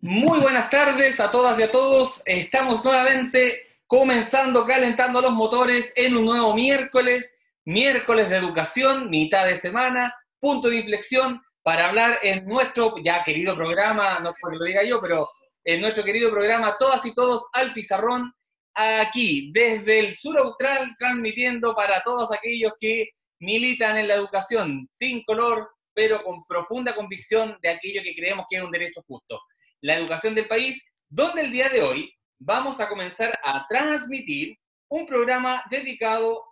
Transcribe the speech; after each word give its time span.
Muy 0.00 0.40
buenas 0.40 0.68
tardes 0.68 1.20
a 1.20 1.30
todas 1.30 1.58
y 1.60 1.62
a 1.62 1.70
todos. 1.70 2.22
Estamos 2.24 2.84
nuevamente 2.84 3.78
comenzando, 3.86 4.66
calentando 4.66 5.20
los 5.20 5.30
motores 5.30 5.92
en 5.94 6.16
un 6.16 6.24
nuevo 6.24 6.54
miércoles, 6.54 7.32
miércoles 7.64 8.28
de 8.28 8.36
educación, 8.36 9.08
mitad 9.08 9.46
de 9.46 9.58
semana, 9.58 10.12
punto 10.40 10.68
de 10.68 10.78
inflexión 10.78 11.40
para 11.62 11.86
hablar 11.86 12.18
en 12.22 12.44
nuestro 12.46 12.96
ya 13.04 13.22
querido 13.22 13.54
programa, 13.54 14.18
no 14.18 14.34
porque 14.40 14.56
lo 14.56 14.64
diga 14.64 14.82
yo, 14.82 15.00
pero 15.00 15.28
en 15.62 15.80
nuestro 15.80 16.02
querido 16.02 16.30
programa 16.30 16.76
Todas 16.76 17.04
y 17.06 17.14
Todos 17.14 17.46
al 17.52 17.72
Pizarrón, 17.72 18.32
aquí 18.76 19.50
desde 19.52 19.98
el 20.00 20.16
sur 20.16 20.38
austral, 20.38 20.94
transmitiendo 20.98 21.74
para 21.74 22.02
todos 22.02 22.30
aquellos 22.30 22.72
que 22.78 23.10
militan 23.40 23.96
en 23.96 24.08
la 24.08 24.14
educación 24.14 24.88
sin 24.94 25.22
color, 25.24 25.68
pero 25.94 26.22
con 26.22 26.44
profunda 26.46 26.94
convicción 26.94 27.56
de 27.62 27.70
aquello 27.70 28.02
que 28.02 28.14
creemos 28.14 28.46
que 28.48 28.56
es 28.56 28.62
un 28.62 28.70
derecho 28.70 29.02
justo. 29.06 29.40
La 29.80 29.94
educación 29.94 30.34
del 30.34 30.46
país, 30.46 30.82
donde 31.08 31.42
el 31.42 31.52
día 31.52 31.68
de 31.68 31.82
hoy 31.82 32.12
vamos 32.38 32.80
a 32.80 32.88
comenzar 32.88 33.38
a 33.42 33.66
transmitir 33.66 34.58
un 34.88 35.06
programa 35.06 35.64
dedicado 35.70 36.44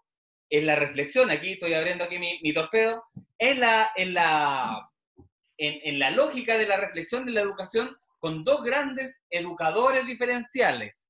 en 0.50 0.66
la 0.66 0.76
reflexión, 0.76 1.30
aquí 1.30 1.52
estoy 1.52 1.74
abriendo 1.74 2.04
aquí 2.04 2.18
mi, 2.18 2.52
torpedo, 2.52 3.04
en 3.38 3.60
la, 3.60 3.90
en, 3.96 4.14
la, 4.14 4.88
en, 5.58 5.98
la 5.98 6.10
lógica 6.10 6.56
de 6.56 6.66
la 6.66 6.76
reflexión 6.76 7.24
de 7.24 7.32
la 7.32 7.40
educación 7.40 7.96
con 8.18 8.44
dos 8.44 8.62
grandes 8.62 9.22
educadores 9.30 10.06
diferenciales, 10.06 11.03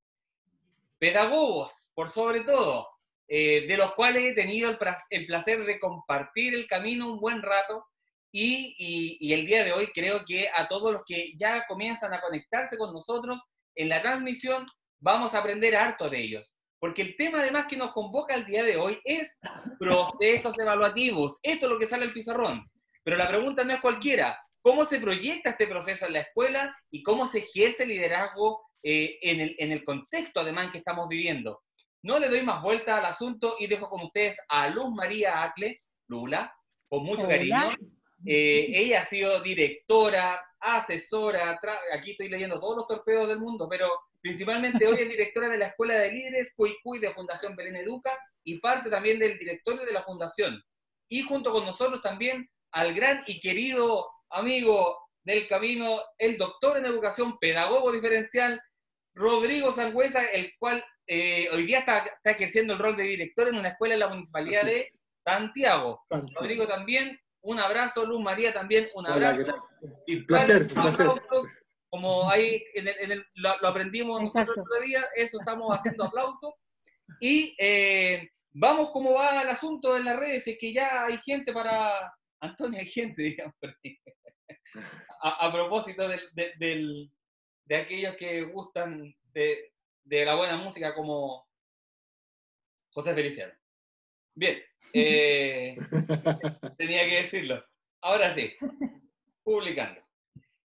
pedagogos, 1.05 1.93
por 1.95 2.09
sobre 2.09 2.41
todo, 2.45 2.89
eh, 3.29 3.67
de 3.67 3.77
los 3.77 3.93
cuales 3.93 4.23
he 4.23 4.33
tenido 4.33 4.71
el, 4.71 4.79
el, 5.11 5.27
placer 5.27 5.67
de 5.67 5.79
compartir 5.79 6.55
el 6.55 6.67
camino 6.67 7.13
un 7.13 7.21
buen 7.21 7.43
rato 7.43 7.85
y, 8.33 8.75
y, 8.79 9.19
y, 9.21 9.35
el 9.35 9.45
día 9.45 9.65
de 9.65 9.73
hoy 9.73 9.89
creo 9.89 10.25
que 10.27 10.49
a 10.49 10.67
todos 10.67 10.95
los 10.95 11.03
que 11.07 11.35
ya 11.37 11.67
comienzan 11.67 12.15
a 12.15 12.23
conectarse 12.23 12.79
con 12.79 12.95
nosotros 12.95 13.39
en 13.75 13.91
la 13.91 14.01
transmisión 14.01 14.67
vamos 14.99 15.35
a 15.35 15.41
aprender 15.41 15.77
harto 15.77 16.09
de 16.09 16.23
ellos. 16.23 16.55
Porque 16.79 17.03
el 17.03 17.17
tema 17.17 17.41
además 17.41 17.67
que 17.69 17.77
nos 17.77 17.93
convoca 17.93 18.35
el 18.35 18.47
día 18.47 18.65
de 18.65 18.79
hoy 18.79 18.99
es 19.05 19.39
procesos 19.79 20.59
evaluativos. 20.59 21.39
Esto 21.43 21.67
es 21.67 21.73
lo 21.73 21.79
que 21.79 21.87
sale 21.87 22.07
al 22.07 22.15
pizarrón. 22.15 22.67
Pero 23.03 23.19
la 23.19 23.29
pregunta 23.29 23.63
no 23.63 23.75
es 23.75 23.81
cualquiera. 23.83 24.39
¿Cómo 24.63 24.87
se 24.87 25.01
proyecta 25.01 25.51
este 25.51 25.67
proceso 25.67 26.07
en 26.07 26.15
la 26.15 26.21
escuela 26.21 26.75
y 26.91 27.03
cómo 27.03 27.29
se 27.29 27.41
ejerce 27.41 27.85
liderazgo 27.85 28.64
eh, 28.87 29.19
en, 29.23 29.41
el, 29.41 29.57
en, 29.59 29.73
el, 29.73 29.83
contexto 29.83 30.41
además 30.41 30.71
que 30.71 30.79
estamos 30.79 31.09
viviendo? 31.09 31.63
No 32.03 32.19
le 32.19 32.29
doy 32.29 32.43
más 32.43 32.63
vuelta 32.63 32.99
al 32.99 33.07
asunto 33.07 33.57
y 33.59 33.67
dejo 33.67 33.89
con 33.89 34.03
ustedes 34.03 34.37
a 34.49 34.69
Luz 34.69 34.95
María 34.95 35.43
Acle, 35.43 35.81
Lula, 36.07 36.55
con 36.89 37.03
mucho 37.03 37.27
cariño. 37.27 37.75
Eh, 38.27 38.67
ella 38.75 39.03
ha 39.03 39.05
sido 39.07 39.43
directora, 39.43 40.41
asesora, 40.61 41.59
aquí 41.93 42.13
estoy 42.13 42.29
leyendo 42.29 42.61
todos 42.61 42.77
los 42.77 42.87
torpedos 42.87 43.29
del 43.29 43.39
mundo, 43.39 43.69
pero 43.69 43.89
principalmente 44.21 44.87
hoy 44.87 44.97
es 45.01 45.09
directora 45.09 45.49
de 45.49 45.59
la 45.59 45.69
Escuela 45.69 45.99
de 45.99 46.13
Líderes 46.13 46.53
Cuicuy 46.55 46.99
de 46.99 47.13
Fundación 47.13 47.57
Belén 47.57 47.77
Educa 47.77 48.19
y 48.45 48.59
parte 48.59 48.89
también 48.89 49.19
del 49.19 49.39
directorio 49.39 49.85
de 49.85 49.93
la 49.93 50.03
Fundación. 50.03 50.63
Y 51.09 51.23
junto 51.23 51.53
con 51.53 51.65
nosotros 51.65 52.03
también 52.03 52.49
al 52.73 52.95
gran 52.95 53.23
y 53.27 53.41
querido 53.41 54.11
amigo 54.31 54.99
del 55.23 55.47
camino, 55.47 56.01
el 56.19 56.37
doctor 56.37 56.77
en 56.77 56.87
educación, 56.87 57.39
pedagogo 57.39 57.93
diferencial, 57.93 58.61
Rodrigo 59.15 59.73
Sangüesa, 59.73 60.25
el 60.25 60.53
cual 60.59 60.85
eh, 61.07 61.49
hoy 61.53 61.65
día 61.65 61.81
está, 61.81 62.05
ejerciendo 62.25 62.75
el 62.75 62.79
rol 62.79 62.97
de 62.97 63.05
director 63.05 63.49
en 63.49 63.57
una 63.57 63.71
escuela 63.71 63.95
en 63.95 64.01
la 64.01 64.09
Municipalidad 64.09 64.65
de 64.65 64.89
Santiago. 65.25 66.05
Rodrigo 66.35 66.67
también 66.67 67.19
un 67.45 67.61
abrazo, 67.61 68.07
Luz 68.07 68.23
María 68.23 68.53
también, 68.53 68.89
un 68.95 69.07
abrazo. 69.07 69.69
Un 69.83 70.27
placer, 70.27 70.67
placer. 70.67 71.09
Como 71.91 72.29
ahí 72.29 72.65
lo, 73.35 73.69
aprendimos 73.69 74.21
nosotros 74.23 74.57
el 74.57 74.63
otro 74.63 74.81
día, 74.85 75.05
eso 75.15 75.39
estamos 75.39 75.71
haciendo 75.77 76.05
aplausos. 76.05 76.55
Y 77.21 77.55
eh, 77.59 78.29
vamos 78.53 78.91
cómo 78.93 79.13
va 79.13 79.43
el 79.43 79.49
asunto 79.49 79.97
en 79.97 80.07
las 80.07 80.19
redes, 80.19 80.47
es 80.49 80.59
que 80.59 80.73
ya 80.73 81.05
hay 81.05 81.19
gente 81.19 81.53
para... 81.53 82.13
Antonio, 82.41 82.81
hay 82.81 82.89
gente, 82.89 83.23
digamos, 83.23 83.55
a, 85.23 85.47
a 85.47 85.53
propósito 85.53 86.09
del, 86.09 86.23
del, 86.59 87.11
de 87.65 87.77
aquellos 87.77 88.17
que 88.17 88.43
gustan 88.43 89.15
de, 89.33 89.73
de 90.05 90.25
la 90.25 90.35
buena 90.35 90.57
música 90.57 90.95
como 90.95 91.47
José 92.91 93.15
Feliciano. 93.15 93.53
Bien, 94.35 94.63
eh, 94.93 95.77
tenía 96.79 97.09
que 97.09 97.23
decirlo. 97.23 97.65
Ahora 98.01 98.35
sí, 98.35 98.53
publicando. 99.43 100.01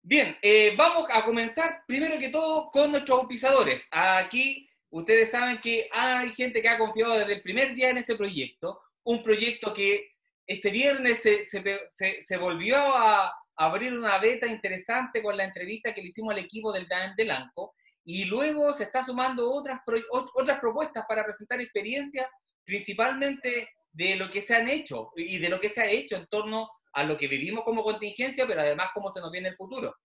Bien, 0.03 0.35
eh, 0.41 0.73
vamos 0.75 1.07
a 1.11 1.23
comenzar 1.23 1.83
primero 1.87 2.17
que 2.17 2.29
todo 2.29 2.71
con 2.71 2.91
nuestros 2.91 3.25
pisadores. 3.27 3.87
Aquí 3.91 4.67
ustedes 4.89 5.31
saben 5.31 5.61
que 5.61 5.87
hay 5.91 6.33
gente 6.33 6.61
que 6.61 6.67
ha 6.67 6.77
confiado 6.77 7.19
desde 7.19 7.33
el 7.33 7.41
primer 7.41 7.75
día 7.75 7.91
en 7.91 7.99
este 7.99 8.15
proyecto, 8.15 8.81
un 9.03 9.23
proyecto 9.23 9.73
que 9.73 10.11
este 10.47 10.71
viernes 10.71 11.21
se, 11.21 11.45
se, 11.45 12.21
se, 12.21 12.37
volvió 12.37 12.77
a 12.77 13.33
abrir 13.65 13.93
una 13.93 14.17
beta 14.17 14.47
interesante 14.47 15.21
con 15.21 15.37
la 15.37 15.43
entrevista 15.43 15.93
que 15.93 16.01
le 16.01 16.07
hicimos 16.07 16.33
al 16.33 16.39
equipo 16.39 16.71
del 16.71 16.87
DAM 16.87 17.15
de 17.15 17.25
Lanco, 17.25 17.75
y 18.03 18.25
luego 18.25 18.73
se 18.73 18.85
está 18.85 19.03
sumando 19.03 19.51
otras, 19.51 19.81
otras 20.33 20.59
propuestas 20.59 21.05
para 21.07 21.23
presentar 21.23 21.61
experiencias 21.61 22.27
principalmente 22.65 23.69
de 23.91 24.15
lo 24.15 24.31
que 24.31 24.41
se 24.41 24.55
han 24.55 24.67
hecho 24.67 25.11
y 25.15 25.37
de 25.37 25.49
lo 25.49 25.59
que 25.59 25.69
se 25.69 25.81
ha 25.81 25.85
hecho 25.85 26.15
en 26.15 26.25
torno 26.27 26.69
a 26.93 27.03
lo 27.03 27.15
que 27.15 27.27
vivimos 27.27 27.63
como 27.63 27.83
contingencia, 27.83 28.47
pero 28.47 28.61
además 28.61 28.89
cómo 28.95 29.11
se 29.13 29.21
nos 29.21 29.31
viene 29.31 29.49
el 29.49 29.55
futuro. 29.55 29.95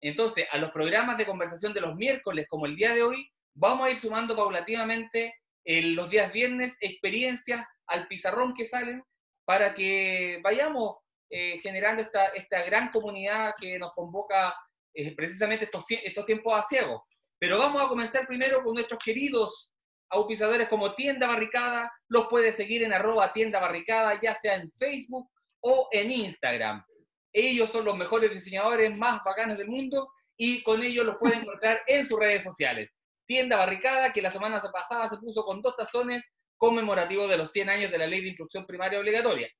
Entonces, 0.00 0.46
a 0.50 0.58
los 0.58 0.72
programas 0.72 1.16
de 1.16 1.26
conversación 1.26 1.72
de 1.72 1.80
los 1.82 1.94
miércoles, 1.94 2.46
como 2.48 2.66
el 2.66 2.74
día 2.74 2.92
de 2.92 3.04
hoy, 3.04 3.30
vamos 3.54 3.86
a 3.86 3.90
ir 3.90 3.98
sumando 3.98 4.34
paulativamente 4.34 5.34
en 5.64 5.94
los 5.94 6.10
días 6.10 6.32
viernes 6.32 6.76
experiencias 6.80 7.64
al 7.86 8.08
pizarrón 8.08 8.52
que 8.52 8.66
salen 8.66 9.02
para 9.44 9.74
que 9.74 10.40
vayamos 10.42 10.96
eh, 11.30 11.58
generando 11.60 12.02
esta, 12.02 12.26
esta 12.28 12.62
gran 12.62 12.90
comunidad 12.90 13.54
que 13.60 13.78
nos 13.78 13.92
convoca 13.92 14.54
eh, 14.94 15.14
precisamente 15.14 15.66
estos, 15.66 15.84
estos 15.88 16.26
tiempos 16.26 16.58
a 16.58 16.62
ciegos. 16.62 17.02
Pero 17.38 17.58
vamos 17.58 17.82
a 17.82 17.88
comenzar 17.88 18.26
primero 18.26 18.62
con 18.62 18.74
nuestros 18.74 19.02
queridos 19.02 19.72
auspiciadores 20.10 20.68
como 20.68 20.94
Tienda 20.94 21.26
Barricada, 21.26 21.92
los 22.08 22.28
puedes 22.28 22.54
seguir 22.54 22.82
en 22.82 22.92
arroba 22.92 23.32
Tienda 23.32 23.60
Barricada, 23.60 24.18
ya 24.22 24.34
sea 24.34 24.54
en 24.54 24.70
Facebook 24.72 25.28
o 25.60 25.88
en 25.92 26.10
Instagram. 26.10 26.84
Ellos 27.32 27.70
son 27.70 27.84
los 27.84 27.96
mejores 27.96 28.32
diseñadores 28.32 28.96
más 28.96 29.22
bacanes 29.24 29.58
del 29.58 29.68
mundo 29.68 30.08
y 30.36 30.62
con 30.62 30.82
ellos 30.82 31.04
los 31.04 31.16
pueden 31.18 31.40
encontrar 31.42 31.82
en 31.86 32.06
sus 32.08 32.18
redes 32.18 32.42
sociales. 32.42 32.90
Tienda 33.26 33.56
Barricada, 33.56 34.12
que 34.12 34.22
la 34.22 34.30
semana 34.30 34.60
pasada 34.60 35.08
se 35.08 35.16
puso 35.18 35.44
con 35.44 35.60
dos 35.60 35.76
tazones 35.76 36.24
conmemorativos 36.56 37.28
de 37.28 37.36
los 37.36 37.50
100 37.50 37.68
años 37.68 37.90
de 37.90 37.98
la 37.98 38.06
Ley 38.06 38.22
de 38.22 38.28
Instrucción 38.28 38.64
Primaria 38.64 39.00
Obligatoria. 39.00 39.50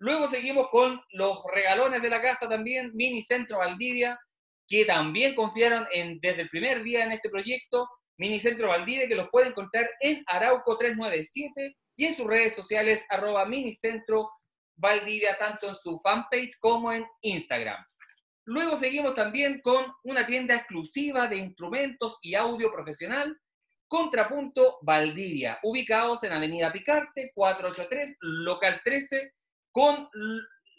Luego 0.00 0.28
seguimos 0.28 0.68
con 0.70 1.00
los 1.10 1.42
regalones 1.52 2.02
de 2.02 2.10
la 2.10 2.22
casa 2.22 2.48
también, 2.48 2.92
Mini 2.94 3.22
Centro 3.22 3.58
Valdivia, 3.58 4.18
que 4.68 4.84
también 4.84 5.34
confiaron 5.34 5.86
en, 5.92 6.20
desde 6.20 6.42
el 6.42 6.50
primer 6.50 6.82
día 6.82 7.04
en 7.04 7.12
este 7.12 7.30
proyecto 7.30 7.88
Minicentro 8.18 8.68
Valdivia, 8.68 9.08
que 9.08 9.14
los 9.14 9.28
puede 9.30 9.48
encontrar 9.48 9.88
en 10.00 10.22
Arauco 10.26 10.76
397 10.76 11.76
y 11.96 12.04
en 12.04 12.16
sus 12.16 12.26
redes 12.26 12.54
sociales 12.54 13.04
arroba 13.08 13.46
Minicentro 13.46 14.30
Valdivia, 14.76 15.38
tanto 15.38 15.68
en 15.68 15.76
su 15.76 15.98
fanpage 16.00 16.58
como 16.60 16.92
en 16.92 17.06
Instagram. 17.22 17.82
Luego 18.44 18.76
seguimos 18.76 19.14
también 19.14 19.60
con 19.62 19.92
una 20.04 20.26
tienda 20.26 20.54
exclusiva 20.56 21.28
de 21.28 21.36
instrumentos 21.36 22.18
y 22.22 22.34
audio 22.34 22.72
profesional, 22.72 23.36
Contrapunto 23.88 24.78
Valdivia, 24.82 25.58
ubicados 25.62 26.22
en 26.24 26.32
Avenida 26.32 26.72
Picarte, 26.72 27.30
483, 27.34 28.16
local 28.20 28.80
13, 28.84 29.32
con 29.78 30.08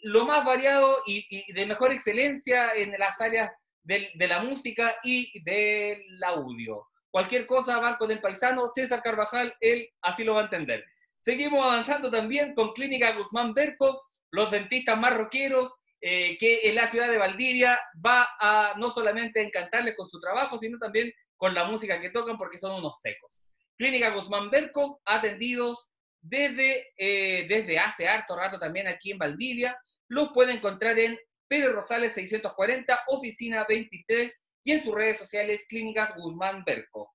lo 0.02 0.26
más 0.26 0.44
variado 0.44 0.98
y, 1.06 1.50
de 1.54 1.64
mejor 1.64 1.90
excelencia 1.90 2.74
en 2.74 2.92
las 2.98 3.18
áreas 3.18 3.50
de 3.82 4.28
la 4.28 4.42
música 4.42 4.94
y 5.02 5.42
del 5.42 6.22
audio. 6.22 6.86
Cualquier 7.10 7.46
cosa, 7.46 7.78
Banco 7.78 8.06
del 8.06 8.20
Paisano, 8.20 8.70
César 8.74 9.02
Carvajal, 9.02 9.54
él 9.60 9.88
así 10.02 10.22
lo 10.22 10.34
va 10.34 10.42
a 10.42 10.44
entender. 10.44 10.84
Seguimos 11.18 11.64
avanzando 11.64 12.10
también 12.10 12.54
con 12.54 12.74
Clínica 12.74 13.16
Guzmán 13.16 13.54
Berco, 13.54 14.02
los 14.32 14.50
dentistas 14.50 14.98
marroqueros, 14.98 15.74
eh, 16.02 16.36
que 16.36 16.68
en 16.68 16.74
la 16.74 16.86
ciudad 16.88 17.08
de 17.08 17.16
Valdivia 17.16 17.80
va 18.04 18.28
a 18.38 18.74
no 18.76 18.90
solamente 18.90 19.40
encantarles 19.42 19.96
con 19.96 20.10
su 20.10 20.20
trabajo, 20.20 20.58
sino 20.58 20.78
también 20.78 21.10
con 21.38 21.54
la 21.54 21.64
música 21.64 22.02
que 22.02 22.10
tocan 22.10 22.36
porque 22.36 22.58
son 22.58 22.72
unos 22.72 23.00
secos. 23.00 23.46
Clínica 23.78 24.10
Guzmán 24.10 24.50
Berco, 24.50 25.00
atendidos 25.06 25.88
desde, 26.20 26.88
eh, 26.96 27.46
desde 27.48 27.78
hace 27.78 28.08
harto 28.08 28.36
rato 28.36 28.58
también 28.58 28.86
aquí 28.86 29.12
en 29.12 29.18
Valdivia. 29.18 29.78
Los 30.08 30.30
pueden 30.32 30.56
encontrar 30.56 30.98
en 30.98 31.18
Pedro 31.48 31.72
Rosales 31.72 32.12
640, 32.14 33.00
oficina 33.08 33.64
23 33.68 34.40
y 34.64 34.72
en 34.72 34.84
sus 34.84 34.94
redes 34.94 35.18
sociales 35.18 35.64
Clínicas 35.68 36.14
Guzmán 36.16 36.64
Berco. 36.64 37.12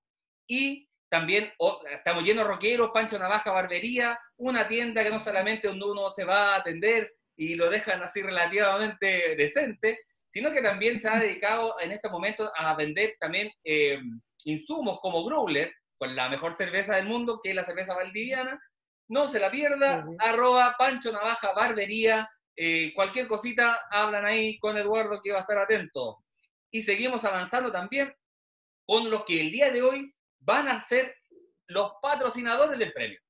Y 0.48 0.88
también 1.08 1.52
estamos 1.90 2.24
llenos 2.24 2.44
de 2.44 2.50
rockeros, 2.50 2.90
Pancho 2.92 3.18
Navaja 3.18 3.52
Barbería, 3.52 4.18
una 4.36 4.66
tienda 4.66 5.02
que 5.02 5.10
no 5.10 5.20
solamente 5.20 5.68
uno 5.68 6.10
se 6.10 6.24
va 6.24 6.54
a 6.54 6.58
atender 6.58 7.12
y 7.36 7.54
lo 7.54 7.70
dejan 7.70 8.02
así 8.02 8.22
relativamente 8.22 9.36
decente, 9.36 10.00
sino 10.28 10.50
que 10.50 10.62
también 10.62 10.98
se 10.98 11.08
ha 11.08 11.18
dedicado 11.18 11.78
en 11.80 11.92
este 11.92 12.08
momento 12.08 12.50
a 12.56 12.74
vender 12.74 13.14
también 13.20 13.50
eh, 13.64 13.98
insumos 14.44 15.00
como 15.00 15.24
Growler, 15.24 15.72
con 15.98 16.14
la 16.14 16.28
mejor 16.28 16.56
cerveza 16.56 16.96
del 16.96 17.06
mundo, 17.06 17.40
que 17.42 17.50
es 17.50 17.56
la 17.56 17.64
cerveza 17.64 17.94
valdiviana. 17.94 18.60
No 19.08 19.28
se 19.28 19.38
la 19.38 19.50
pierda, 19.50 20.04
arroba 20.18 20.74
Pancho 20.76 21.12
Navaja 21.12 21.52
Barbería, 21.52 22.28
eh, 22.56 22.92
cualquier 22.94 23.28
cosita, 23.28 23.80
hablan 23.90 24.24
ahí 24.24 24.58
con 24.58 24.76
Eduardo 24.76 25.20
que 25.22 25.30
va 25.30 25.38
a 25.38 25.40
estar 25.42 25.58
atento. 25.58 26.24
Y 26.70 26.82
seguimos 26.82 27.24
avanzando 27.24 27.70
también 27.70 28.14
con 28.84 29.10
los 29.10 29.24
que 29.24 29.40
el 29.40 29.52
día 29.52 29.70
de 29.70 29.82
hoy 29.82 30.14
van 30.40 30.68
a 30.68 30.78
ser 30.78 31.14
los 31.68 31.92
patrocinadores 32.00 32.78
del 32.78 32.92
premio, 32.92 33.20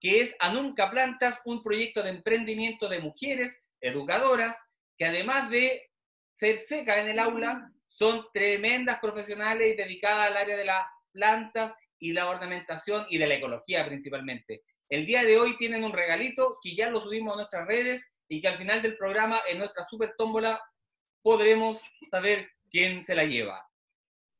que 0.00 0.20
es 0.20 0.34
Anunca 0.38 0.90
Plantas, 0.90 1.38
un 1.44 1.62
proyecto 1.62 2.02
de 2.02 2.10
emprendimiento 2.10 2.88
de 2.88 3.00
mujeres 3.00 3.56
educadoras 3.80 4.56
que 4.96 5.04
además 5.04 5.50
de 5.50 5.90
ser 6.32 6.58
secas 6.58 6.98
en 6.98 7.08
el 7.08 7.18
aula, 7.18 7.70
son 7.88 8.26
tremendas 8.32 8.98
profesionales 9.00 9.74
y 9.74 9.76
dedicadas 9.76 10.28
al 10.28 10.36
área 10.36 10.56
de 10.56 10.64
las 10.64 10.86
plantas 11.12 11.74
y 11.98 12.12
la 12.12 12.28
ornamentación 12.28 13.06
y 13.08 13.18
de 13.18 13.26
la 13.26 13.34
ecología 13.34 13.84
principalmente. 13.86 14.62
El 14.92 15.06
día 15.06 15.24
de 15.24 15.38
hoy 15.38 15.56
tienen 15.56 15.84
un 15.84 15.92
regalito 15.94 16.58
que 16.62 16.76
ya 16.76 16.90
lo 16.90 17.00
subimos 17.00 17.32
a 17.32 17.36
nuestras 17.36 17.66
redes 17.66 18.06
y 18.28 18.42
que 18.42 18.48
al 18.48 18.58
final 18.58 18.82
del 18.82 18.98
programa 18.98 19.40
en 19.48 19.56
nuestra 19.56 19.86
super 19.86 20.14
tómbola 20.18 20.60
podremos 21.22 21.80
saber 22.10 22.50
quién 22.70 23.02
se 23.02 23.14
la 23.14 23.24
lleva. 23.24 23.66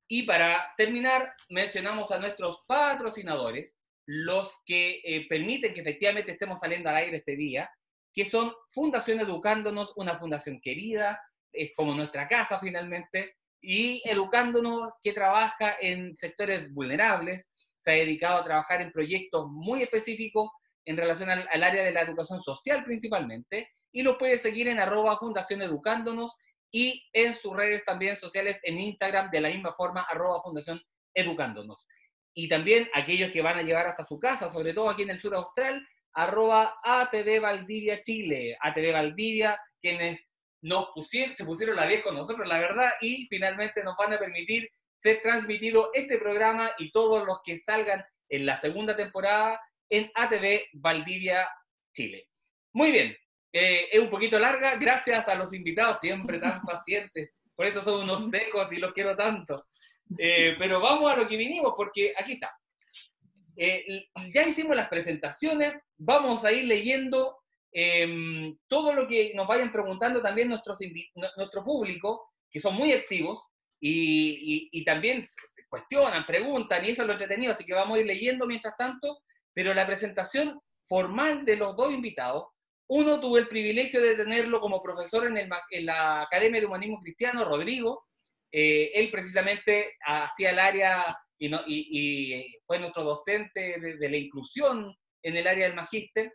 Y 0.07 0.25
para 0.25 0.75
terminar, 0.77 1.33
mencionamos 1.49 2.11
a 2.11 2.19
nuestros 2.19 2.65
patrocinadores, 2.67 3.75
los 4.05 4.55
que 4.67 5.01
eh, 5.03 5.27
permiten 5.27 5.73
que 5.73 5.81
efectivamente 5.81 6.33
estemos 6.33 6.61
saliendo 6.61 6.91
al 6.91 6.97
aire 6.97 7.17
este 7.17 7.35
día, 7.35 7.71
que 8.13 8.27
son 8.27 8.53
Fundación 8.75 9.21
Educándonos, 9.21 9.95
una 9.97 10.19
fundación 10.19 10.61
querida, 10.61 11.19
es 11.51 11.73
como 11.75 11.95
nuestra 11.95 12.29
casa 12.29 12.61
finalmente, 12.61 13.37
y 13.63 14.03
Educándonos 14.05 14.93
que 15.01 15.15
trabaja 15.15 15.77
en 15.81 16.15
sectores 16.19 16.71
vulnerables, 16.75 17.47
se 17.83 17.91
ha 17.91 17.95
dedicado 17.95 18.39
a 18.39 18.45
trabajar 18.45 18.81
en 18.81 18.93
proyectos 18.93 19.47
muy 19.51 19.83
específicos 19.83 20.51
en 20.85 20.97
relación 20.97 21.31
al, 21.31 21.63
área 21.63 21.85
de 21.85 21.93
la 21.93 22.03
educación 22.03 22.41
social 22.41 22.85
principalmente, 22.85 23.71
y 23.93 24.03
lo 24.03 24.19
puede 24.19 24.39
seguir 24.39 24.69
en 24.69 24.79
arroba 24.79 25.19
Fundación 25.19 25.63
Educándonos 25.63 26.35
y 26.71 27.05
en 27.13 27.35
sus 27.35 27.55
redes 27.55 27.85
también 27.85 28.17
sociales 28.17 28.59
en 28.63 28.81
Instagram 28.81 29.31
de 29.31 29.41
la 29.41 29.49
misma 29.49 29.73
forma, 29.75 30.03
arroba 30.03 30.43
Fundación 30.43 30.81
Educándonos. 31.15 31.85
Y 32.35 32.49
también 32.49 32.89
aquellos 32.95 33.31
que 33.31 33.43
van 33.43 33.59
a 33.59 33.63
llevar 33.63 33.87
hasta 33.87 34.05
su 34.05 34.19
casa, 34.19 34.49
sobre 34.49 34.73
todo 34.73 34.89
aquí 34.89 35.03
en 35.03 35.11
el 35.11 35.21
sur 35.21 35.35
austral, 35.35 35.87
arroba 36.15 36.75
ATV 36.83 37.41
Valdivia 37.41 38.01
Chile, 38.01 38.57
ATV 38.61 38.93
Valdivia, 38.93 39.61
quienes 39.81 40.25
nos 40.63 40.89
pusieron, 40.95 41.37
se 41.37 41.45
pusieron 41.45 41.77
la 41.77 41.87
10 41.87 42.03
con 42.03 42.15
nosotros, 42.15 42.49
la 42.49 42.59
verdad, 42.59 42.91
y 43.01 43.27
finalmente 43.27 43.83
nos 43.83 43.97
van 43.97 44.15
a 44.15 44.19
permitir 44.19 44.69
ser 45.03 45.21
transmitido 45.21 45.91
este 45.93 46.19
programa 46.19 46.73
y 46.79 46.93
todos 46.93 47.27
los 47.27 47.41
que 47.45 47.59
salgan 47.59 48.05
en 48.29 48.47
la 48.47 48.57
segunda 48.57 48.97
temporada 48.97 49.61
en 49.91 50.11
ATV 50.15 50.69
Valdivia 50.75 51.49
Chile. 51.93 52.29
Muy 52.73 52.91
bien, 52.93 53.17
eh, 53.53 53.89
es 53.91 54.01
un 54.01 54.09
poquito 54.09 54.39
larga, 54.39 54.77
gracias 54.77 55.29
a 55.29 55.35
los 55.35 55.53
invitados, 55.53 56.01
siempre 56.01 56.39
tan 56.39 56.63
pacientes. 56.67 57.33
Por 57.55 57.67
eso 57.67 57.83
son 57.83 58.05
unos 58.05 58.31
secos 58.31 58.73
y 58.73 58.77
los 58.77 58.93
quiero 58.93 59.15
tanto. 59.17 59.57
Eh, 60.19 60.57
pero 60.59 60.81
vamos 60.81 61.11
a 61.11 61.17
lo 61.17 61.29
que 61.29 61.37
vinimos, 61.37 61.75
porque 61.77 62.15
aquí 62.17 62.33
está. 62.33 62.51
Eh, 63.57 64.07
ya 64.33 64.47
hicimos 64.47 64.75
las 64.75 64.89
presentaciones, 64.89 65.75
vamos 65.99 66.45
a 66.45 66.53
ir 66.53 66.65
leyendo 66.65 67.37
em, 67.71 68.57
todo 68.67 68.95
lo 68.95 69.07
que 69.07 69.33
nos 69.35 69.47
vayan 69.47 69.71
preguntando 69.71 70.23
también 70.23 70.49
nuestros, 70.49 70.79
nuestro 71.37 71.63
público, 71.63 72.31
que 72.51 72.61
son 72.61 72.75
muy 72.75 72.93
activos 72.93 73.43
y, 73.83 74.69
y, 74.71 74.81
y 74.81 74.85
también 74.85 75.23
se 75.25 75.67
cuestionan, 75.69 76.25
preguntan, 76.25 76.85
y 76.85 76.91
eso 76.91 77.03
es 77.03 77.07
lo 77.09 77.15
entretenido, 77.15 77.53
así 77.53 77.65
que 77.65 77.75
vamos 77.75 77.99
a 77.99 78.01
ir 78.01 78.07
leyendo 78.07 78.47
mientras 78.47 78.77
tanto, 78.77 79.19
pero 79.53 79.75
la 79.75 79.87
presentación 79.87 80.61
formal 80.89 81.45
de 81.45 81.57
los 81.57 81.77
dos 81.77 81.93
invitados 81.93 82.45
uno, 82.95 83.21
tuve 83.21 83.41
el 83.41 83.49
privilegio 83.49 84.03
de 84.03 84.17
tenerlo 84.17 84.61
como 84.61 84.83
profesor 84.83 85.27
en, 85.27 85.87
la 85.87 86.21
Academia 86.21 86.61
de 86.61 86.67
Humanismo 86.67 87.01
Cristiano, 87.01 87.43
Rodrigo. 87.43 88.05
Eh, 88.53 88.91
él 88.95 89.11
precisamente 89.11 89.95
hacía 90.05 90.51
el 90.51 90.59
área 90.59 91.19
y, 91.39 92.61
fue 92.67 92.79
nuestro 92.79 93.03
docente 93.03 93.81
de, 93.81 94.09
la 94.11 94.17
inclusión 94.19 94.95
en 95.23 95.37
el 95.39 95.47
área 95.47 95.65
del 95.65 95.75
magíster. 95.75 96.35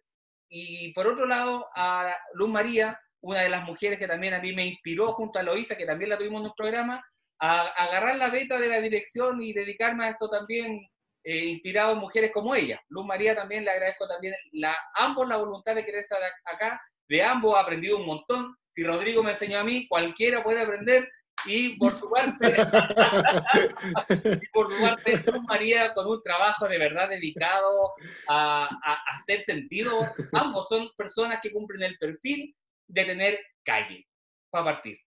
Y 0.49 0.93
por 0.93 1.05
otro 1.05 1.27
lado, 1.27 1.67
a 1.75 2.17
Luz 2.33 2.49
María, 2.49 2.99
una 3.21 3.41
de 3.41 3.49
las 3.49 3.63
mujeres 3.63 3.99
que 3.99 4.07
también 4.07 4.33
a 4.33 4.41
mí 4.41 4.51
me 4.51 4.65
inspiró 4.65 5.13
junto 5.13 5.37
a 5.37 5.43
Loisa, 5.43 5.77
que 5.77 5.85
también 5.85 6.09
la 6.09 6.17
tuvimos 6.17 6.41
en 6.41 6.47
un 6.47 6.53
programa, 6.57 7.05
a, 7.39 7.61
a 7.61 7.83
agarrar 7.85 8.17
la 8.17 8.29
beta 8.29 8.59
de 8.59 8.67
la 8.67 8.81
dirección 8.81 9.41
y 9.41 9.53
dedicarme 9.53 10.05
a 10.05 10.09
esto 10.11 10.29
también 10.29 10.87
eh, 11.29 11.43
inspirado 11.43 11.91
en 11.91 11.99
mujeres 11.99 12.31
como 12.33 12.55
ella. 12.55 12.81
Luz 12.87 13.05
María 13.05 13.35
también 13.35 13.65
le 13.65 13.71
agradezco 13.71 14.07
también 14.07 14.33
la, 14.53 14.73
ambos 14.95 15.27
la 15.27 15.35
voluntad 15.35 15.75
de 15.75 15.83
querer 15.83 16.03
estar 16.03 16.21
acá, 16.45 16.81
de 17.09 17.21
ambos 17.21 17.53
he 17.53 17.59
aprendido 17.59 17.97
un 17.97 18.05
montón. 18.05 18.55
Si 18.71 18.81
Rodrigo 18.81 19.21
me 19.21 19.31
enseñó 19.31 19.59
a 19.59 19.63
mí, 19.65 19.89
cualquiera 19.89 20.41
puede 20.41 20.61
aprender. 20.61 21.11
Y 21.45 21.77
por 21.77 21.97
su 21.97 22.09
parte, 22.09 22.55
por 24.53 24.73
su 24.73 24.81
parte, 24.81 25.21
Luz 25.29 25.43
María 25.43 25.93
con 25.93 26.07
un 26.07 26.23
trabajo 26.23 26.65
de 26.65 26.77
verdad 26.77 27.09
dedicado 27.09 27.91
a, 28.29 28.69
hacer 29.13 29.41
sentido. 29.41 30.07
Ambos 30.31 30.69
son 30.69 30.89
personas 30.95 31.39
que 31.43 31.51
cumplen 31.51 31.83
el 31.83 31.97
perfil 31.97 32.55
de 32.87 33.03
tener 33.03 33.39
calle 33.65 34.07
para 34.49 34.63
partir. 34.63 34.97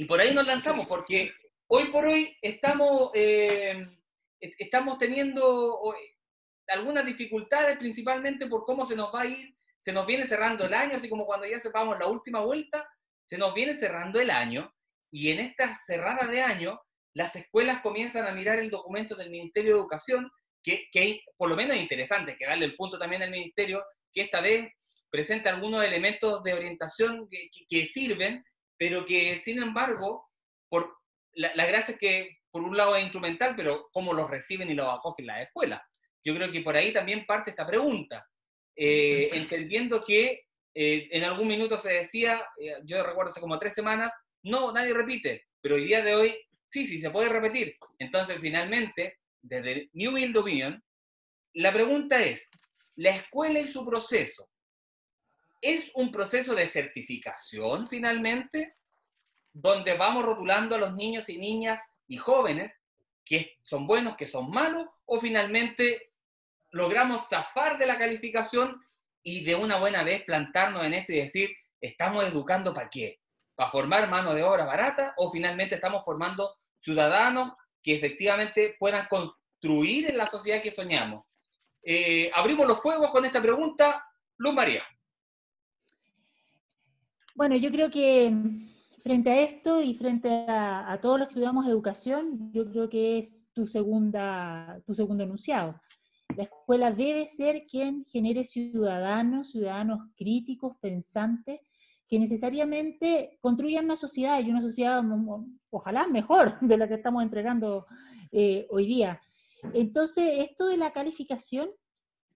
Y 0.00 0.06
por 0.06 0.18
ahí 0.18 0.32
nos 0.32 0.46
lanzamos, 0.46 0.86
porque 0.86 1.30
hoy 1.66 1.88
por 1.90 2.06
hoy 2.06 2.34
estamos 2.40 3.10
eh, 3.12 3.86
estamos 4.40 4.96
teniendo 4.96 5.94
algunas 6.68 7.04
dificultades, 7.04 7.76
principalmente 7.76 8.46
por 8.46 8.64
cómo 8.64 8.86
se 8.86 8.96
nos 8.96 9.14
va 9.14 9.20
a 9.20 9.26
ir, 9.26 9.54
se 9.78 9.92
nos 9.92 10.06
viene 10.06 10.26
cerrando 10.26 10.64
el 10.64 10.72
año, 10.72 10.96
así 10.96 11.06
como 11.06 11.26
cuando 11.26 11.46
ya 11.46 11.60
sepamos 11.60 11.98
la 11.98 12.06
última 12.06 12.40
vuelta, 12.40 12.88
se 13.26 13.36
nos 13.36 13.52
viene 13.52 13.74
cerrando 13.74 14.18
el 14.18 14.30
año, 14.30 14.74
y 15.10 15.32
en 15.32 15.40
esta 15.40 15.74
cerrada 15.74 16.26
de 16.26 16.40
año, 16.40 16.80
las 17.12 17.36
escuelas 17.36 17.82
comienzan 17.82 18.26
a 18.26 18.32
mirar 18.32 18.58
el 18.58 18.70
documento 18.70 19.14
del 19.14 19.28
Ministerio 19.28 19.74
de 19.74 19.80
Educación, 19.80 20.30
que, 20.62 20.88
que 20.90 21.20
por 21.36 21.50
lo 21.50 21.56
menos 21.56 21.76
es 21.76 21.82
interesante, 21.82 22.38
que 22.38 22.46
darle 22.46 22.64
el 22.64 22.74
punto 22.74 22.98
también 22.98 23.22
al 23.22 23.30
Ministerio, 23.30 23.84
que 24.14 24.22
esta 24.22 24.40
vez 24.40 24.72
presenta 25.10 25.50
algunos 25.50 25.84
elementos 25.84 26.42
de 26.42 26.54
orientación 26.54 27.28
que, 27.28 27.50
que, 27.68 27.84
sirven, 27.84 28.42
pero 28.80 29.04
que 29.04 29.42
sin 29.44 29.62
embargo, 29.62 30.30
por 30.70 30.96
la, 31.34 31.54
la 31.54 31.66
gracia 31.66 31.92
es 31.92 32.00
que 32.00 32.38
por 32.50 32.62
un 32.62 32.74
lado 32.74 32.96
es 32.96 33.02
instrumental, 33.02 33.54
pero 33.54 33.90
cómo 33.92 34.14
los 34.14 34.30
reciben 34.30 34.70
y 34.70 34.74
los 34.74 34.88
acogen 34.88 35.26
las 35.26 35.42
escuelas. 35.42 35.82
Yo 36.24 36.34
creo 36.34 36.50
que 36.50 36.62
por 36.62 36.74
ahí 36.74 36.90
también 36.90 37.26
parte 37.26 37.50
esta 37.50 37.66
pregunta, 37.66 38.26
eh, 38.74 39.28
entendiendo 39.34 40.02
que 40.02 40.46
eh, 40.74 41.08
en 41.10 41.24
algún 41.24 41.46
minuto 41.46 41.76
se 41.76 41.92
decía, 41.92 42.42
eh, 42.58 42.76
yo 42.84 43.02
recuerdo 43.02 43.30
hace 43.30 43.40
como 43.40 43.58
tres 43.58 43.74
semanas, 43.74 44.14
no, 44.44 44.72
nadie 44.72 44.94
repite, 44.94 45.44
pero 45.60 45.74
hoy 45.74 45.84
día 45.84 46.02
de 46.02 46.14
hoy 46.14 46.34
sí, 46.66 46.86
sí, 46.86 46.98
se 47.00 47.10
puede 47.10 47.28
repetir. 47.28 47.76
Entonces, 47.98 48.38
finalmente, 48.40 49.18
desde 49.42 49.90
New 49.92 50.12
Build 50.12 50.38
Opinion, 50.38 50.82
la 51.52 51.70
pregunta 51.70 52.18
es, 52.18 52.48
¿la 52.96 53.10
escuela 53.10 53.60
y 53.60 53.66
su 53.66 53.84
proceso 53.84 54.49
es 55.60 55.90
un 55.94 56.10
proceso 56.10 56.54
de 56.54 56.66
certificación 56.66 57.88
finalmente? 57.88 58.76
Donde 59.52 59.94
vamos 59.96 60.24
rotulando 60.24 60.74
a 60.76 60.78
los 60.78 60.94
niños 60.94 61.28
y 61.28 61.38
niñas 61.38 61.80
y 62.06 62.16
jóvenes 62.16 62.72
que 63.24 63.58
son 63.62 63.86
buenos, 63.86 64.16
que 64.16 64.26
son 64.26 64.50
malos, 64.50 64.86
o 65.06 65.20
finalmente 65.20 66.12
logramos 66.72 67.28
zafar 67.28 67.78
de 67.78 67.86
la 67.86 67.96
calificación 67.96 68.80
y 69.22 69.44
de 69.44 69.54
una 69.54 69.78
buena 69.78 70.02
vez 70.02 70.24
plantarnos 70.24 70.84
en 70.84 70.94
esto 70.94 71.12
y 71.12 71.18
decir, 71.20 71.50
¿estamos 71.80 72.24
educando 72.24 72.74
para 72.74 72.90
qué? 72.90 73.20
¿Para 73.54 73.70
formar 73.70 74.08
mano 74.08 74.34
de 74.34 74.42
obra 74.42 74.64
barata 74.64 75.14
o 75.16 75.30
finalmente 75.30 75.76
estamos 75.76 76.04
formando 76.04 76.54
ciudadanos 76.80 77.52
que 77.82 77.94
efectivamente 77.94 78.76
puedan 78.78 79.06
construir 79.06 80.10
en 80.10 80.16
la 80.16 80.26
sociedad 80.26 80.62
que 80.62 80.72
soñamos? 80.72 81.24
Eh, 81.82 82.30
abrimos 82.34 82.66
los 82.66 82.80
fuegos 82.80 83.10
con 83.10 83.24
esta 83.24 83.40
pregunta. 83.40 84.04
Luz 84.38 84.54
María. 84.54 84.82
Bueno, 87.40 87.56
yo 87.56 87.70
creo 87.70 87.90
que 87.90 88.30
frente 89.02 89.30
a 89.30 89.40
esto 89.40 89.80
y 89.80 89.94
frente 89.94 90.28
a, 90.46 90.98
todos 91.00 91.18
los 91.18 91.26
que 91.26 91.32
estudiamos 91.32 91.66
educación, 91.66 92.52
yo 92.52 92.70
creo 92.70 92.90
que 92.90 93.16
es 93.16 93.48
tu, 93.54 93.66
segunda, 93.66 94.78
tu 94.84 94.92
segundo 94.92 95.24
enunciado. 95.24 95.80
La 96.36 96.42
escuela 96.42 96.92
debe 96.92 97.24
ser 97.24 97.64
quien 97.64 98.04
genere 98.04 98.44
ciudadanos, 98.44 99.52
ciudadanos 99.52 100.00
críticos, 100.18 100.76
pensantes, 100.82 101.60
que 102.06 102.18
necesariamente 102.18 103.38
construyan 103.40 103.86
una 103.86 103.96
sociedad 103.96 104.38
y 104.40 104.50
una 104.50 104.60
sociedad 104.60 105.02
ojalá 105.70 106.08
mejor 106.08 106.58
de 106.60 106.76
la 106.76 106.88
que 106.88 106.96
estamos 106.96 107.22
entregando 107.22 107.86
eh, 108.32 108.66
hoy 108.68 108.84
día. 108.86 109.18
Entonces, 109.72 110.46
esto 110.46 110.66
de 110.66 110.76
la 110.76 110.92
calificación, 110.92 111.70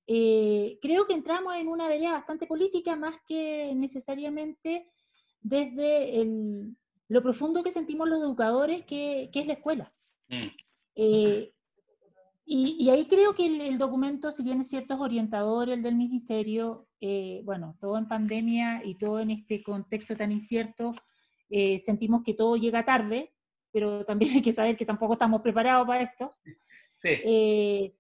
eh, 0.06 0.78
creo 0.80 1.06
que 1.06 1.12
entramos 1.12 1.54
en 1.56 1.68
una 1.68 1.88
vereda 1.88 2.12
bastante 2.12 2.46
política 2.46 2.96
más 2.96 3.16
que 3.26 3.70
necesariamente 3.75 4.93
desde 5.44 6.20
el, 6.20 6.74
lo 7.08 7.22
profundo 7.22 7.62
que 7.62 7.70
sentimos 7.70 8.08
los 8.08 8.20
educadores, 8.20 8.84
que, 8.86 9.30
que 9.32 9.40
es 9.40 9.46
la 9.46 9.52
escuela. 9.52 9.92
Mm. 10.28 10.46
Eh, 10.96 11.52
y, 12.46 12.76
y, 12.78 12.90
ahí 12.90 13.06
creo 13.06 13.34
que 13.34 13.46
el, 13.46 13.78
documento, 13.78 14.32
si 14.32 14.42
bien 14.42 14.60
es 14.60 14.68
cierto, 14.68 14.94
es 14.94 15.00
orientador, 15.00 15.68
el 15.68 15.82
del 15.82 15.94
ministerio, 15.94 16.88
eh, 17.00 17.42
bueno, 17.44 17.76
todo 17.80 17.96
en 17.98 18.08
pandemia 18.08 18.82
y 18.84 18.96
todo 18.96 19.20
en 19.20 19.30
este 19.30 19.62
contexto 19.62 20.16
tan 20.16 20.32
incierto, 20.32 20.94
eh, 21.50 21.78
sentimos 21.78 22.22
que 22.22 22.34
todo 22.34 22.56
llega 22.56 22.84
tarde, 22.84 23.32
pero 23.70 24.04
también 24.04 24.32
hay 24.36 24.42
que 24.42 24.52
saber 24.52 24.76
que 24.76 24.86
tampoco 24.86 25.14
estamos 25.14 25.42
preparados 25.42 25.86
para 25.86 26.02
esto. 26.02 26.30
Sí. 27.02 27.92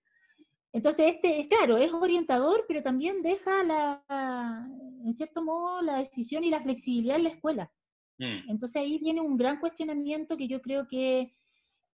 Entonces, 0.74 1.14
este, 1.14 1.38
es 1.38 1.46
claro, 1.46 1.78
es 1.78 1.92
orientador, 1.92 2.64
pero 2.66 2.82
también 2.82 3.22
deja, 3.22 3.62
la, 3.62 4.68
en 5.04 5.12
cierto 5.12 5.40
modo, 5.40 5.80
la 5.82 5.98
decisión 5.98 6.42
y 6.42 6.50
la 6.50 6.60
flexibilidad 6.62 7.16
en 7.16 7.22
la 7.22 7.30
escuela. 7.30 7.72
Mm. 8.18 8.50
Entonces 8.50 8.82
ahí 8.82 8.98
viene 8.98 9.20
un 9.20 9.36
gran 9.36 9.60
cuestionamiento 9.60 10.36
que 10.36 10.48
yo 10.48 10.60
creo 10.60 10.88
que, 10.88 11.32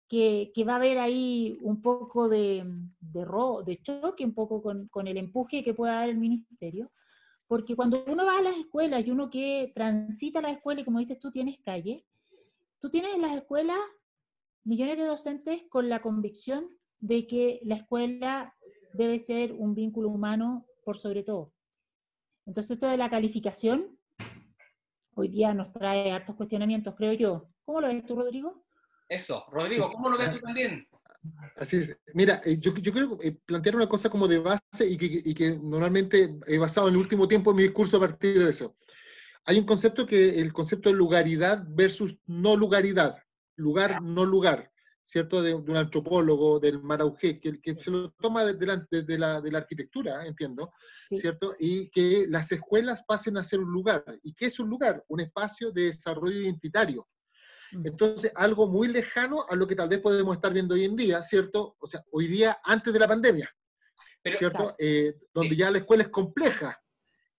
que, 0.07 0.63
va 0.65 0.73
a 0.73 0.75
haber 0.77 0.97
ahí 0.97 1.57
un 1.61 1.81
poco 1.81 2.29
de, 2.29 2.63
de, 3.01 3.25
de 3.65 3.81
choque, 3.81 4.23
un 4.23 4.33
poco 4.33 4.61
con, 4.61 4.87
con, 4.87 5.07
el 5.07 5.17
empuje 5.17 5.61
que 5.61 5.73
pueda 5.73 5.95
dar 5.95 6.09
el 6.09 6.17
ministerio, 6.17 6.89
porque 7.47 7.75
cuando 7.75 8.05
uno 8.07 8.25
va 8.25 8.37
a 8.37 8.41
las 8.41 8.55
escuelas 8.55 9.05
y 9.05 9.11
uno 9.11 9.29
que 9.29 9.73
transita 9.75 10.39
la 10.39 10.51
escuela 10.51 10.79
y 10.79 10.85
como 10.85 10.99
dices 10.99 11.19
tú 11.19 11.31
tienes 11.31 11.59
calle, 11.65 12.05
tú 12.79 12.89
tienes 12.89 13.13
en 13.13 13.23
las 13.23 13.35
escuelas 13.35 13.79
millones 14.63 14.97
de 14.97 15.03
docentes 15.03 15.63
con 15.67 15.89
la 15.89 16.01
convicción 16.01 16.78
de 16.99 17.27
que 17.27 17.59
la 17.63 17.75
escuela 17.75 18.55
debe 18.93 19.19
ser 19.19 19.53
un 19.53 19.75
vínculo 19.75 20.09
humano 20.09 20.65
por 20.83 20.97
sobre 20.97 21.23
todo. 21.23 21.53
Entonces 22.45 22.71
esto 22.71 22.87
de 22.87 22.97
la 22.97 23.09
calificación 23.09 23.97
hoy 25.15 25.27
día 25.27 25.53
nos 25.53 25.71
trae 25.73 26.11
hartos 26.11 26.35
cuestionamientos, 26.35 26.95
creo 26.95 27.13
yo. 27.13 27.49
¿Cómo 27.65 27.81
lo 27.81 27.87
ves 27.87 28.05
tú, 28.05 28.15
Rodrigo? 28.15 28.63
Eso, 29.07 29.45
Rodrigo, 29.51 29.91
¿cómo 29.91 30.09
lo 30.09 30.17
ves 30.17 30.31
tú 30.31 30.39
también? 30.39 30.87
Así 31.57 31.77
es. 31.77 31.99
Mira, 32.13 32.41
eh, 32.45 32.57
yo, 32.59 32.73
yo 32.75 32.91
quiero 32.91 33.17
eh, 33.21 33.37
plantear 33.45 33.75
una 33.75 33.89
cosa 33.89 34.09
como 34.09 34.27
de 34.27 34.39
base 34.39 34.87
y 34.87 34.97
que, 34.97 35.21
y 35.25 35.33
que, 35.33 35.59
normalmente 35.61 36.37
he 36.47 36.57
basado 36.57 36.87
en 36.87 36.93
el 36.93 36.99
último 36.99 37.27
tiempo 37.27 37.51
en 37.51 37.57
mi 37.57 37.63
discurso 37.63 37.97
a 37.97 38.01
partir 38.01 38.43
de 38.43 38.49
eso. 38.49 38.75
Hay 39.45 39.57
un 39.57 39.65
concepto 39.65 40.05
que 40.05 40.39
el 40.39 40.53
concepto 40.53 40.89
de 40.89 40.95
lugaridad 40.95 41.63
versus 41.67 42.17
no 42.25 42.55
lugaridad, 42.55 43.17
lugar, 43.55 44.01
no 44.01 44.25
lugar. 44.25 44.71
¿Cierto? 45.09 45.41
De, 45.41 45.55
un 45.55 45.75
antropólogo, 45.75 46.59
del 46.59 46.83
Maraugé, 46.83 47.39
que, 47.39 47.59
que 47.59 47.73
se 47.79 47.89
lo 47.89 48.11
toma 48.11 48.45
desde 48.45 48.67
la, 48.67 48.87
de 48.91 49.17
la, 49.17 49.41
de 49.41 49.51
la 49.51 49.57
arquitectura, 49.57 50.23
entiendo, 50.27 50.71
¿cierto? 51.07 51.55
Y 51.57 51.89
que 51.89 52.27
las 52.29 52.51
escuelas 52.51 53.03
pasen 53.07 53.35
a 53.37 53.43
ser 53.43 53.59
un 53.59 53.71
lugar. 53.71 54.03
¿Y 54.21 54.35
qué 54.35 54.45
es 54.45 54.59
un 54.59 54.69
lugar? 54.69 55.03
Un 55.07 55.21
espacio 55.21 55.71
de 55.71 55.85
desarrollo 55.85 56.39
identitario. 56.39 57.07
Entonces, 57.71 58.31
algo 58.35 58.67
muy 58.67 58.87
lejano 58.87 59.45
a 59.49 59.55
lo 59.55 59.65
que 59.65 59.75
tal 59.75 59.89
vez 59.89 59.97
podemos 59.99 60.35
estar 60.35 60.53
viendo 60.53 60.75
hoy 60.75 60.85
en 60.85 60.95
día, 60.95 61.23
¿cierto? 61.23 61.75
O 61.79 61.87
sea, 61.87 62.03
hoy 62.11 62.27
día 62.27 62.59
antes 62.63 62.93
de 62.93 62.99
la 62.99 63.07
pandemia, 63.07 63.49
¿cierto? 64.37 64.75
Eh, 64.77 65.15
donde 65.33 65.55
ya 65.55 65.71
la 65.71 65.79
escuela 65.79 66.03
es 66.03 66.09
compleja. 66.09 66.79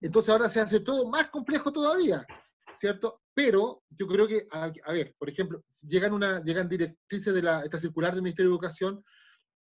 Entonces 0.00 0.28
ahora 0.28 0.48
se 0.48 0.58
hace 0.58 0.80
todo 0.80 1.08
más 1.08 1.30
complejo 1.30 1.72
todavía, 1.72 2.26
¿cierto? 2.80 3.20
Pero 3.34 3.82
yo 3.90 4.06
creo 4.06 4.26
que, 4.26 4.46
a, 4.50 4.70
ver, 4.92 5.14
por 5.18 5.28
ejemplo, 5.28 5.62
llegan, 5.86 6.14
una, 6.14 6.42
llegan 6.42 6.66
directrices 6.66 7.34
de 7.34 7.42
la, 7.42 7.62
esta 7.62 7.78
circular 7.78 8.14
del 8.14 8.22
Ministerio 8.22 8.50
de 8.50 8.54
Educación 8.54 9.04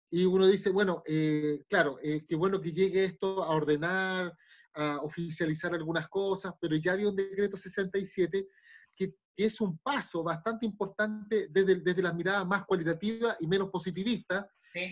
y 0.09 0.23
uno 0.23 0.47
dice, 0.47 0.69
bueno, 0.69 1.03
eh, 1.05 1.59
claro, 1.67 1.99
eh, 2.01 2.23
qué 2.25 2.35
bueno 2.37 2.61
que 2.61 2.71
llegue 2.71 3.03
esto 3.03 3.43
a 3.43 3.49
ordenar, 3.49 4.33
a 4.73 5.01
oficializar 5.01 5.73
algunas 5.73 6.07
cosas, 6.07 6.53
pero 6.61 6.77
ya 6.77 6.93
había 6.93 7.09
un 7.09 7.15
decreto 7.17 7.57
67 7.57 8.47
que, 8.95 9.13
es 9.35 9.61
un 9.61 9.77
paso 9.77 10.21
bastante 10.21 10.65
importante 10.65 11.47
desde, 11.49 11.75
desde 11.79 12.01
las 12.01 12.13
miradas 12.13 12.45
más 12.45 12.65
cualitativas 12.65 13.37
y 13.39 13.47
menos 13.47 13.69
positivistas, 13.69 14.45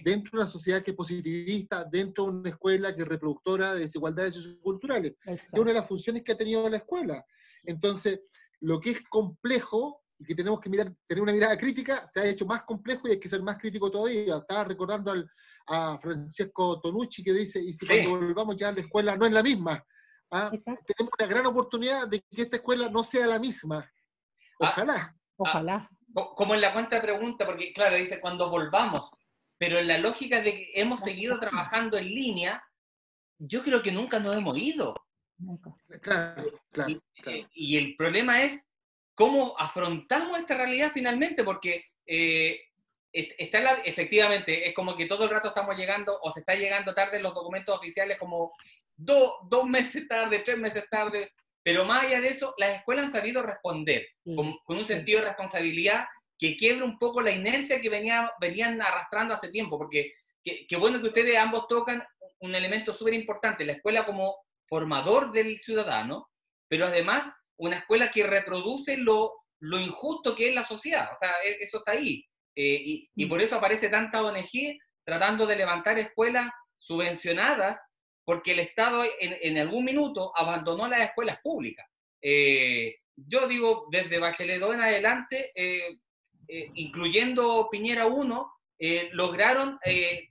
dentro 0.06 0.32
de 0.32 0.44
una 0.44 0.48
sociedad 0.48 0.82
que 0.82 0.92
es 0.92 0.98
positivista, 0.98 1.84
dentro 1.84 2.26
de 2.26 2.30
una 2.32 2.50
escuela 2.50 2.96
que 2.96 3.02
es 3.02 3.08
reproductora 3.10 3.74
de 3.74 3.82
desigualdades 3.82 4.36
socioculturales, 4.36 5.16
que 5.22 5.34
es 5.34 5.54
una 5.54 5.72
de 5.72 5.74
las 5.74 5.88
funciones 5.88 6.24
que 6.24 6.32
ha 6.32 6.38
tenido 6.38 6.68
la 6.70 6.78
escuela. 6.78 7.26
Entonces, 7.68 8.22
lo 8.62 8.80
que 8.80 8.92
es 8.92 9.02
complejo 9.10 10.02
y 10.20 10.26
que 10.26 10.34
tenemos 10.34 10.60
que 10.60 10.70
mirar, 10.70 10.92
tener 11.06 11.22
una 11.22 11.34
mirada 11.34 11.58
crítica, 11.58 12.08
se 12.08 12.20
ha 12.20 12.26
hecho 12.26 12.46
más 12.46 12.64
complejo 12.64 13.08
y 13.08 13.12
hay 13.12 13.20
que 13.20 13.30
ser 13.30 13.44
más 13.44 13.58
crítico 13.58 13.92
todavía. 13.92 14.38
Estaba 14.38 14.64
recordando 14.64 15.12
al, 15.12 15.30
a 15.68 15.98
Francesco 16.00 16.82
Tonucci 16.82 17.24
que 17.24 17.34
dice, 17.34 17.62
y 17.62 17.72
si 17.74 17.86
cuando 17.86 18.12
volvamos 18.12 18.56
ya 18.56 18.70
a 18.70 18.72
la 18.72 18.82
escuela 18.82 19.16
no 19.16 19.26
es 19.26 19.32
la 19.32 19.44
misma. 19.44 19.84
¿ah? 20.32 20.50
Tenemos 20.50 21.14
una 21.20 21.28
gran 21.28 21.46
oportunidad 21.46 22.08
de 22.08 22.20
que 22.20 22.42
esta 22.42 22.58
escuela 22.58 22.90
no 22.90 23.04
sea 23.04 23.28
la 23.28 23.38
misma. 23.38 23.90
Ah, 24.60 24.72
Ojalá. 24.72 24.96
Ah, 24.96 25.16
Ojalá. 25.38 25.90
como 26.36 26.56
en 26.56 26.62
la 26.62 26.74
cuenta 26.74 27.00
pregunta, 27.02 27.46
porque 27.46 27.72
claro, 27.74 27.96
dice 27.96 28.20
cuando 28.20 28.50
volvamos, 28.50 29.12
pero 29.60 29.78
en 29.80 29.88
la 29.88 30.00
lógica 30.00 30.42
de 30.42 30.54
que 30.54 30.72
hemos 30.74 31.02
seguido 31.02 31.40
trabajando 31.40 31.98
en 31.98 32.06
línea, 32.06 32.64
yo 33.40 33.64
creo 33.64 33.84
que 33.84 33.92
nunca 33.92 34.20
nos 34.20 34.36
hemos 34.36 34.58
ido. 34.58 34.96
Claro, 36.02 36.62
claro, 36.72 37.02
y, 37.54 37.78
el 37.78 37.96
problema 37.96 38.42
es 38.42 38.66
cómo 39.14 39.56
afrontamos 39.60 40.40
esta 40.40 40.56
realidad 40.56 40.92
finalmente, 40.94 41.44
porque 41.44 41.86
eh, 42.06 42.60
está 43.12 43.62
la, 43.62 43.74
efectivamente, 43.86 44.68
es 44.68 44.74
como 44.74 44.96
que 44.96 45.06
todo 45.06 45.24
el 45.24 45.30
rato 45.30 45.50
estamos 45.50 45.78
llegando 45.78 46.20
o 46.22 46.32
se 46.32 46.40
está 46.40 46.56
llegando 46.56 46.94
tarde 46.94 47.22
los 47.22 47.34
documentos 47.34 47.76
oficiales 47.76 48.18
como 48.18 48.54
dos 48.96 49.66
meses 49.66 50.08
tarde, 50.08 50.40
tres 50.40 50.58
meses 50.58 50.86
tarde, 50.90 51.32
pero 51.64 51.86
más 51.86 52.04
allá 52.04 52.22
de 52.22 52.30
eso, 52.30 52.54
las 52.58 52.78
escuelas 52.78 53.06
han 53.06 53.12
sabido 53.12 53.44
responder 53.44 54.08
con, 54.24 54.58
un 54.68 54.88
sentido 54.88 55.20
de 55.20 55.28
responsabilidad 55.28 56.06
que 56.40 56.56
quiebra 56.56 56.86
un 56.86 56.98
poco 56.98 57.22
la 57.22 57.32
inercia 57.32 57.82
que 57.82 57.90
venía, 57.90 58.32
venían 58.40 58.82
arrastrando 58.82 59.34
hace 59.34 59.50
tiempo, 59.50 59.78
porque 59.78 60.14
qué 60.44 60.78
bueno 60.78 61.02
que 61.02 61.08
ustedes 61.08 61.38
ambos 61.38 61.68
tocan 61.68 62.04
un 62.40 62.56
elemento 62.56 62.94
súper 62.94 63.14
importante, 63.14 63.66
la 63.66 63.74
escuela 63.74 64.06
como 64.06 64.47
formador 64.68 65.32
del 65.32 65.60
ciudadano, 65.60 66.30
pero 66.68 66.88
además 66.88 67.28
una 67.58 67.78
escuela 67.78 68.12
que 68.12 68.24
reproduce 68.24 68.98
lo, 68.98 69.34
lo 69.60 69.80
injusto 69.80 70.36
que 70.36 70.50
es 70.50 70.56
la 70.56 70.64
sociedad. 70.64 71.10
O 71.14 71.18
sea, 71.20 71.32
e, 71.44 71.64
eso 71.64 71.80
está 71.80 71.94
ahí. 71.94 72.26
Eh, 72.56 72.82
y, 72.86 73.10
y, 73.16 73.26
mm. 73.26 73.30
por 73.30 73.42
eso 73.42 73.56
aparece 73.56 73.90
tanta 73.90 74.24
ONG 74.24 74.78
tratando 75.04 75.46
de 75.46 75.56
levantar 75.56 75.98
escuelas 75.98 76.50
subvencionadas 76.78 77.80
porque 78.26 78.52
el 78.52 78.60
Estado 78.60 79.04
en, 79.04 79.38
en 79.42 79.58
algún 79.58 79.86
minuto 79.86 80.34
abandonó 80.36 80.88
las 80.88 81.02
escuelas 81.02 81.40
públicas. 81.42 81.86
Eh, 82.22 82.98
yo 83.16 83.48
digo, 83.48 83.88
desde 83.90 84.20
Bachelet 84.20 84.60
2 84.60 84.76
en 84.76 84.82
adelante, 84.82 85.52
eh, 85.56 85.98
incluyendo 86.76 87.68
Piñera 87.72 88.06
1, 88.06 88.54
lograron 89.14 89.80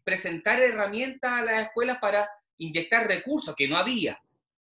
presentar 0.05 0.63
herramientas 0.63 1.33
a 1.33 1.43
las 1.43 1.63
escuelas 1.65 1.99
para 2.01 2.29
inyectar 2.59 3.09
recursos 3.09 3.57
que 3.57 3.67
no 3.67 3.77
había. 3.77 4.21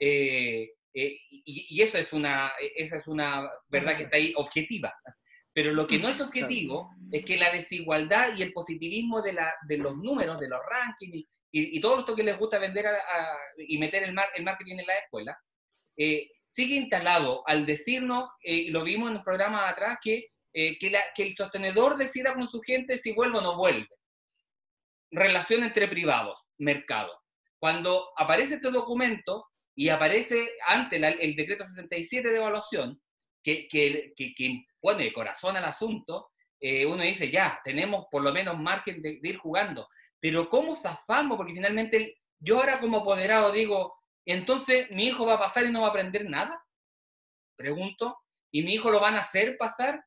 Eh, 0.06 0.70
eh, 0.92 1.18
y, 1.30 1.80
eso 1.80 1.96
es 1.96 2.12
una, 2.12 2.52
esa 2.76 2.98
es 2.98 3.06
una 3.08 3.50
verdad 3.68 3.96
que 3.96 4.02
está 4.04 4.18
ahí 4.18 4.34
objetiva. 4.36 4.92
Pero 5.54 5.72
lo 5.72 5.86
que 5.86 5.98
no 5.98 6.08
es 6.08 6.20
objetivo 6.20 6.90
es 7.10 7.24
que 7.24 7.38
la 7.38 7.50
desigualdad 7.50 8.36
y 8.36 8.42
el 8.42 8.52
positivismo 8.52 9.22
de, 9.22 9.32
la, 9.32 9.54
de 9.66 9.78
los 9.78 9.96
números, 9.96 10.38
de 10.38 10.48
los 10.48 10.60
rankings 10.70 11.16
y, 11.16 11.26
y, 11.50 11.80
todo 11.80 12.00
esto 12.00 12.14
que 12.14 12.22
les 12.22 12.38
gusta 12.38 12.58
vender 12.58 12.84
y 13.56 13.78
meter 13.78 14.02
el, 14.02 14.12
mar, 14.12 14.28
el 14.34 14.44
marketing 14.44 14.80
en 14.80 14.86
la 14.86 14.98
escuela, 14.98 15.38
eh, 15.96 16.28
sigue 16.42 16.74
instalado 16.74 17.46
al 17.46 17.64
decirnos, 17.64 18.28
y 18.42 18.70
lo 18.70 18.82
vimos 18.82 19.10
en 19.10 19.18
el 19.18 19.22
programa 19.22 19.68
atrás, 19.68 19.98
que, 20.02 20.26
que, 20.52 20.90
la, 20.90 21.00
que 21.14 21.22
el 21.22 21.36
sostenedor 21.36 21.96
decida 21.96 22.34
con 22.34 22.48
su 22.48 22.60
gente 22.60 22.98
si 22.98 23.12
vuelve 23.12 23.38
o 23.38 23.40
no 23.40 23.56
vuelve. 23.56 23.88
Relación 25.12 25.62
entre 25.62 25.86
privados, 25.88 26.36
mercado. 26.58 27.12
Cuando 27.60 28.10
aparece 28.16 28.56
este 28.56 28.70
documento, 28.70 29.46
y 29.76 29.88
aparece 29.88 30.52
ante 30.66 30.96
el 30.96 31.34
decreto 31.34 31.64
67 31.64 32.28
de 32.28 32.36
evaluación, 32.36 33.00
que, 33.42 33.68
que, 33.68 34.14
que, 34.16 34.64
pone 34.80 35.12
corazón 35.12 35.56
al 35.56 35.64
asunto, 35.64 36.30
eh, 36.60 36.86
uno 36.86 37.02
dice, 37.02 37.30
ya, 37.30 37.60
tenemos 37.64 38.06
por 38.10 38.22
lo 38.22 38.32
menos 38.32 38.58
margen 38.58 39.02
de, 39.02 39.20
ir 39.22 39.36
jugando, 39.36 39.88
pero 40.20 40.48
¿cómo 40.48 40.76
zafamos? 40.76 41.36
Porque 41.36 41.52
finalmente 41.52 42.18
yo 42.38 42.58
ahora 42.58 42.80
como 42.80 42.98
apoderado 42.98 43.52
digo, 43.52 43.94
entonces 44.24 44.90
mi 44.90 45.06
hijo 45.06 45.26
va 45.26 45.34
a 45.34 45.38
pasar 45.38 45.64
y 45.64 45.70
no 45.70 45.82
va 45.82 45.88
a 45.88 45.90
aprender 45.90 46.28
nada, 46.28 46.62
pregunto, 47.56 48.18
y 48.50 48.62
mi 48.62 48.74
hijo 48.74 48.90
lo 48.90 49.00
van 49.00 49.16
a 49.16 49.20
hacer 49.20 49.58
pasar, 49.58 50.02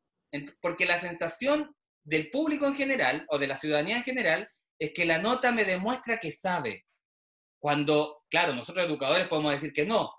porque 0.62 0.86
la 0.86 0.97
sensación 0.97 1.75
del 2.03 2.29
público 2.29 2.65
en 2.65 2.75
general 2.75 3.25
o 3.29 3.38
de 3.38 3.47
la 3.47 3.57
ciudadanía 3.57 3.97
en 3.97 4.03
general 4.03 4.50
es 4.79 4.93
que 4.93 5.05
la 5.05 5.17
nota 5.17 5.51
me 5.51 5.65
demuestra 5.65 6.19
que 6.19 6.31
sabe, 6.31 6.87
cuando, 7.67 8.24
claro, 8.29 8.55
nosotros 8.55 8.86
educadores 8.86 9.27
podemos 9.27 9.51
decir 9.51 9.74
que 9.74 9.86
no, 9.86 10.09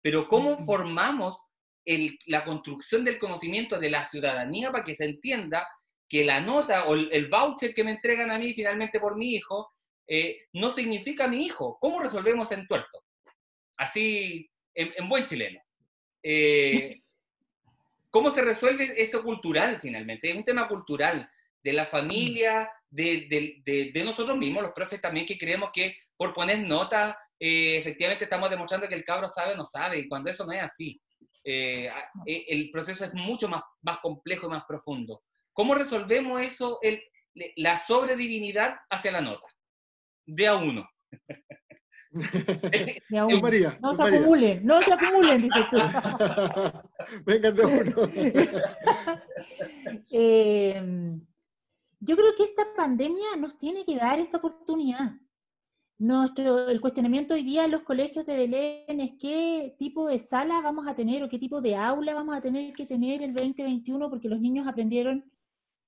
pero 0.00 0.28
¿cómo 0.28 0.56
formamos 0.58 1.36
la 2.26 2.44
construcción 2.44 3.02
del 3.02 3.18
conocimiento 3.18 3.80
de 3.80 3.90
la 3.90 4.06
ciudadanía 4.06 4.70
para 4.70 4.84
que 4.84 4.94
se 4.94 5.06
entienda 5.06 5.66
que 6.08 6.24
la 6.24 6.40
nota 6.40 6.84
o 6.84 6.94
el, 6.94 7.28
voucher 7.28 7.74
que 7.74 7.82
me 7.82 7.90
entregan 7.90 8.30
a 8.30 8.38
mí 8.38 8.54
finalmente 8.54 9.00
por 9.00 9.16
mi 9.16 9.34
hijo 9.34 9.72
eh, 10.06 10.42
no 10.52 10.70
significa 10.70 11.26
mi 11.26 11.44
hijo. 11.44 11.76
¿Cómo 11.80 11.98
resolvemos 11.98 12.52
en 12.52 12.68
tuerto? 12.68 13.02
Así, 13.78 14.48
en, 14.72 15.08
buen 15.08 15.24
chileno. 15.24 15.60
Eh, 16.22 17.00
¿Cómo 18.10 18.30
se 18.30 18.42
resuelve 18.42 18.94
eso 18.96 19.24
cultural 19.24 19.80
finalmente? 19.82 20.30
Es 20.30 20.36
un 20.36 20.44
tema 20.44 20.68
cultural 20.68 21.28
de 21.64 21.72
la 21.72 21.86
familia, 21.86 22.70
de, 22.88 24.02
nosotros 24.04 24.38
mismos, 24.38 24.62
los 24.62 24.72
profes 24.72 25.00
también, 25.00 25.26
que 25.26 25.36
creemos 25.36 25.70
que 25.72 25.96
por 26.22 26.32
poner 26.32 26.60
notas, 26.60 27.16
eh, 27.40 27.78
efectivamente 27.78 28.22
estamos 28.22 28.48
demostrando 28.48 28.86
que 28.86 28.94
el 28.94 29.02
cabro 29.02 29.28
sabe 29.28 29.54
o 29.54 29.56
no 29.56 29.66
sabe, 29.66 29.98
y 29.98 30.08
cuando 30.08 30.30
eso 30.30 30.46
no 30.46 30.52
es 30.52 30.62
así. 30.62 31.02
Eh, 31.42 31.90
eh, 32.26 32.44
el 32.46 32.70
proceso 32.70 33.04
es 33.04 33.12
mucho 33.12 33.48
más, 33.48 33.60
más 33.80 33.98
complejo 33.98 34.46
y 34.46 34.50
más 34.50 34.62
profundo. 34.68 35.24
¿Cómo 35.52 35.74
resolvemos 35.74 36.40
eso, 36.40 36.78
el, 36.80 37.02
la 37.56 37.84
sobredivinidad 37.84 38.76
hacia 38.88 39.10
la 39.10 39.20
nota? 39.20 39.48
De 40.24 40.46
a 40.46 40.54
uno. 40.54 40.88
De 42.12 43.18
a 43.18 43.26
uno. 43.26 43.40
María, 43.40 43.76
no 43.80 43.92
se 43.92 44.04
acumulen, 44.04 44.64
no 44.64 44.80
se 44.80 44.92
acumulen, 44.92 45.42
dice 45.42 45.60
tú. 45.72 45.78
Vengan 47.26 47.56
de 47.56 47.66
uno. 47.66 47.96
yo 51.98 52.16
creo 52.16 52.36
que 52.36 52.44
esta 52.44 52.72
pandemia 52.76 53.34
nos 53.38 53.58
tiene 53.58 53.84
que 53.84 53.96
dar 53.96 54.20
esta 54.20 54.36
oportunidad. 54.36 55.16
Nuestro, 56.02 56.68
el 56.68 56.80
cuestionamiento 56.80 57.34
hoy 57.34 57.44
día 57.44 57.64
en 57.64 57.70
los 57.70 57.82
colegios 57.82 58.26
de 58.26 58.36
Belén 58.36 59.00
es 59.00 59.12
qué 59.20 59.76
tipo 59.78 60.08
de 60.08 60.18
sala 60.18 60.60
vamos 60.60 60.88
a 60.88 60.96
tener 60.96 61.22
o 61.22 61.28
qué 61.28 61.38
tipo 61.38 61.60
de 61.60 61.76
aula 61.76 62.12
vamos 62.12 62.36
a 62.36 62.40
tener 62.40 62.74
que 62.74 62.86
tener 62.86 63.22
el 63.22 63.32
2021 63.32 64.10
porque 64.10 64.28
los 64.28 64.40
niños 64.40 64.66
aprendieron 64.66 65.24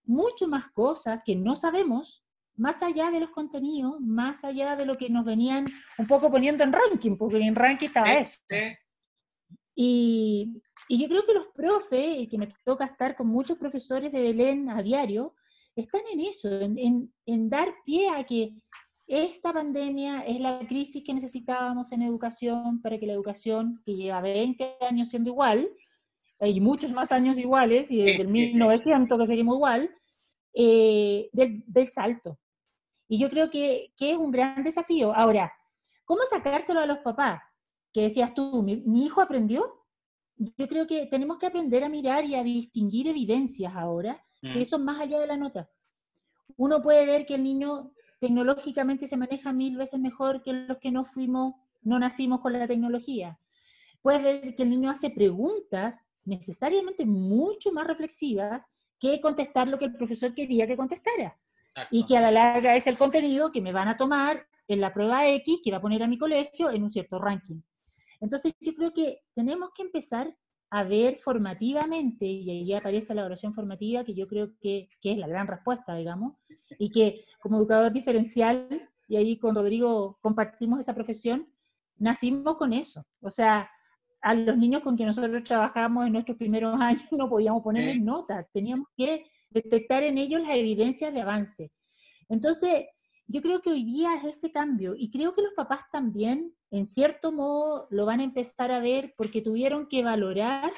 mucho 0.05 0.47
más 0.47 0.71
cosas 0.71 1.21
que 1.25 1.35
no 1.35 1.57
sabemos, 1.57 2.25
más 2.55 2.81
allá 2.85 3.11
de 3.11 3.19
los 3.19 3.31
contenidos, 3.31 4.01
más 4.01 4.45
allá 4.45 4.77
de 4.77 4.87
lo 4.87 4.95
que 4.95 5.11
nos 5.11 5.25
venían 5.25 5.65
un 5.99 6.07
poco 6.07 6.31
poniendo 6.31 6.63
en 6.63 6.73
ranking, 6.73 7.17
porque 7.17 7.39
en 7.39 7.57
ranking 7.57 7.89
estaba 7.89 8.13
eso. 8.13 8.39
Y, 9.75 10.63
y, 10.89 11.03
yo 11.03 11.09
creo 11.09 11.27
que 11.27 11.35
los 11.35 11.47
profes, 11.49 12.19
y 12.21 12.29
que 12.29 12.39
me 12.39 12.55
toca 12.65 12.85
estar 12.85 13.17
con 13.17 13.27
muchos 13.27 13.59
profesores 13.59 14.13
de 14.13 14.21
Belén 14.21 14.71
a 14.71 14.81
diario, 14.81 15.35
están 15.75 16.03
en 16.13 16.21
eso, 16.21 16.49
en, 16.49 17.13
en, 17.27 17.51
dar 17.51 17.75
pie 17.85 18.11
a 18.11 18.23
que 18.23 18.55
esta 19.07 19.53
pandemia 19.53 20.23
es 20.23 20.41
la 20.41 20.61
crisis 20.67 21.03
que 21.05 21.13
necesitábamos 21.13 21.93
en 21.93 22.03
educación 22.03 22.81
para 22.81 22.99
que 22.99 23.07
la 23.07 23.13
educación, 23.13 23.83
que 23.85 23.95
lleva 23.95 24.21
20 24.21 24.77
años 24.81 25.11
siendo 25.11 25.31
igual, 25.31 25.69
y 26.41 26.61
muchos 26.61 26.93
más 26.93 27.13
años 27.13 27.39
iguales, 27.39 27.91
y 27.91 27.99
desde 27.99 28.23
el 28.23 28.29
1900 28.29 29.19
que 29.19 29.27
seguimos 29.27 29.57
igual, 29.57 29.91
eh, 30.55 31.29
del, 31.33 31.65
del, 31.67 31.89
salto. 31.89 32.39
Y 33.09 33.19
yo 33.19 33.29
creo 33.29 33.51
que, 33.51 33.93
que, 33.97 34.13
es 34.13 34.17
un 34.17 34.31
gran 34.31 34.63
desafío. 34.63 35.15
Ahora, 35.15 35.53
¿cómo 36.05 36.23
sacárselo 36.25 36.81
a 36.81 36.87
los 36.87 36.99
papás? 36.99 37.43
Que 37.93 38.03
decías 38.03 38.35
tú, 38.35 38.63
mi, 38.63 38.77
mi 38.77 39.05
hijo 39.05 39.21
aprendió. 39.21 39.65
Yo 40.37 40.67
creo 40.69 40.87
que 40.87 41.07
tenemos 41.07 41.39
que 41.39 41.47
aprender 41.47 41.85
a 41.85 41.89
mirar 41.89 42.25
y 42.25 42.35
a 42.35 42.43
distinguir 42.43 43.09
evidencias 43.09 43.75
ahora 43.75 44.25
que 44.41 44.59
mm. 44.59 44.63
eso 44.63 44.79
más 44.79 45.01
allá 45.01 45.21
de 45.21 45.27
la 45.27 45.37
nota. 45.37 45.71
Uno 46.57 46.83
puede 46.83 47.07
ver 47.07 47.27
que 47.27 47.35
el 47.35 47.43
niño 47.43 47.93
tecnológicamente 48.25 49.07
se 49.07 49.19
maneja 49.19 49.53
mil 49.53 49.77
veces 49.77 50.01
mejor 50.01 50.43
que 50.43 50.55
los 50.55 50.79
que 50.79 50.91
no 50.91 51.05
fuimos, 51.05 51.57
no 51.83 51.99
nacimos 51.99 52.41
con 52.41 52.55
la 52.55 52.67
tecnología. 52.67 53.39
Puede 54.01 54.23
ver 54.23 54.57
que 54.57 54.63
el 54.63 54.71
niño 54.71 54.89
hace 54.89 55.11
preguntas 55.11 56.09
necesariamente 56.25 57.05
mucho 57.05 57.71
más 57.71 57.87
reflexivas 57.87 58.67
que 58.99 59.21
contestar 59.21 59.69
lo 59.69 59.79
que 59.79 59.85
el 59.85 59.95
profesor 59.95 60.35
quería 60.35 60.67
que 60.67 60.75
contestara. 60.75 61.37
Y 61.91 62.07
que 62.07 62.17
a 62.17 62.23
la 62.23 62.31
larga 62.31 62.75
es 62.75 62.87
el 62.87 62.97
contenido 62.97 63.53
que 63.53 63.61
me 63.61 63.73
van 63.73 63.89
a 63.89 63.99
tomar 63.99 64.47
en 64.69 64.81
la 64.81 64.95
prueba 64.95 65.29
X 65.29 65.61
que 65.63 65.71
va 65.71 65.77
a 65.77 65.83
poner 65.83 66.03
a 66.03 66.07
mi 66.07 66.17
colegio 66.17 66.71
en 66.71 66.83
un 66.83 66.91
cierto 66.91 67.19
ranking. 67.19 67.61
Entonces 68.23 68.55
yo 68.59 68.75
creo 68.75 68.95
que 68.95 69.21
tenemos 69.35 69.69
que 69.75 69.83
empezar 69.83 70.35
a 70.75 70.83
ver 70.83 71.21
formativamente, 71.23 72.27
y 72.27 72.51
ahí 72.51 72.73
aparece 72.73 73.15
la 73.15 73.25
oración 73.25 73.55
formativa, 73.55 74.05
que 74.05 74.13
yo 74.13 74.27
creo 74.27 74.51
que, 74.61 74.89
que, 75.01 75.13
es 75.13 75.19
la 75.19 75.29
gran 75.29 75.47
respuesta, 75.47 75.95
digamos, 75.95 76.35
y 76.81 76.91
que 76.91 77.25
como 77.39 77.59
educador 77.59 77.93
diferencial, 77.93 78.91
y 79.07 79.15
ahí 79.15 79.39
con 79.39 79.55
Rodrigo 79.55 80.19
compartimos 80.21 80.81
esa 80.81 80.93
profesión, 80.93 81.49
nacimos 81.97 82.57
con 82.57 82.73
eso. 82.73 83.07
O 83.21 83.31
sea, 83.31 83.71
a 84.21 84.35
los 84.35 84.57
niños 84.57 84.83
con 84.83 84.97
que 84.97 85.05
nosotros 85.05 85.45
trabajamos 85.45 86.09
en 86.09 86.15
nuestros 86.15 86.37
primeros 86.37 86.75
años 86.81 87.05
no 87.13 87.29
podíamos 87.29 87.63
ponerles 87.63 88.03
notas, 88.03 88.45
teníamos 88.53 88.89
que 88.97 89.27
detectar 89.51 90.03
en 90.03 90.19
ellos 90.19 90.43
las 90.43 90.57
evidencias 90.57 91.15
de 91.15 91.21
avance. 91.21 91.71
Entonces, 92.29 92.87
yo 93.27 93.41
creo 93.41 93.63
que 93.63 93.71
hoy 93.71 93.85
día 93.85 94.15
es 94.15 94.25
ese 94.25 94.51
cambio 94.51 94.95
y 94.97 95.11
creo 95.11 95.35
que 95.35 95.43
los 95.43 95.55
papás 95.55 95.81
también, 95.91 96.55
en 96.71 96.87
cierto 96.87 97.33
modo, 97.33 97.87
lo 97.91 98.07
van 98.07 98.21
a 98.21 98.25
empezar 98.25 98.71
a 98.71 98.81
ver 98.81 99.15
porque 99.17 99.41
tuvieron 99.41 99.89
que 99.89 100.03
valorar 100.03 100.73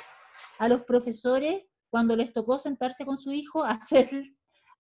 a 0.59 0.69
los 0.69 0.83
profesores 0.85 1.65
cuando 1.91 2.15
les 2.17 2.33
tocó 2.33 2.59
sentarse 2.59 3.05
con 3.05 3.19
su 3.19 3.33
hijo 3.33 3.65
a 3.65 3.71
hacer 3.71 4.11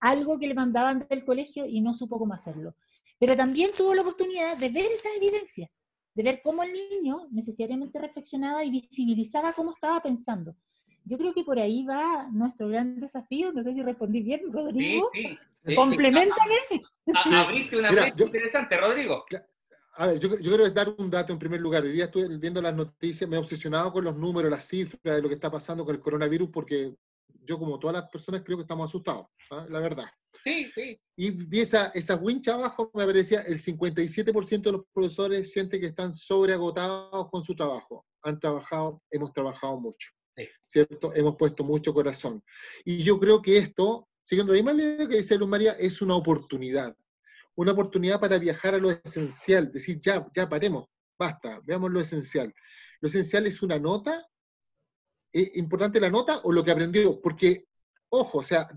algo 0.00 0.38
que 0.38 0.46
le 0.46 0.54
mandaban 0.54 1.06
del 1.08 1.24
colegio 1.24 1.66
y 1.66 1.80
no 1.80 1.94
supo 1.94 2.18
cómo 2.18 2.34
hacerlo. 2.34 2.76
Pero 3.18 3.34
también 3.34 3.70
tuvo 3.76 3.94
la 3.94 4.02
oportunidad 4.02 4.56
de 4.56 4.68
ver 4.68 4.92
esa 4.92 5.08
evidencia, 5.16 5.70
de 6.14 6.22
ver 6.22 6.40
cómo 6.42 6.62
el 6.62 6.72
niño 6.72 7.26
necesariamente 7.30 7.98
reflexionaba 7.98 8.64
y 8.64 8.70
visibilizaba 8.70 9.54
cómo 9.54 9.72
estaba 9.72 10.00
pensando. 10.02 10.54
Yo 11.08 11.16
creo 11.18 11.32
que 11.32 11.44
por 11.44 11.58
ahí 11.58 11.84
va 11.84 12.28
nuestro 12.32 12.68
gran 12.68 12.98
desafío. 12.98 13.52
No 13.52 13.62
sé 13.62 13.74
si 13.74 13.82
respondí 13.82 14.22
bien, 14.22 14.52
Rodrigo. 14.52 15.08
Sí, 15.14 15.38
sí. 15.64 15.74
Complementame. 15.74 16.56
Abriste 17.32 17.78
una 17.78 17.90
pregunta 17.90 18.24
interesante, 18.24 18.76
Rodrigo. 18.76 19.24
A 19.98 20.08
ver, 20.08 20.18
yo, 20.18 20.30
yo, 20.30 20.56
quiero 20.56 20.68
dar 20.70 20.94
un 20.98 21.08
dato 21.08 21.32
en 21.32 21.38
primer 21.38 21.60
lugar. 21.60 21.84
Hoy 21.84 21.92
día 21.92 22.06
estoy 22.06 22.36
viendo 22.38 22.60
las 22.60 22.74
noticias, 22.74 23.30
me 23.30 23.36
he 23.36 23.38
obsesionado 23.38 23.92
con 23.92 24.04
los 24.04 24.16
números, 24.16 24.50
las 24.50 24.66
cifras 24.66 25.16
de 25.16 25.22
lo 25.22 25.28
que 25.28 25.36
está 25.36 25.48
pasando 25.48 25.84
con 25.84 25.94
el 25.94 26.00
coronavirus, 26.00 26.50
porque 26.50 26.92
yo, 27.44 27.56
como 27.56 27.78
todas 27.78 27.94
las 27.94 28.10
personas, 28.10 28.42
creo 28.44 28.58
que 28.58 28.62
estamos 28.62 28.90
asustados, 28.90 29.26
¿ah? 29.52 29.64
la 29.70 29.78
verdad. 29.78 30.06
Sí, 30.42 30.70
sí. 30.74 31.00
Y 31.16 31.30
vi 31.30 31.60
esa, 31.60 31.86
esa 31.94 32.16
wincha 32.16 32.54
abajo, 32.54 32.90
me 32.94 33.06
parecía 33.06 33.42
el 33.42 33.58
57% 33.58 34.62
de 34.62 34.72
los 34.72 34.82
profesores 34.92 35.52
siente 35.52 35.80
que 35.80 35.86
están 35.86 36.12
sobreagotados 36.12 37.30
con 37.30 37.44
su 37.44 37.54
trabajo. 37.54 38.04
Han 38.22 38.40
trabajado, 38.40 39.00
hemos 39.10 39.32
trabajado 39.32 39.80
mucho. 39.80 40.15
¿Cierto? 40.66 41.14
Hemos 41.14 41.36
puesto 41.36 41.64
mucho 41.64 41.94
corazón. 41.94 42.42
Y 42.84 43.02
yo 43.02 43.18
creo 43.18 43.40
que 43.40 43.58
esto, 43.58 44.08
siguiendo 44.22 44.52
la 44.52 44.58
misma 44.58 44.72
línea 44.72 45.08
que 45.08 45.16
dice 45.16 45.38
Luz 45.38 45.48
María, 45.48 45.72
es 45.72 46.02
una 46.02 46.14
oportunidad. 46.14 46.96
Una 47.54 47.72
oportunidad 47.72 48.20
para 48.20 48.38
viajar 48.38 48.74
a 48.74 48.78
lo 48.78 48.90
esencial, 48.90 49.72
decir, 49.72 49.98
ya, 50.00 50.26
ya 50.34 50.48
paremos, 50.48 50.86
basta, 51.18 51.60
veamos 51.64 51.90
lo 51.90 52.00
esencial. 52.00 52.52
Lo 53.00 53.08
esencial 53.08 53.46
es 53.46 53.62
una 53.62 53.78
nota, 53.78 54.26
¿es 55.32 55.56
importante 55.56 56.00
la 56.00 56.10
nota 56.10 56.40
o 56.44 56.52
lo 56.52 56.62
que 56.62 56.70
aprendió? 56.70 57.20
Porque, 57.20 57.66
ojo, 58.10 58.38
o 58.38 58.42
sea, 58.42 58.68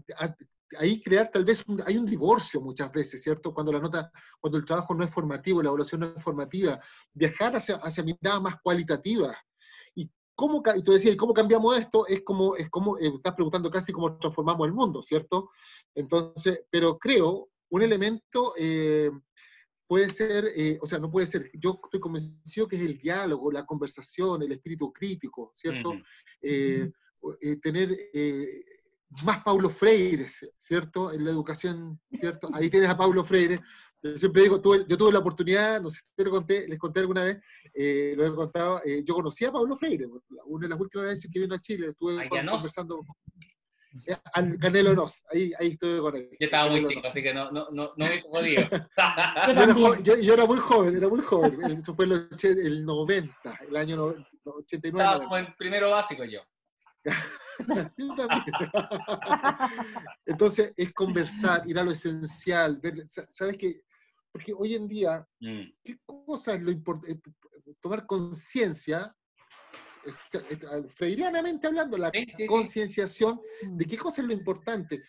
ahí 0.78 1.02
crear 1.02 1.30
tal 1.30 1.43
vez, 1.43 1.63
hay 1.86 1.98
un 1.98 2.06
divorcio 2.06 2.62
muchas 2.62 2.91
veces, 2.91 3.22
¿cierto? 3.22 3.54
Cuando 3.54 3.74
la 3.74 3.80
nota, 3.80 4.12
cuando 4.39 4.58
el 4.58 4.65
trabajo 4.65 4.93
no 4.93 5.04
es 5.04 5.10
formativo, 5.10 5.62
la 5.62 5.69
evaluación 5.69 6.02
no 6.02 6.08
es 6.08 6.24
formativa, 6.24 6.80
viajar 7.13 7.56
hacia, 7.56 7.76
hacia 7.78 8.04
miradas 8.04 8.41
más 8.41 8.62
cualitativas, 8.62 9.36
¿Cómo, 10.39 10.63
y 10.73 10.84
tú 10.84 10.93
decías, 10.93 11.17
¿cómo 11.17 11.34
cambiamos 11.34 11.78
esto? 11.78 12.08
Es 12.08 12.21
como, 12.21 12.56
es 12.56 12.69
como 12.69 12.97
eh, 12.97 13.12
estás 13.13 13.34
preguntando 13.34 13.69
casi 13.69 13.91
cómo 13.91 14.17
transformamos 14.17 14.67
el 14.67 14.73
mundo, 14.73 15.04
¿cierto? 15.04 15.49
Entonces, 15.93 16.63
pero 16.69 16.97
creo, 16.97 17.49
un 17.69 17.82
elemento 17.82 18.54
eh, 18.58 19.12
puede 19.86 20.10
ser, 20.10 20.45
eh, 20.56 20.80
o 20.82 20.88
sea, 20.88 20.97
no 20.97 21.12
puede 21.12 21.28
ser, 21.28 21.52
yo 21.56 21.82
estoy 21.84 21.99
convencido 21.99 22.69
que 22.69 22.78
es 22.78 22.84
el 22.84 22.97
diálogo, 22.97 23.52
la 23.52 23.65
conversación, 23.65 24.41
el 24.41 24.54
espíritu 24.54 24.93
crítico, 24.93 25.52
¿cierto? 25.56 25.91
tener 27.62 27.97
más 29.25 29.43
Paulo 29.43 29.69
Freire, 29.69 30.25
¿cierto? 30.58 31.12
En 31.12 31.25
la 31.25 31.32
educación, 31.32 31.99
¿cierto? 32.17 32.49
Ahí 32.54 32.69
tienes 32.69 32.89
a 32.89 32.97
Paulo 32.97 33.25
Freire, 33.25 33.60
yo 34.02 34.18
siempre 34.18 34.44
digo, 34.44 34.62
yo 34.88 34.98
tuve 34.98 35.12
la 35.12 35.20
oportunidad, 35.20 35.82
no 35.82 35.90
sé 35.90 36.02
si 36.06 36.14
te 36.16 36.24
lo 36.24 36.32
conté, 36.32 36.68
les 36.68 36.80
conté 36.80 37.02
alguna 37.02 37.24
vez, 37.24 37.40
eh, 37.74 38.14
lo 38.16 38.26
he 38.26 38.36
contado, 38.36 38.82
eh, 38.86 39.04
yo 39.06 39.14
conocí 39.14 39.46
a 39.46 39.52
Pablo 39.52 39.76
Freire, 39.76 40.06
una 40.46 40.68
de 40.68 40.70
las 40.70 40.80
últimas 40.80 41.08
veces 41.08 41.30
que 41.32 41.40
vino 41.40 41.56
a 41.56 41.60
Chile, 41.60 41.90
estuve 41.90 42.30
conversando 42.30 43.02
eh, 44.06 44.16
al 44.34 44.58
Canelo 44.58 44.96
Nos, 44.96 45.24
ahí, 45.34 45.52
ahí 45.60 45.72
estuve 45.72 46.00
con 46.00 46.16
él. 46.16 46.30
Yo 46.40 46.46
estaba 46.46 46.72
muy 46.72 46.88
chico, 46.88 47.08
así 47.08 47.22
que 47.22 47.34
no, 47.34 47.52
no, 47.52 47.68
no, 47.72 47.92
no 47.98 48.06
me 48.06 48.22
jodido. 48.22 48.70
yo, 50.04 50.18
yo, 50.18 50.34
era 50.34 50.46
muy 50.46 50.58
joven, 50.58 50.96
era 50.96 51.10
muy 51.10 51.22
joven, 51.22 51.72
eso 51.72 51.94
fue 51.94 52.06
el, 52.06 52.30
el 52.42 52.86
90, 52.86 53.60
el 53.68 53.76
año 53.76 54.14
89. 54.46 54.98
Estaba 54.98 55.24
como 55.24 55.38
en 55.38 55.54
primero 55.58 55.92
básico 55.92 56.24
yo. 56.24 56.42
Entonces 60.26 60.74
es 60.78 60.94
conversar, 60.94 61.68
ir 61.68 61.78
a 61.80 61.84
lo 61.84 61.92
esencial, 61.92 62.78
ver, 62.78 63.06
¿sabes 63.08 63.58
qué? 63.58 63.82
Porque 64.32 64.54
hoy 64.54 64.76
en 64.76 64.88
día, 64.88 65.28
mm. 65.39 65.62
¿qué 65.84 65.98
cosa 66.06 66.54
es 66.54 66.62
lo 66.62 66.72
importante? 66.72 67.13
Eh, 67.13 67.74
tomar 67.80 68.06
conciencia, 68.06 69.15
freirianamente 70.89 71.68
hablando, 71.68 71.98
la 71.98 72.12
concienciación 72.48 73.42
de 73.63 73.86
qué 73.86 73.98
cosa 73.98 74.22
es 74.22 74.28
lo 74.28 74.34
importante. 74.34 75.04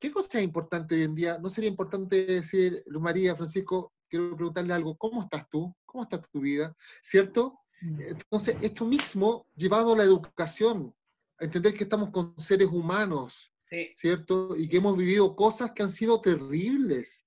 ¿qué 0.00 0.10
cosa 0.10 0.38
es 0.38 0.44
importante 0.44 0.94
hoy 0.94 1.02
en 1.02 1.14
día? 1.14 1.38
¿No 1.38 1.50
sería 1.50 1.70
importante 1.70 2.24
decir, 2.24 2.82
Luz 2.86 3.02
María, 3.02 3.36
Francisco, 3.36 3.92
quiero 4.08 4.36
preguntarle 4.36 4.74
algo, 4.74 4.96
¿cómo 4.96 5.22
estás 5.22 5.48
tú? 5.48 5.74
¿Cómo 5.84 6.04
está 6.04 6.20
tu 6.20 6.40
vida? 6.40 6.74
¿Cierto? 7.02 7.60
Mm. 7.80 8.00
Entonces, 8.00 8.56
esto 8.60 8.84
mismo 8.84 9.46
llevado 9.54 9.92
a 9.92 9.96
la 9.98 10.04
educación, 10.04 10.94
a 11.38 11.44
entender 11.44 11.74
que 11.74 11.84
estamos 11.84 12.10
con 12.10 12.38
seres 12.38 12.68
humanos, 12.68 13.52
¿cierto? 13.96 14.56
Y 14.56 14.68
que 14.68 14.76
hemos 14.76 14.96
vivido 14.96 15.34
cosas 15.34 15.72
que 15.72 15.82
han 15.82 15.90
sido 15.90 16.20
terribles. 16.20 17.23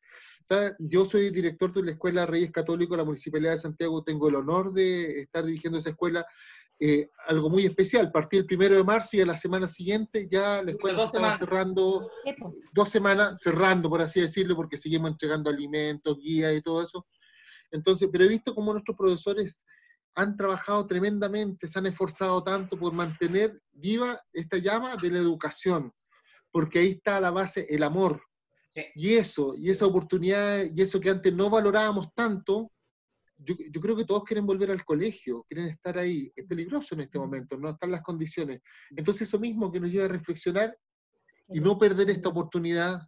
Yo 0.79 1.05
soy 1.05 1.29
director 1.29 1.73
de 1.73 1.83
la 1.83 1.91
Escuela 1.91 2.25
Reyes 2.25 2.51
Católicos 2.51 2.91
de 2.91 2.97
la 2.97 3.05
Municipalidad 3.05 3.51
de 3.53 3.59
Santiago, 3.59 4.03
tengo 4.03 4.29
el 4.29 4.35
honor 4.35 4.73
de 4.73 5.21
estar 5.21 5.45
dirigiendo 5.45 5.79
esa 5.79 5.89
escuela 5.89 6.25
eh, 6.79 7.09
algo 7.27 7.49
muy 7.49 7.65
especial. 7.65 8.11
Partí 8.11 8.37
el 8.37 8.45
primero 8.45 8.75
de 8.75 8.83
marzo 8.83 9.17
y 9.17 9.21
a 9.21 9.25
la 9.25 9.35
semana 9.35 9.67
siguiente 9.67 10.27
ya 10.29 10.61
la 10.61 10.71
escuela 10.71 10.99
se 10.99 11.05
estaba 11.05 11.37
cerrando, 11.37 12.09
dos 12.71 12.89
semanas 12.89 13.41
cerrando, 13.41 13.89
por 13.89 14.01
así 14.01 14.21
decirlo, 14.21 14.55
porque 14.55 14.77
seguimos 14.77 15.09
entregando 15.09 15.49
alimentos, 15.49 16.17
guías 16.19 16.55
y 16.55 16.61
todo 16.61 16.83
eso. 16.83 17.07
Entonces, 17.71 18.07
pero 18.11 18.25
he 18.25 18.29
visto 18.29 18.53
cómo 18.53 18.71
nuestros 18.71 18.95
profesores 18.95 19.65
han 20.15 20.35
trabajado 20.35 20.85
tremendamente, 20.87 21.67
se 21.67 21.79
han 21.79 21.87
esforzado 21.87 22.43
tanto 22.43 22.77
por 22.77 22.93
mantener 22.93 23.59
viva 23.71 24.19
esta 24.33 24.57
llama 24.57 24.95
de 24.95 25.11
la 25.11 25.19
educación, 25.19 25.91
porque 26.51 26.79
ahí 26.79 26.91
está 26.91 27.19
la 27.19 27.31
base, 27.31 27.65
el 27.69 27.83
amor. 27.83 28.21
Y 28.95 29.15
eso, 29.15 29.55
y 29.57 29.69
esa 29.69 29.85
oportunidad, 29.85 30.63
y 30.73 30.81
eso 30.81 30.99
que 30.99 31.09
antes 31.09 31.33
no 31.33 31.49
valorábamos 31.49 32.13
tanto, 32.13 32.71
yo, 33.37 33.55
yo, 33.71 33.81
creo 33.81 33.95
que 33.95 34.05
todos 34.05 34.23
quieren 34.23 34.45
volver 34.45 34.71
al 34.71 34.83
colegio, 34.83 35.45
quieren 35.47 35.67
estar 35.67 35.97
ahí. 35.97 36.31
Es 36.35 36.45
peligroso 36.45 36.95
en 36.95 37.01
este 37.01 37.19
momento, 37.19 37.57
no 37.57 37.69
están 37.69 37.91
las 37.91 38.01
condiciones. 38.01 38.61
Entonces 38.95 39.27
eso 39.27 39.39
mismo 39.39 39.71
que 39.71 39.79
nos 39.79 39.91
lleva 39.91 40.05
a 40.05 40.09
reflexionar 40.09 40.75
y 41.49 41.59
no 41.59 41.77
perder 41.77 42.09
esta 42.09 42.29
oportunidad 42.29 43.01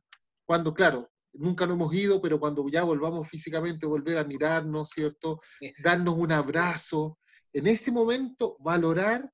cuando, 0.46 0.74
claro, 0.74 1.10
nunca 1.34 1.66
lo 1.66 1.74
hemos 1.74 1.94
ido, 1.94 2.22
pero 2.22 2.40
cuando 2.40 2.68
ya 2.70 2.84
volvamos 2.84 3.28
físicamente, 3.28 3.86
volver 3.86 4.18
a 4.18 4.24
mirarnos, 4.24 4.90
¿cierto? 4.90 5.42
Darnos 5.84 6.16
un 6.16 6.32
abrazo. 6.32 7.20
En 7.54 7.68
ese 7.68 7.92
momento, 7.92 8.58
valorar 8.60 9.32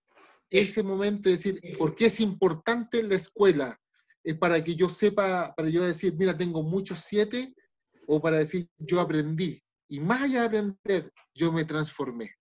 ese 0.49 0.83
momento 0.83 1.29
y 1.29 1.33
decir, 1.33 1.59
¿por 1.77 1.95
qué 1.95 2.07
es 2.07 2.19
importante 2.19 3.01
la 3.03 3.15
escuela? 3.15 3.79
Es 4.25 4.35
para 4.35 4.61
que 4.61 4.75
yo 4.75 4.89
sepa, 4.89 5.53
para 5.55 5.69
yo 5.69 5.83
decir, 5.83 6.13
mira, 6.17 6.35
tengo 6.35 6.63
muchos 6.63 6.99
siete, 6.99 7.53
o 8.07 8.21
para 8.21 8.37
decir, 8.37 8.67
yo 8.77 8.99
aprendí 8.99 9.61
y 9.87 9.99
más 9.99 10.23
allá 10.23 10.41
de 10.41 10.45
aprender, 10.47 11.13
yo 11.33 11.51
me 11.51 11.65
transformé. 11.65 12.31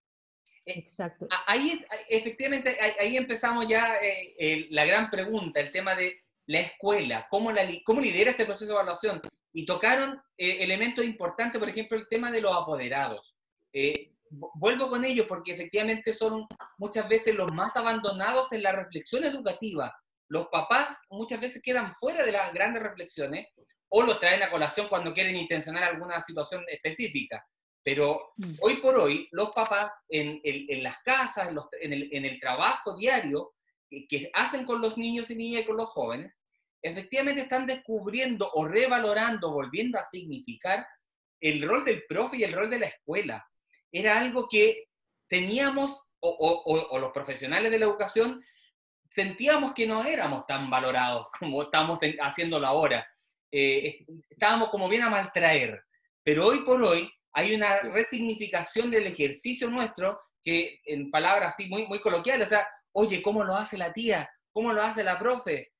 Exacto. 0.65 1.27
Ahí, 1.45 1.85
efectivamente, 2.09 2.75
ahí, 2.99 3.17
empezamos 3.17 3.67
ya 3.67 3.97
eh, 4.01 4.67
la 4.71 4.85
gran 4.85 5.11
pregunta, 5.11 5.59
el 5.59 5.71
tema 5.71 5.95
de 5.95 6.23
la 6.47 6.59
escuela, 6.61 7.27
cómo, 7.29 7.51
la, 7.51 7.67
cómo 7.83 8.01
lidera 8.01 8.31
este 8.31 8.45
proceso 8.45 8.65
de 8.65 8.73
evaluación. 8.73 9.21
Y 9.53 9.65
tocaron 9.65 10.19
eh, 10.37 10.57
elementos 10.63 11.05
importantes, 11.05 11.59
por 11.59 11.69
ejemplo, 11.69 11.97
el 11.97 12.07
tema 12.07 12.31
de 12.31 12.41
los 12.41 12.55
apoderados. 12.55 13.35
Eh, 13.71 14.11
vuelvo 14.55 14.89
con 14.89 15.05
ellos 15.05 15.27
porque 15.27 15.53
efectivamente 15.53 16.13
son 16.13 16.47
muchas 16.77 17.07
veces 17.07 17.35
los 17.35 17.53
más 17.53 17.75
abandonados 17.77 18.51
en 18.51 18.63
la 18.63 18.71
reflexión 18.71 19.23
educativa. 19.23 19.93
Los 20.27 20.47
papás 20.47 20.95
muchas 21.09 21.39
veces 21.39 21.61
quedan 21.61 21.95
fuera 21.95 22.23
de 22.23 22.31
las 22.31 22.53
grandes 22.53 22.81
reflexiones 22.81 23.47
o 23.89 24.03
lo 24.03 24.19
traen 24.19 24.43
a 24.43 24.49
colación 24.49 24.87
cuando 24.87 25.13
quieren 25.13 25.35
intencionar 25.35 25.83
alguna 25.83 26.23
situación 26.23 26.63
específica. 26.67 27.45
Pero 27.83 28.33
mm. 28.37 28.55
hoy 28.61 28.77
por 28.77 28.95
hoy, 28.99 29.27
los 29.31 29.51
papás 29.51 29.93
en, 30.09 30.41
las 30.81 30.97
casas, 31.03 31.49
en, 31.79 32.25
el, 32.25 32.39
trabajo 32.39 32.97
diario 32.97 33.53
que, 33.89 34.29
hacen 34.33 34.65
con 34.65 34.81
los 34.81 34.97
niños 34.97 35.29
y 35.29 35.35
niñas 35.35 35.61
y 35.61 35.65
con 35.65 35.77
los 35.77 35.89
jóvenes, 35.89 36.33
efectivamente 36.81 37.43
están 37.43 37.67
descubriendo 37.67 38.49
o 38.53 38.67
revalorando, 38.67 39.51
volviendo 39.51 39.99
a 39.99 40.03
significar 40.03 40.85
el 41.39 41.61
rol 41.67 41.85
del 41.85 42.03
profe 42.07 42.37
y 42.37 42.43
el 42.43 42.53
rol 42.53 42.69
de 42.71 42.79
la 42.79 42.87
escuela. 42.87 43.47
Era 43.91 44.19
algo 44.19 44.47
que 44.49 44.85
teníamos, 45.29 46.03
o 46.19 46.97
los 46.99 47.11
profesionales 47.11 47.71
de 47.71 47.77
la 47.77 47.85
educación, 47.85 48.43
sentíamos 49.15 49.73
que 49.73 49.87
no 49.87 50.03
éramos 50.03 50.45
tan 50.45 50.69
valorados 50.69 51.27
como 51.39 51.63
estamos 51.63 51.97
haciéndolo 52.21 52.67
ahora 52.67 53.07
eh, 53.57 54.05
estábamos 54.29 54.69
como 54.69 54.89
bien 54.89 55.03
a 55.03 55.09
maltraer. 55.09 55.81
Pero 56.23 56.47
hoy 56.47 56.65
por 56.65 56.81
hoy 56.83 57.09
hay 57.31 57.55
una 57.55 57.79
resignificación 57.79 58.91
del 58.91 59.07
ejercicio 59.07 59.69
nuestro 59.69 60.19
que, 60.43 60.81
en 60.85 61.09
palabras 61.09 61.53
así 61.53 61.67
muy, 61.67 61.87
muy 61.87 61.99
coloquiales, 61.99 62.47
o 62.47 62.49
sea, 62.49 62.67
oye, 62.91 63.21
¿cómo 63.21 63.45
lo 63.45 63.55
hace 63.55 63.77
la 63.77 63.93
tía? 63.93 64.29
¿Cómo 64.51 64.73
lo 64.73 64.81
hace 64.81 65.05
la 65.05 65.17
profe? 65.17 65.71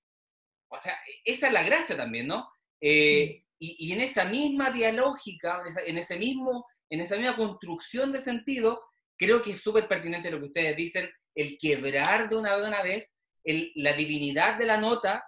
O 0.69 0.80
sea, 0.80 0.98
esa 1.26 1.48
es 1.48 1.54
la 1.54 1.63
gracia 1.63 1.98
también, 1.98 2.28
¿no? 2.28 2.50
Eh, 2.80 3.43
y, 3.60 3.76
y, 3.89 3.93
en 3.93 4.02
esa 4.02 4.26
misma 4.26 4.71
dialógica, 4.71 5.62
en, 5.86 5.98
ese 5.98 6.17
mismo, 6.17 6.65
en 6.89 7.02
esa 7.02 7.15
misma 7.15 7.36
construcción 7.36 8.12
de 8.12 8.19
sentido, 8.19 8.82
creo 9.17 9.41
que 9.41 9.52
es 9.52 9.62
súper 9.62 9.88
pertinente 9.88 10.32
lo 10.32 10.39
que 10.39 10.48
ustedes 10.48 10.78
dicen, 10.78 11.10
el 11.36 11.58
quebrar 11.58 12.30
de 12.30 12.36
una, 12.38 12.58
de 12.58 12.67
una 12.67 12.82
vez 12.82 13.14
la 13.76 13.94
divinidad 13.94 14.58
de 14.58 14.66
la 14.66 14.78
nota 14.78 15.24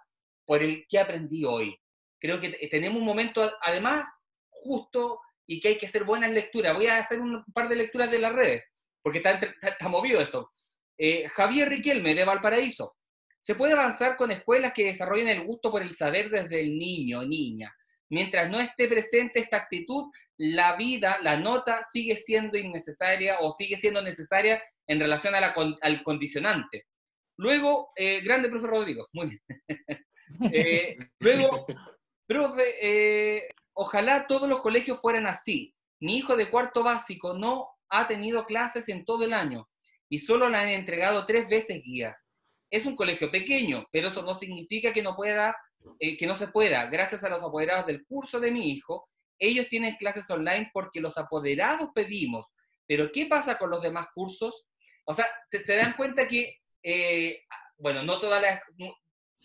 por 0.46 0.64
el 0.64 0.86
que 0.88 1.00
aprendí 1.00 1.46
hoy 1.46 1.80
creo 2.20 2.40
que 2.40 2.50
tenemos 2.70 3.00
un 3.00 3.06
momento, 3.06 3.50
además, 3.62 4.06
justo 4.50 5.20
y 5.46 5.60
que 5.60 5.70
hay 5.70 5.78
que 5.78 5.86
hacer 5.86 6.04
buenas 6.04 6.32
lecturas. 6.32 6.76
Voy 6.76 6.88
a 6.88 7.00
hacer 7.00 7.20
un 7.20 7.44
par 7.54 7.70
de 7.70 7.76
lecturas 7.76 8.12
de 8.12 8.20
las 8.20 8.34
redes, 8.34 8.64
porque 9.02 9.20
está, 9.20 9.40
está, 9.62 9.88
movido 9.88 10.20
esto. 10.20 10.52
Eh, 10.98 11.28
Javier 11.30 11.70
Riquelme, 11.70 12.16
de 12.16 12.26
Valparaíso. 12.26 12.96
Se 13.44 13.56
puede 13.56 13.74
avanzar 13.74 14.18
con 14.18 14.32
escuelas 14.32 14.74
que 14.74 14.86
desarrollen 14.86 15.30
el 15.30 15.46
gusto 15.46 15.72
por 15.72 15.82
el 15.82 15.96
saber 15.96 16.30
desde 16.30 16.60
el 16.60 16.78
niño, 16.78 17.24
niña. 17.24 17.74
Mientras 18.10 18.50
no 18.50 18.60
esté 18.60 18.88
presente 18.88 19.40
esta 19.40 19.58
actitud, 19.58 20.06
la 20.38 20.76
vida, 20.76 21.18
la 21.22 21.38
nota 21.38 21.82
sigue 21.92 22.18
siendo 22.18 22.58
innecesaria 22.58 23.40
o 23.40 23.56
sigue 23.56 23.78
siendo 23.78 24.02
necesaria 24.02 24.62
en 24.86 25.00
relación 25.00 25.34
al 25.36 26.04
condicionante. 26.04 26.86
Luego, 27.38 27.92
eh, 27.96 28.22
grande 28.22 28.50
profesor 28.50 28.72
Rodrigo, 28.72 29.08
muy 29.14 29.28
bien. 29.28 29.42
Eh, 30.52 30.98
luego, 31.22 31.66
Profe, 32.28 32.76
eh, 32.82 33.48
ojalá 33.74 34.28
todos 34.28 34.48
los 34.48 34.60
colegios 34.60 35.00
fueran 35.00 35.26
así. 35.26 35.74
Mi 36.02 36.18
hijo 36.18 36.36
de 36.36 36.50
cuarto 36.50 36.84
básico 36.84 37.34
no 37.34 37.70
ha 37.90 38.10
tenido 38.10 38.46
clases 38.46 38.90
en 38.90 39.06
todo 39.06 39.24
el 39.24 39.32
año 39.32 39.70
y 40.10 40.20
solo 40.20 40.50
le 40.50 40.58
han 40.58 40.68
entregado 40.68 41.26
tres 41.26 41.48
veces 41.48 41.82
guías. 41.82 42.28
Es 42.70 42.86
un 42.86 42.98
colegio 42.98 43.32
pequeño, 43.32 43.88
pero 43.90 44.10
eso 44.10 44.22
no 44.22 44.38
significa 44.38 44.92
que 44.92 45.02
no 45.02 45.16
pueda, 45.16 45.56
que 45.98 46.28
no 46.28 46.38
se 46.38 46.50
pueda. 46.50 46.88
Gracias 46.88 47.24
a 47.24 47.30
los 47.30 47.42
apoderados 47.42 47.88
del 47.88 48.06
curso 48.06 48.42
de 48.42 48.52
mi 48.52 48.70
hijo, 48.72 49.08
ellos 49.40 49.70
tienen 49.70 49.96
clases 49.96 50.30
online 50.30 50.70
porque 50.74 51.00
los 51.00 51.18
apoderados 51.18 51.90
pedimos. 51.96 52.48
Pero 52.86 53.12
¿qué 53.14 53.28
pasa 53.28 53.58
con 53.58 53.70
los 53.70 53.82
demás 53.82 54.08
cursos? 54.14 54.68
O 55.06 55.14
sea, 55.14 55.26
se 55.52 55.76
dan 55.76 55.94
cuenta 55.94 56.28
que, 56.28 56.58
eh, 56.84 57.44
bueno, 57.78 58.04
no 58.04 58.20
todas 58.20 58.42
las, 58.42 58.62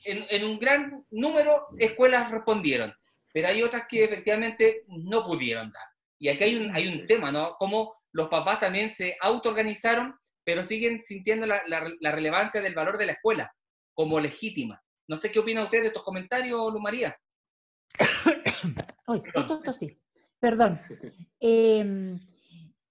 en, 0.05 0.45
un 0.45 0.59
gran 0.59 1.05
número 1.11 1.67
escuelas 1.79 2.31
respondieron, 2.31 2.93
pero 3.33 3.49
hay 3.49 3.63
otras 3.63 3.87
que 3.89 4.05
efectivamente 4.05 4.85
no 4.89 5.25
pudieron 5.27 5.71
dar. 5.71 5.85
Y 6.19 6.29
aquí 6.29 6.45
hay 6.45 6.57
un, 6.57 6.75
hay 6.75 6.89
un 6.89 7.07
tema, 7.07 7.33
¿no? 7.33 7.57
Como 7.59 7.95
los 8.13 8.29
papás 8.29 8.61
también 8.61 8.91
se 8.91 9.17
autoorganizaron, 9.21 10.15
pero 10.45 10.63
siguen 10.63 11.03
sintiendo 11.03 11.47
la, 11.47 11.63
la, 11.67 12.13
relevancia 12.13 12.61
del 12.61 12.75
valor 12.75 12.99
de 12.99 13.07
la 13.07 13.13
escuela 13.13 13.53
como 13.95 14.21
legítima. 14.21 14.83
No 15.09 15.17
sé 15.17 15.31
qué 15.31 15.39
opina 15.39 15.65
usted 15.65 15.83
de 15.83 15.89
estos 15.89 16.03
comentarios, 16.03 16.73
Lu 16.73 16.81
María. 16.81 17.17
Uy, 19.07 19.23
esto, 19.35 19.73
sí. 19.73 19.99
Perdón. 20.39 20.81
Em, 21.45 22.21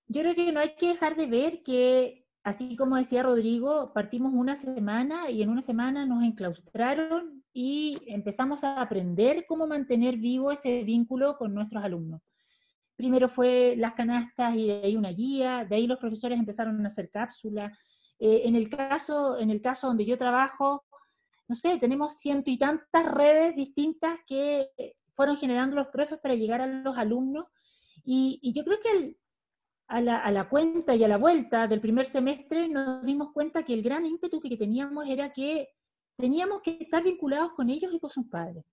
yo 0.08 0.21
creo 0.21 0.36
que 0.36 0.51
no 0.51 0.60
hay 0.60 0.75
que 0.75 0.88
dejar 0.88 1.15
de 1.15 1.25
ver 1.25 1.63
que 1.63 2.20
así 2.43 2.75
como 2.75 2.95
decía 2.95 3.23
Rodrigo, 3.23 3.91
partimos 3.93 4.34
una 4.34 4.56
semana 4.56 5.30
y 5.30 5.41
en 5.41 5.49
una 5.49 5.62
semana 5.62 6.06
nos 6.06 6.23
enclaustraron 6.23 7.43
y 7.54 7.97
empezamos 8.08 8.63
a 8.63 8.82
aprender 8.82 9.45
cómo 9.47 9.67
mantener 9.67 10.17
vivo 10.17 10.51
ese 10.51 10.84
vínculo 10.84 11.38
con 11.38 11.54
nuestros 11.54 11.84
alumnos. 11.84 12.21
Primero 12.95 13.30
fue 13.30 13.75
las 13.77 13.93
canastas 13.93 14.56
y 14.56 14.67
de 14.67 14.82
ahí 14.84 14.95
una 14.95 15.10
guía, 15.10 15.65
de 15.65 15.75
ahí 15.75 15.88
los 15.88 15.99
profesores 15.99 16.39
empezaron 16.39 16.84
a 16.84 16.88
hacer 16.88 17.10
cápsulas. 17.10 17.77
Eh, 18.19 18.43
en, 18.45 18.56
el 18.56 18.69
caso, 18.69 19.39
en 19.39 19.49
el 19.49 19.62
caso 19.62 19.88
donde 19.88 20.06
yo 20.06 20.17
trabajo, 20.17 20.86
no 21.47 21.56
sé, 21.56 21.77
tenemos 21.80 22.19
ciento 22.19 22.49
y 22.51 22.58
tantas 22.58 23.12
redes 23.12 23.56
distintas 23.56 24.19
que 24.27 24.69
fueron 25.15 25.38
generando 25.38 25.75
los 25.75 25.88
profes 25.88 26.19
para 26.19 26.36
llegar 26.36 26.62
a 26.62 26.67
los 26.67 26.97
alumnos. 26.97 27.47
Y, 28.04 28.39
y 28.41 28.54
yo 28.54 28.63
creo 28.63 28.80
que 28.82 28.91
el, 28.91 29.17
a 29.91 30.32
la, 30.32 30.49
cuenta 30.49 30.95
y 30.95 31.04
a 31.04 31.08
la 31.10 31.17
vuelta 31.17 31.67
del 31.67 31.82
primer 31.82 32.06
semestre 32.06 32.69
nos 32.69 33.04
dimos 33.04 33.34
cuenta 33.34 33.63
que 33.63 33.73
el 33.73 33.84
gran 33.84 34.06
ímpetu 34.06 34.39
que 34.39 34.56
teníamos 34.56 35.06
era 35.08 35.34
que 35.34 35.67
teníamos 36.17 36.62
que 36.62 36.77
estar 36.80 37.04
vinculados 37.04 37.51
con 37.54 37.69
ellos 37.69 37.93
y 37.93 37.99
con 37.99 38.10
sus 38.10 38.25
padres. 38.27 38.63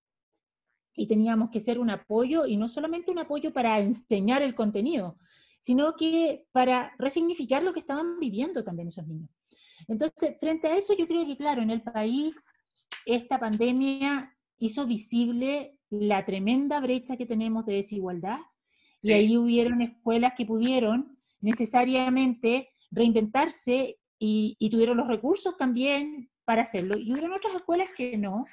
Y 0.95 1.07
teníamos 1.07 1.49
que 1.49 1.59
ser 1.59 1.77
un 1.77 1.89
apoyo, 1.89 2.45
y 2.45 2.55
no 2.55 2.69
solamente 2.69 3.11
un 3.11 3.19
apoyo 3.19 3.51
para 3.51 3.79
enseñar 3.79 4.41
el 4.41 4.55
contenido, 4.55 5.17
sino 5.59 5.93
que 5.95 6.45
para 6.53 6.93
resignificar 6.97 7.63
lo 7.63 7.73
que 7.73 7.81
estaban 7.81 8.17
viviendo 8.19 8.63
también 8.63 8.87
esos 8.87 9.05
niños. 9.05 9.29
Entonces, 9.89 10.37
frente 10.39 10.69
a 10.69 10.77
eso, 10.77 10.95
yo 10.95 11.05
creo 11.05 11.25
que, 11.25 11.35
claro, 11.35 11.61
en 11.61 11.71
el 11.71 11.81
país 11.81 12.37
esta 13.05 13.39
pandemia 13.39 14.33
hizo 14.57 14.85
visible 14.85 15.77
la 15.89 16.25
tremenda 16.25 16.79
brecha 16.79 17.17
que 17.17 17.25
tenemos 17.25 17.65
de 17.65 17.73
desigualdad 17.73 18.39
y 19.01 19.11
ahí 19.13 19.37
hubieron 19.37 19.81
escuelas 19.81 20.33
que 20.35 20.45
pudieron 20.45 21.17
necesariamente 21.41 22.69
reinventarse 22.91 23.97
y, 24.19 24.69
tuvieron 24.69 24.97
los 24.97 25.07
recursos 25.07 25.55
también 25.57 26.29
para 26.43 26.63
hacerlo. 26.63 26.97
Y 26.97 27.11
hubieron 27.11 27.33
otras 27.33 27.55
escuelas 27.55 27.89
que 27.95 28.17
no. 28.17 28.45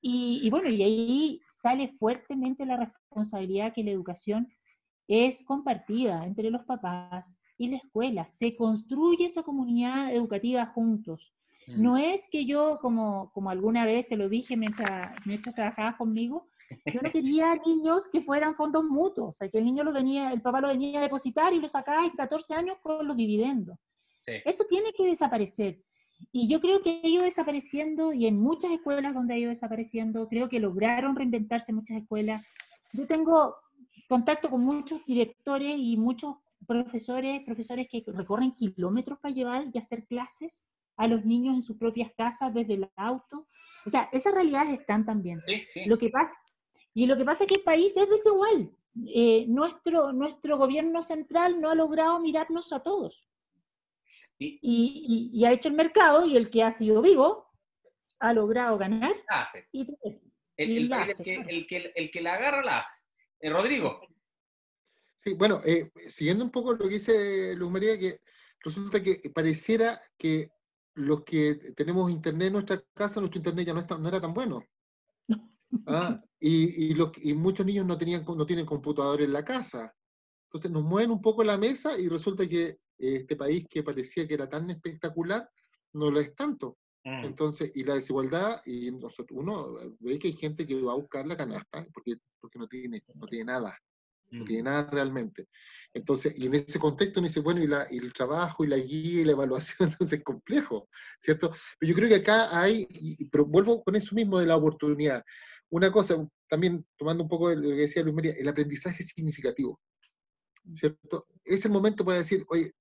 Y, 0.00 0.48
bueno, 0.48 0.70
y 0.70 0.82
ahí 0.82 1.40
sale 1.52 1.88
fuertemente 1.98 2.64
la 2.64 2.78
responsabilidad 2.78 3.74
que 3.74 3.84
la 3.84 3.90
educación 3.90 4.48
es 5.06 5.44
compartida 5.44 6.24
entre 6.24 6.50
los 6.50 6.64
papás 6.64 7.40
y 7.58 7.68
la 7.68 7.76
escuela. 7.76 8.24
Se 8.24 8.56
construye 8.56 9.26
esa 9.26 9.42
comunidad 9.42 10.14
educativa 10.14 10.64
juntos. 10.66 11.34
Mm. 11.66 11.82
No 11.82 11.98
es 11.98 12.26
que 12.30 12.46
yo, 12.46 12.78
como, 12.80 13.30
como 13.32 13.50
alguna 13.50 13.84
vez 13.84 14.08
te 14.08 14.16
lo 14.16 14.30
dije 14.30 14.56
mientras, 14.56 15.14
mientras 15.26 15.54
trabajabas 15.54 15.96
conmigo, 15.96 16.48
yo 16.86 17.00
no 17.02 17.10
quería 17.10 17.54
niños 17.66 18.08
que 18.08 18.22
fueran 18.22 18.54
fondos 18.54 18.84
mutuos, 18.84 19.28
o 19.28 19.32
sea, 19.32 19.48
que 19.48 19.58
el 19.58 19.64
niño 19.64 19.84
lo 19.84 19.92
venía, 19.92 20.32
el 20.32 20.42
papá 20.42 20.60
lo 20.60 20.68
venía 20.68 20.98
a 20.98 21.02
depositar 21.02 21.52
y 21.52 21.60
lo 21.60 21.68
sacaba 21.68 22.04
en 22.04 22.12
14 22.12 22.54
años 22.54 22.78
con 22.82 23.06
los 23.06 23.16
dividendos. 23.16 23.78
Eso 24.26 24.64
tiene 24.64 24.92
que 24.92 25.06
desaparecer. 25.06 25.80
Y 26.32 26.48
yo 26.48 26.60
creo 26.60 26.80
que 26.82 27.00
ha 27.02 27.06
ido 27.06 27.22
desapareciendo 27.22 28.12
y 28.12 28.26
en 28.26 28.38
muchas 28.38 28.70
escuelas 28.70 29.14
donde 29.14 29.34
ha 29.34 29.38
ido 29.38 29.50
desapareciendo, 29.50 30.28
creo 30.28 30.48
que 30.48 30.60
lograron 30.60 31.16
reinventarse 31.16 31.72
muchas 31.72 31.98
escuelas. 31.98 32.42
Yo 32.92 33.06
tengo 33.06 33.56
contacto 34.08 34.48
con 34.48 34.62
muchos 34.62 35.04
directores 35.06 35.76
y 35.78 35.96
muchos 35.96 36.36
profesores, 36.66 37.42
profesores 37.44 37.88
que 37.90 38.02
recorren 38.06 38.52
kilómetros 38.52 39.18
para 39.18 39.34
llevar 39.34 39.66
y 39.72 39.78
hacer 39.78 40.06
clases 40.06 40.64
a 40.96 41.06
los 41.06 41.24
niños 41.24 41.56
en 41.56 41.62
sus 41.62 41.76
propias 41.76 42.10
casas 42.16 42.54
desde 42.54 42.74
el 42.74 42.90
auto. 42.96 43.46
O 43.86 43.90
sea, 43.90 44.08
esas 44.12 44.34
realidades 44.34 44.80
están 44.80 45.04
también. 45.04 45.42
Lo 45.86 45.98
que 45.98 46.08
pasa, 46.08 46.32
y 46.94 47.06
lo 47.06 47.16
que 47.16 47.24
pasa 47.24 47.44
es 47.44 47.48
que 47.48 47.56
el 47.56 47.62
país 47.62 47.96
es 47.96 48.08
desigual. 48.08 48.70
Eh, 49.12 49.46
nuestro, 49.48 50.12
nuestro 50.12 50.56
gobierno 50.56 51.02
central 51.02 51.60
no 51.60 51.70
ha 51.70 51.74
logrado 51.74 52.20
mirarnos 52.20 52.72
a 52.72 52.80
todos. 52.80 53.28
Y, 54.38 55.44
ha 55.44 55.52
hecho 55.52 55.68
el 55.68 55.74
mercado 55.74 56.26
y 56.26 56.36
el 56.36 56.50
que 56.50 56.62
ha 56.62 56.70
sido 56.70 57.02
vivo 57.02 57.46
ha 58.20 58.32
logrado 58.32 58.78
ganar. 58.78 59.14
Hace. 59.28 59.68
Y, 59.72 59.80
el, 60.56 60.88
que, 61.66 61.92
el, 61.96 62.10
que, 62.10 62.20
la 62.20 62.34
agarra 62.34 62.62
la 62.62 62.78
hace. 62.78 62.94
Eh, 63.40 63.50
Rodrigo. 63.50 63.92
Sí, 65.24 65.34
bueno, 65.34 65.60
eh, 65.64 65.90
siguiendo 66.08 66.44
un 66.44 66.50
poco 66.50 66.72
lo 66.72 66.78
que 66.84 66.94
dice 66.94 67.56
Luz 67.56 67.70
María, 67.70 67.98
que 67.98 68.20
resulta 68.60 69.02
que 69.02 69.20
pareciera 69.34 70.00
que 70.16 70.50
los 70.94 71.24
que 71.24 71.56
tenemos 71.76 72.10
internet 72.10 72.48
en 72.48 72.52
nuestra 72.52 72.80
casa, 72.94 73.20
nuestro 73.20 73.38
internet 73.38 73.66
ya 73.66 73.74
no, 73.74 73.80
está, 73.80 73.98
no 73.98 74.08
era 74.08 74.20
tan 74.20 74.34
bueno. 74.34 74.64
Ah, 75.88 76.22
y, 76.46 76.90
y, 76.90 76.94
los, 76.94 77.10
y, 77.22 77.32
muchos 77.32 77.64
niños 77.64 77.86
no, 77.86 77.96
tenían, 77.96 78.22
no 78.22 78.44
tienen 78.44 78.66
computador 78.66 79.22
en 79.22 79.32
la 79.32 79.42
casa. 79.42 79.94
Entonces 80.48 80.70
nos 80.70 80.82
mueven 80.82 81.10
un 81.10 81.22
poco 81.22 81.42
la 81.42 81.56
mesa 81.56 81.98
y 81.98 82.06
resulta 82.06 82.46
que 82.46 82.76
este 82.98 83.34
país 83.34 83.66
que 83.68 83.82
parecía 83.82 84.28
que 84.28 84.34
era 84.34 84.46
tan 84.46 84.68
espectacular, 84.68 85.48
no 85.94 86.10
lo 86.10 86.20
es 86.20 86.34
tanto. 86.34 86.76
Mm. 87.02 87.24
Entonces, 87.24 87.72
y 87.74 87.84
la 87.84 87.94
desigualdad, 87.94 88.60
y 88.66 88.90
nosotros, 88.90 89.38
uno 89.40 89.72
ve 90.00 90.18
que 90.18 90.28
hay 90.28 90.34
gente 90.34 90.66
que 90.66 90.82
va 90.82 90.92
a 90.92 90.96
buscar 90.96 91.26
la 91.26 91.34
canasta 91.34 91.86
porque, 91.94 92.16
porque 92.38 92.58
no, 92.58 92.68
tiene, 92.68 93.02
no 93.14 93.26
tiene 93.26 93.46
nada, 93.46 93.78
no 94.30 94.44
tiene 94.44 94.62
mm. 94.62 94.66
nada 94.66 94.90
realmente. 94.90 95.48
Entonces, 95.94 96.34
y 96.36 96.44
en 96.44 96.56
ese 96.56 96.78
contexto 96.78 97.20
uno 97.20 97.28
dice, 97.28 97.40
bueno, 97.40 97.62
y, 97.62 97.66
la, 97.66 97.86
y 97.90 97.96
el 97.96 98.12
trabajo, 98.12 98.64
y 98.64 98.68
la 98.68 98.76
guía, 98.76 99.22
y 99.22 99.24
la 99.24 99.32
evaluación, 99.32 99.88
entonces 99.98 100.18
es 100.18 100.24
complejo, 100.24 100.90
¿cierto? 101.20 101.52
Pero 101.78 101.90
yo 101.90 101.96
creo 101.96 102.08
que 102.10 102.16
acá 102.16 102.60
hay, 102.60 102.86
y, 102.90 103.24
pero 103.24 103.46
vuelvo 103.46 103.82
con 103.82 103.96
eso 103.96 104.14
mismo 104.14 104.38
de 104.38 104.46
la 104.46 104.58
oportunidad. 104.58 105.24
Una 105.70 105.90
cosa, 105.90 106.16
también 106.48 106.86
tomando 106.96 107.22
un 107.24 107.28
poco 107.28 107.50
de 107.50 107.56
lo 107.56 107.62
que 107.62 107.74
decía 107.74 108.02
Luis 108.02 108.14
María, 108.14 108.32
el 108.32 108.48
aprendizaje 108.48 109.02
significativo. 109.02 109.80
¿cierto? 110.76 111.26
Es 111.44 111.64
el 111.64 111.70
momento 111.70 112.04
para 112.04 112.18
decir, 112.18 112.44
oye, 112.48 112.74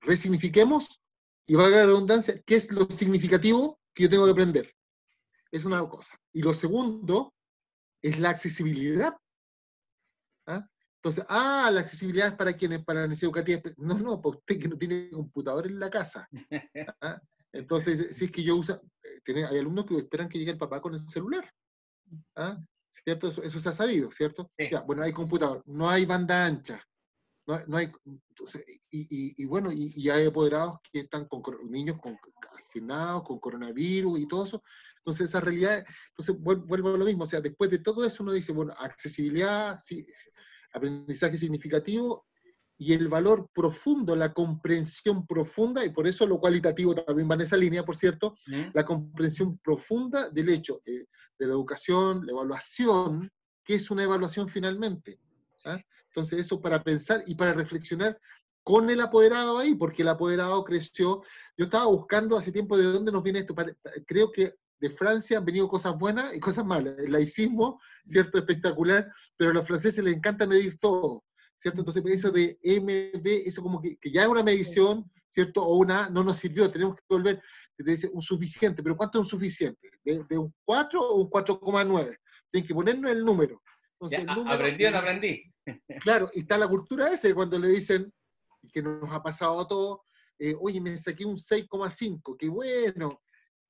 resignifiquemos 0.00 1.00
y 1.46 1.54
valga 1.54 1.78
la 1.78 1.86
redundancia, 1.86 2.40
¿qué 2.44 2.56
es 2.56 2.70
lo 2.72 2.86
significativo 2.86 3.78
que 3.92 4.04
yo 4.04 4.08
tengo 4.08 4.24
que 4.24 4.32
aprender? 4.32 4.74
Es 5.50 5.64
una 5.64 5.86
cosa. 5.88 6.18
Y 6.32 6.42
lo 6.42 6.52
segundo 6.54 7.34
es 8.02 8.18
la 8.18 8.30
accesibilidad. 8.30 9.14
¿ah? 10.46 10.66
Entonces, 10.96 11.24
ah, 11.28 11.70
la 11.72 11.80
accesibilidad 11.80 12.28
es 12.28 12.34
para 12.34 12.54
quienes, 12.54 12.84
para 12.84 13.02
la 13.02 13.08
necesidad 13.08 13.28
educativa. 13.28 13.62
No, 13.76 13.98
no, 13.98 14.20
para 14.20 14.36
usted 14.36 14.58
que 14.58 14.68
no 14.68 14.76
tiene 14.76 15.10
computador 15.10 15.66
en 15.66 15.78
la 15.78 15.90
casa. 15.90 16.28
¿ah? 17.00 17.20
Entonces, 17.52 18.16
si 18.16 18.24
es 18.24 18.30
que 18.32 18.42
yo 18.42 18.56
uso, 18.56 18.82
eh, 19.02 19.44
hay 19.44 19.58
alumnos 19.58 19.84
que 19.84 19.98
esperan 19.98 20.28
que 20.28 20.38
llegue 20.38 20.50
el 20.50 20.58
papá 20.58 20.80
con 20.80 20.94
el 20.94 21.08
celular. 21.08 21.48
¿Ah? 22.36 22.58
¿cierto? 22.90 23.28
Eso, 23.28 23.60
se 23.60 23.68
ha 23.68 23.72
sabido, 23.72 24.10
¿cierto? 24.12 24.50
bueno, 24.86 25.02
hay 25.02 25.12
computador, 25.12 25.62
no 25.66 25.88
hay 25.88 26.06
banda 26.06 26.46
ancha, 26.46 26.82
no, 27.46 27.76
hay, 27.76 27.90
y, 28.90 29.44
bueno, 29.44 29.70
y, 29.70 30.08
hay 30.08 30.26
apoderados 30.26 30.78
que 30.90 31.00
están 31.00 31.26
con 31.26 31.42
niños 31.70 31.98
con 32.00 32.16
con 33.22 33.38
coronavirus 33.38 34.18
y 34.18 34.26
todo 34.26 34.46
eso. 34.46 34.62
Entonces, 34.98 35.28
esa 35.28 35.40
realidad, 35.40 35.84
entonces 36.08 36.36
vuelvo 36.38 36.94
a 36.94 36.98
lo 36.98 37.04
mismo, 37.04 37.24
o 37.24 37.26
sea, 37.26 37.40
después 37.40 37.70
de 37.70 37.78
todo 37.78 38.04
eso 38.04 38.22
uno 38.22 38.32
dice, 38.32 38.52
bueno, 38.52 38.72
accesibilidad, 38.78 39.78
sí, 39.80 40.06
aprendizaje 40.72 41.36
significativo 41.36 42.26
y 42.84 42.92
el 42.92 43.08
valor 43.08 43.48
profundo, 43.54 44.14
la 44.14 44.34
comprensión 44.34 45.26
profunda, 45.26 45.82
y 45.86 45.88
por 45.88 46.06
eso 46.06 46.26
lo 46.26 46.38
cualitativo 46.38 46.94
también 46.94 47.30
va 47.30 47.34
en 47.34 47.40
esa 47.40 47.56
línea, 47.56 47.82
por 47.82 47.96
cierto, 47.96 48.36
la 48.74 48.84
comprensión 48.84 49.56
profunda 49.56 50.28
del 50.28 50.50
hecho 50.50 50.82
eh, 50.84 51.06
de 51.38 51.46
la 51.46 51.54
educación, 51.54 52.26
la 52.26 52.32
evaluación, 52.32 53.32
que 53.64 53.76
es 53.76 53.90
una 53.90 54.04
evaluación 54.04 54.50
finalmente. 54.50 55.18
¿ah? 55.64 55.80
Entonces, 56.08 56.40
eso 56.40 56.60
para 56.60 56.84
pensar 56.84 57.24
y 57.26 57.34
para 57.34 57.54
reflexionar 57.54 58.20
con 58.62 58.90
el 58.90 59.00
apoderado 59.00 59.58
ahí, 59.58 59.74
porque 59.74 60.02
el 60.02 60.08
apoderado 60.08 60.62
creció. 60.62 61.22
Yo 61.56 61.64
estaba 61.64 61.86
buscando 61.86 62.36
hace 62.36 62.52
tiempo 62.52 62.76
de 62.76 62.84
dónde 62.84 63.12
nos 63.12 63.22
viene 63.22 63.38
esto. 63.38 63.54
Creo 64.06 64.30
que 64.30 64.52
de 64.78 64.90
Francia 64.90 65.38
han 65.38 65.44
venido 65.46 65.68
cosas 65.68 65.96
buenas 65.96 66.34
y 66.34 66.40
cosas 66.40 66.66
malas. 66.66 66.98
El 66.98 67.12
laicismo, 67.12 67.80
¿cierto? 68.06 68.36
Espectacular, 68.36 69.10
pero 69.38 69.52
a 69.52 69.54
los 69.54 69.66
franceses 69.66 70.04
les 70.04 70.16
encanta 70.16 70.46
medir 70.46 70.78
todo. 70.78 71.24
¿Cierto? 71.64 71.80
Entonces 71.80 72.04
eso 72.06 72.30
de 72.30 72.58
MB, 72.62 73.26
eso 73.46 73.62
como 73.62 73.80
que, 73.80 73.96
ya 74.04 74.24
es 74.24 74.28
una 74.28 74.42
medición, 74.42 75.10
¿cierto? 75.30 75.64
O 75.64 75.78
una, 75.78 76.10
no 76.10 76.22
nos 76.22 76.36
sirvió, 76.36 76.70
tenemos 76.70 76.94
que 76.94 77.02
volver, 77.08 77.42
te 77.74 77.90
dice 77.90 78.10
un 78.12 78.20
suficiente, 78.20 78.82
pero 78.82 78.94
¿cuánto 78.94 79.18
es 79.18 79.22
un 79.22 79.30
suficiente? 79.30 79.90
¿De, 80.04 80.36
un 80.36 80.52
4 80.66 81.00
o 81.00 81.14
un 81.22 81.30
4,9? 81.30 82.18
Tienen 82.50 82.68
que 82.68 82.74
ponernos 82.74 83.10
el 83.10 83.24
número. 83.24 83.62
Entonces, 83.94 84.20
el 84.20 84.26
número 84.26 84.56
aprendí 84.56 84.84
o 84.84 84.96
aprendí. 84.96 85.42
Claro, 86.02 86.28
y 86.34 86.40
está 86.40 86.58
la 86.58 86.68
cultura 86.68 87.08
esa, 87.08 87.34
cuando 87.34 87.58
le 87.58 87.68
dicen, 87.68 88.12
que 88.70 88.82
nos 88.82 89.10
ha 89.10 89.22
pasado 89.22 89.58
a 89.58 89.66
todos, 89.66 90.00
eh, 90.38 90.54
oye, 90.60 90.82
me 90.82 90.98
saqué 90.98 91.24
un 91.24 91.38
6,5, 91.38 92.36
qué 92.36 92.50
bueno, 92.50 93.22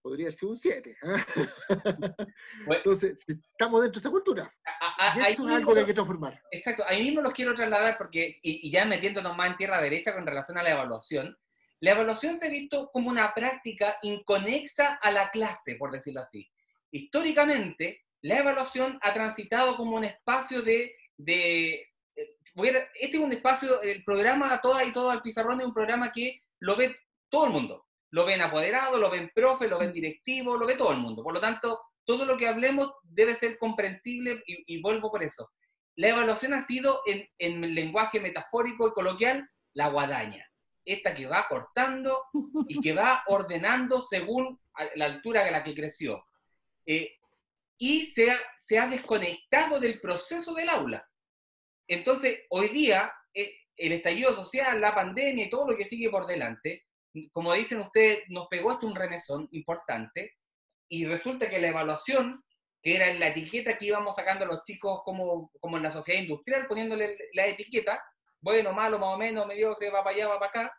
podría 0.04 0.30
ser 0.30 0.50
un 0.50 0.56
7. 0.58 0.98
¿ah? 1.02 1.26
Entonces, 2.68 3.24
estamos 3.26 3.80
dentro 3.80 3.98
de 3.98 4.00
esa 4.00 4.10
cultura. 4.10 4.54
eso 5.16 5.46
es 5.46 5.52
algo 5.52 5.72
que 5.72 5.80
hay 5.80 5.86
que 5.86 5.94
transformar. 5.94 6.38
Exacto, 6.50 6.84
ahí 6.86 7.02
mismo 7.02 7.22
los 7.22 7.32
quiero 7.32 7.54
trasladar 7.54 7.96
porque, 7.96 8.38
y, 8.42 8.70
ya 8.70 8.84
metiéndonos 8.84 9.34
más 9.34 9.50
en 9.50 9.56
tierra 9.56 9.80
derecha 9.80 10.14
con 10.14 10.26
relación 10.26 10.58
a 10.58 10.62
la 10.62 10.72
evaluación, 10.72 11.34
la 11.80 11.92
evaluación 11.92 12.38
se 12.38 12.46
ha 12.46 12.50
visto 12.50 12.90
como 12.92 13.08
una 13.08 13.32
práctica 13.32 13.96
inconexa 14.02 14.98
a 15.00 15.10
la 15.10 15.30
clase, 15.30 15.76
por 15.76 15.90
decirlo 15.90 16.20
así. 16.20 16.50
Históricamente, 16.90 18.04
la 18.20 18.40
evaluación 18.40 18.98
ha 19.00 19.14
transitado 19.14 19.74
como 19.78 19.96
un 19.96 20.04
espacio 20.04 20.60
de... 20.60 20.94
de 21.16 21.76
eh, 22.14 22.36
este 23.00 23.16
es 23.16 23.22
un 23.22 23.32
espacio, 23.32 23.80
el 23.80 24.04
programa 24.04 24.60
Toda 24.60 24.84
y 24.84 24.92
Todo 24.92 25.10
al 25.10 25.22
Pizarrón 25.22 25.60
es 25.62 25.66
un 25.66 25.74
programa 25.74 26.12
que 26.12 26.42
lo 26.58 26.76
ve 26.76 26.94
todo 27.30 27.46
el 27.46 27.52
mundo 27.52 27.86
lo 28.14 28.24
ven 28.24 28.40
apoderado, 28.40 28.96
lo 28.96 29.10
ven 29.10 29.32
profe, 29.34 29.66
lo 29.66 29.76
ven 29.76 29.92
directivo, 29.92 30.56
lo 30.56 30.66
ve 30.66 30.76
todo 30.76 30.92
el 30.92 30.98
mundo. 30.98 31.24
Por 31.24 31.34
lo 31.34 31.40
tanto, 31.40 31.80
todo 32.04 32.24
lo 32.24 32.36
que 32.36 32.46
hablemos 32.46 32.92
debe 33.02 33.34
ser 33.34 33.58
comprensible 33.58 34.40
y, 34.46 34.80
vuelvo 34.80 35.10
por 35.10 35.24
eso. 35.24 35.50
La 35.96 36.10
evaluación 36.10 36.54
ha 36.54 36.60
sido 36.60 37.02
en, 37.06 37.28
en 37.38 37.74
lenguaje 37.74 38.20
metafórico 38.20 38.86
y 38.86 38.92
coloquial 38.92 39.50
la 39.72 39.88
guadaña. 39.88 40.48
Esta 40.84 41.12
que 41.12 41.26
va 41.26 41.48
cortando 41.48 42.22
y 42.68 42.80
que 42.80 42.92
va 42.92 43.24
ordenando 43.26 44.00
según 44.00 44.60
la 44.94 45.06
altura 45.06 45.44
a 45.44 45.50
la 45.50 45.64
que 45.64 45.74
creció. 45.74 46.24
Eh, 46.86 47.16
y 47.78 48.12
se 48.12 48.30
ha, 48.30 48.38
se 48.58 48.78
ha 48.78 48.86
desconectado 48.86 49.80
del 49.80 50.00
proceso 50.00 50.54
del 50.54 50.68
aula. 50.68 51.04
Entonces, 51.88 52.42
hoy 52.50 52.68
día, 52.68 53.12
eh, 53.34 53.56
el 53.76 53.90
estallido 53.90 54.36
social, 54.36 54.80
la 54.80 54.94
pandemia 54.94 55.46
y 55.46 55.50
todo 55.50 55.68
lo 55.68 55.76
que 55.76 55.84
sigue 55.84 56.10
por 56.10 56.28
delante, 56.28 56.84
como 57.32 57.52
dicen 57.52 57.80
ustedes, 57.80 58.24
nos 58.28 58.48
pegó 58.48 58.70
hasta 58.70 58.86
un 58.86 58.94
remesón 58.94 59.48
importante 59.52 60.34
y 60.88 61.06
resulta 61.06 61.48
que 61.48 61.60
la 61.60 61.68
evaluación, 61.68 62.42
que 62.82 62.96
era 62.96 63.12
la 63.14 63.28
etiqueta 63.28 63.78
que 63.78 63.86
íbamos 63.86 64.16
sacando 64.16 64.44
los 64.46 64.62
chicos 64.64 65.00
como, 65.04 65.50
como 65.60 65.76
en 65.76 65.82
la 65.84 65.90
sociedad 65.90 66.20
industrial, 66.20 66.66
poniéndole 66.66 67.16
la 67.32 67.46
etiqueta, 67.46 68.02
bueno, 68.40 68.72
malo, 68.72 68.98
más 68.98 69.14
o 69.14 69.16
menos, 69.16 69.46
que 69.78 69.90
va 69.90 70.04
para 70.04 70.16
allá, 70.16 70.28
va 70.28 70.38
para 70.38 70.50
acá, 70.50 70.78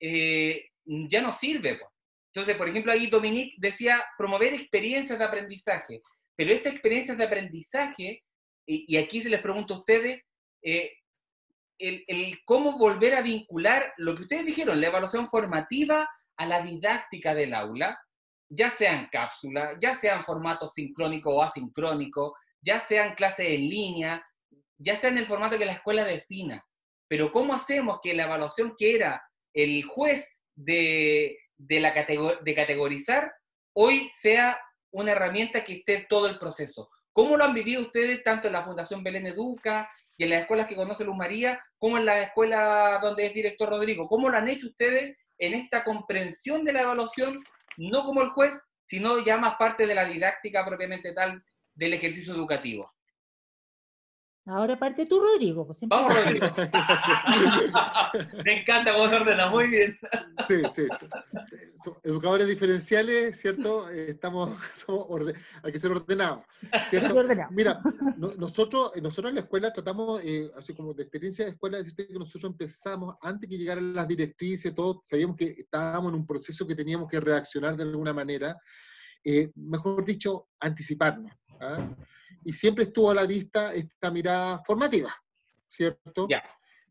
eh, 0.00 0.66
ya 0.84 1.22
no 1.22 1.32
sirve. 1.32 1.80
Entonces, 2.32 2.56
por 2.56 2.68
ejemplo, 2.68 2.92
ahí 2.92 3.06
Dominique 3.06 3.54
decía 3.56 4.04
promover 4.18 4.52
experiencias 4.52 5.18
de 5.18 5.24
aprendizaje. 5.24 6.02
pero 6.36 6.52
esta 6.52 6.68
experiencia 6.68 7.14
de 7.14 7.24
aprendizaje, 7.24 8.22
y, 8.66 8.96
aquí 8.98 9.22
se 9.22 9.30
les 9.30 9.40
pregunto 9.40 9.72
a 9.74 9.78
ustedes, 9.78 10.22
eh, 10.62 10.92
el, 11.78 12.38
cómo 12.44 12.78
volver 12.78 13.14
a 13.14 13.22
vincular 13.22 13.92
lo 13.96 14.14
que 14.14 14.22
ustedes 14.22 14.46
dijeron, 14.46 14.80
la 14.80 14.88
evaluación 14.88 15.28
formativa 15.28 16.08
a 16.36 16.46
la 16.46 16.60
didáctica 16.60 17.34
del 17.34 17.54
aula, 17.54 17.98
ya 18.48 18.70
sean 18.70 19.08
cápsulas, 19.10 19.76
ya 19.80 19.94
sean 19.94 20.24
formato 20.24 20.68
sincrónico 20.68 21.34
o 21.34 21.42
asincrónico, 21.42 22.36
ya 22.60 22.80
sean 22.80 23.14
clases 23.14 23.48
en 23.48 23.68
línea, 23.68 24.26
ya 24.78 24.96
sea 24.96 25.10
en 25.10 25.18
el 25.18 25.26
formato 25.26 25.58
que 25.58 25.64
la 25.64 25.72
escuela 25.72 26.04
defina. 26.04 26.64
Pero 27.08 27.32
¿cómo 27.32 27.54
hacemos 27.54 28.00
que 28.02 28.14
la 28.14 28.24
evaluación 28.24 28.74
que 28.76 28.94
era 28.94 29.22
el 29.54 29.84
juez 29.84 30.40
de, 30.54 31.38
de, 31.56 31.80
la 31.80 31.92
de 31.92 32.54
categorizar, 32.54 33.32
hoy 33.74 34.08
sea 34.20 34.60
una 34.92 35.12
herramienta 35.12 35.64
que 35.64 35.74
esté 35.74 36.06
todo 36.08 36.26
el 36.28 36.38
proceso? 36.38 36.90
¿Cómo 37.12 37.36
lo 37.36 37.44
han 37.44 37.54
vivido 37.54 37.82
ustedes 37.82 38.22
tanto 38.22 38.48
en 38.48 38.52
la 38.52 38.62
Fundación 38.62 39.02
Belén 39.02 39.26
Educa 39.26 39.90
y 40.16 40.24
en 40.24 40.30
las 40.30 40.42
escuelas 40.42 40.66
que 40.66 40.76
conoce 40.76 41.04
Luz 41.04 41.16
María, 41.16 41.60
como 41.78 41.98
en 41.98 42.06
la 42.06 42.22
escuela 42.22 42.98
donde 43.02 43.26
es 43.26 43.34
director 43.34 43.68
Rodrigo? 43.68 44.08
¿Cómo 44.08 44.28
lo 44.28 44.38
han 44.38 44.48
hecho 44.48 44.68
ustedes 44.68 45.16
en 45.38 45.54
esta 45.54 45.84
comprensión 45.84 46.64
de 46.64 46.72
la 46.72 46.82
evaluación, 46.82 47.44
no 47.76 48.04
como 48.04 48.22
el 48.22 48.30
juez, 48.30 48.60
sino 48.86 49.24
ya 49.24 49.36
más 49.36 49.56
parte 49.56 49.86
de 49.86 49.94
la 49.94 50.06
didáctica 50.06 50.64
propiamente 50.64 51.12
tal 51.12 51.44
del 51.74 51.94
ejercicio 51.94 52.34
educativo? 52.34 52.90
Ahora 54.48 54.78
parte 54.78 55.06
tú, 55.06 55.18
Rodrigo. 55.18 55.66
Pues 55.66 55.80
Vamos, 55.88 56.14
Rodrigo. 56.14 56.46
Me 58.44 58.60
encanta 58.60 58.94
cómo 58.94 59.08
se 59.08 59.16
ordena, 59.16 59.48
muy 59.48 59.68
bien. 59.68 59.98
Sí, 60.48 60.62
sí. 60.72 60.82
educadores 62.04 62.46
diferenciales, 62.46 63.40
¿cierto? 63.40 63.90
Eh, 63.90 64.10
estamos, 64.10 64.56
somos 64.74 65.08
hay 65.64 65.72
que 65.72 65.78
ser 65.80 65.90
ordenados. 65.90 66.44
¿cierto? 66.88 67.16
Mira, 67.50 67.82
nosotros, 68.16 68.92
nosotros 69.02 69.30
en 69.30 69.34
la 69.34 69.40
escuela 69.40 69.72
tratamos, 69.72 70.22
eh, 70.22 70.48
así 70.56 70.72
como 70.74 70.94
de 70.94 71.02
experiencia 71.02 71.44
de 71.44 71.50
escuela, 71.50 71.78
decirte 71.78 72.06
que 72.06 72.14
nosotros 72.14 72.44
empezamos, 72.44 73.16
antes 73.22 73.50
que 73.50 73.58
llegaran 73.58 73.94
las 73.94 74.06
directrices, 74.06 74.72
todo, 74.76 75.00
sabíamos 75.02 75.36
que 75.36 75.56
estábamos 75.58 76.12
en 76.12 76.20
un 76.20 76.26
proceso 76.26 76.64
que 76.68 76.76
teníamos 76.76 77.08
que 77.08 77.18
reaccionar 77.18 77.76
de 77.76 77.82
alguna 77.82 78.12
manera, 78.12 78.56
eh, 79.24 79.50
mejor 79.56 80.04
dicho, 80.04 80.50
anticiparnos. 80.60 81.32
¿ah? 81.60 81.78
Y 82.46 82.52
siempre 82.52 82.84
estuvo 82.84 83.10
a 83.10 83.14
la 83.14 83.26
vista 83.26 83.74
esta 83.74 84.08
mirada 84.12 84.62
formativa, 84.62 85.12
¿cierto? 85.66 86.28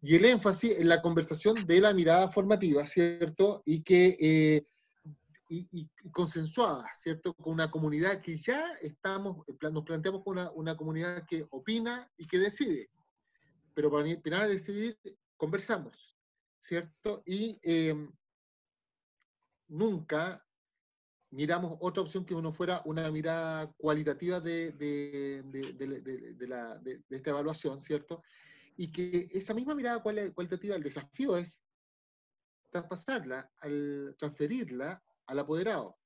Y 0.01 0.15
el 0.15 0.25
énfasis 0.25 0.79
en 0.79 0.89
la 0.89 1.01
conversación 1.01 1.65
de 1.65 1.79
la 1.79 1.93
mirada 1.93 2.29
formativa, 2.29 2.85
¿cierto? 2.85 3.63
Y 3.65 3.81
que 3.81 4.17
eh, 4.19 4.67
y, 5.47 5.87
consensuada, 6.11 6.91
¿cierto? 7.01 7.33
Con 7.35 7.53
una 7.53 7.71
comunidad 7.71 8.19
que 8.19 8.35
ya 8.35 8.73
estamos, 8.81 9.45
nos 9.71 9.85
planteamos 9.85 10.25
con 10.25 10.37
una, 10.37 10.51
una 10.51 10.75
comunidad 10.75 11.25
que 11.25 11.47
opina 11.49 12.11
y 12.17 12.27
que 12.27 12.37
decide. 12.37 12.89
Pero 13.73 13.89
para 13.89 14.13
opinar 14.13 14.41
a 14.41 14.47
decidir, 14.47 14.99
conversamos, 15.37 16.17
¿cierto? 16.59 17.23
Y 17.25 17.61
em, 17.63 18.11
nunca 19.69 20.44
miramos 21.31 21.77
otra 21.79 22.03
opción 22.03 22.25
que 22.25 22.35
uno 22.35 22.53
fuera 22.53 22.81
una 22.85 23.09
mirada 23.11 23.71
cualitativa 23.77 24.39
de, 24.39 24.73
esta 27.09 27.29
evaluación, 27.29 27.81
¿cierto? 27.81 28.23
Y 28.77 28.91
que 28.91 29.27
esa 29.31 29.53
misma 29.53 29.75
mirada 29.75 30.01
cualitativa, 30.01 30.75
el 30.75 30.83
desafío 30.83 31.37
es 31.37 31.61
traspasarla, 32.71 33.51
al 33.59 34.15
transferirla 34.17 35.01
al 35.27 35.39
apoderado. 35.39 35.97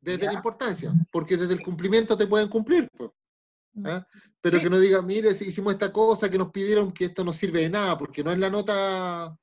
Desde 0.00 0.26
la 0.26 0.32
importancia, 0.32 0.92
porque 1.10 1.36
desde 1.36 1.54
el 1.54 1.62
cumplimiento 1.62 2.16
te 2.16 2.26
pueden 2.26 2.48
cumplir. 2.48 2.88
Pues, 2.96 3.10
¿ah? 3.84 4.06
Pero 4.40 4.60
que 4.60 4.68
no 4.68 4.78
digan, 4.80 5.06
mire, 5.06 5.34
si 5.34 5.46
hicimos 5.46 5.74
esta 5.74 5.92
cosa 5.92 6.28
que 6.28 6.38
nos 6.38 6.50
pidieron 6.50 6.90
que 6.90 7.06
esto 7.06 7.22
no 7.22 7.32
sirve 7.32 7.60
de 7.60 7.70
nada, 7.70 7.96
porque 7.96 8.24
no 8.24 8.32
es 8.32 8.38
la 8.38 8.50
nota 8.50 9.38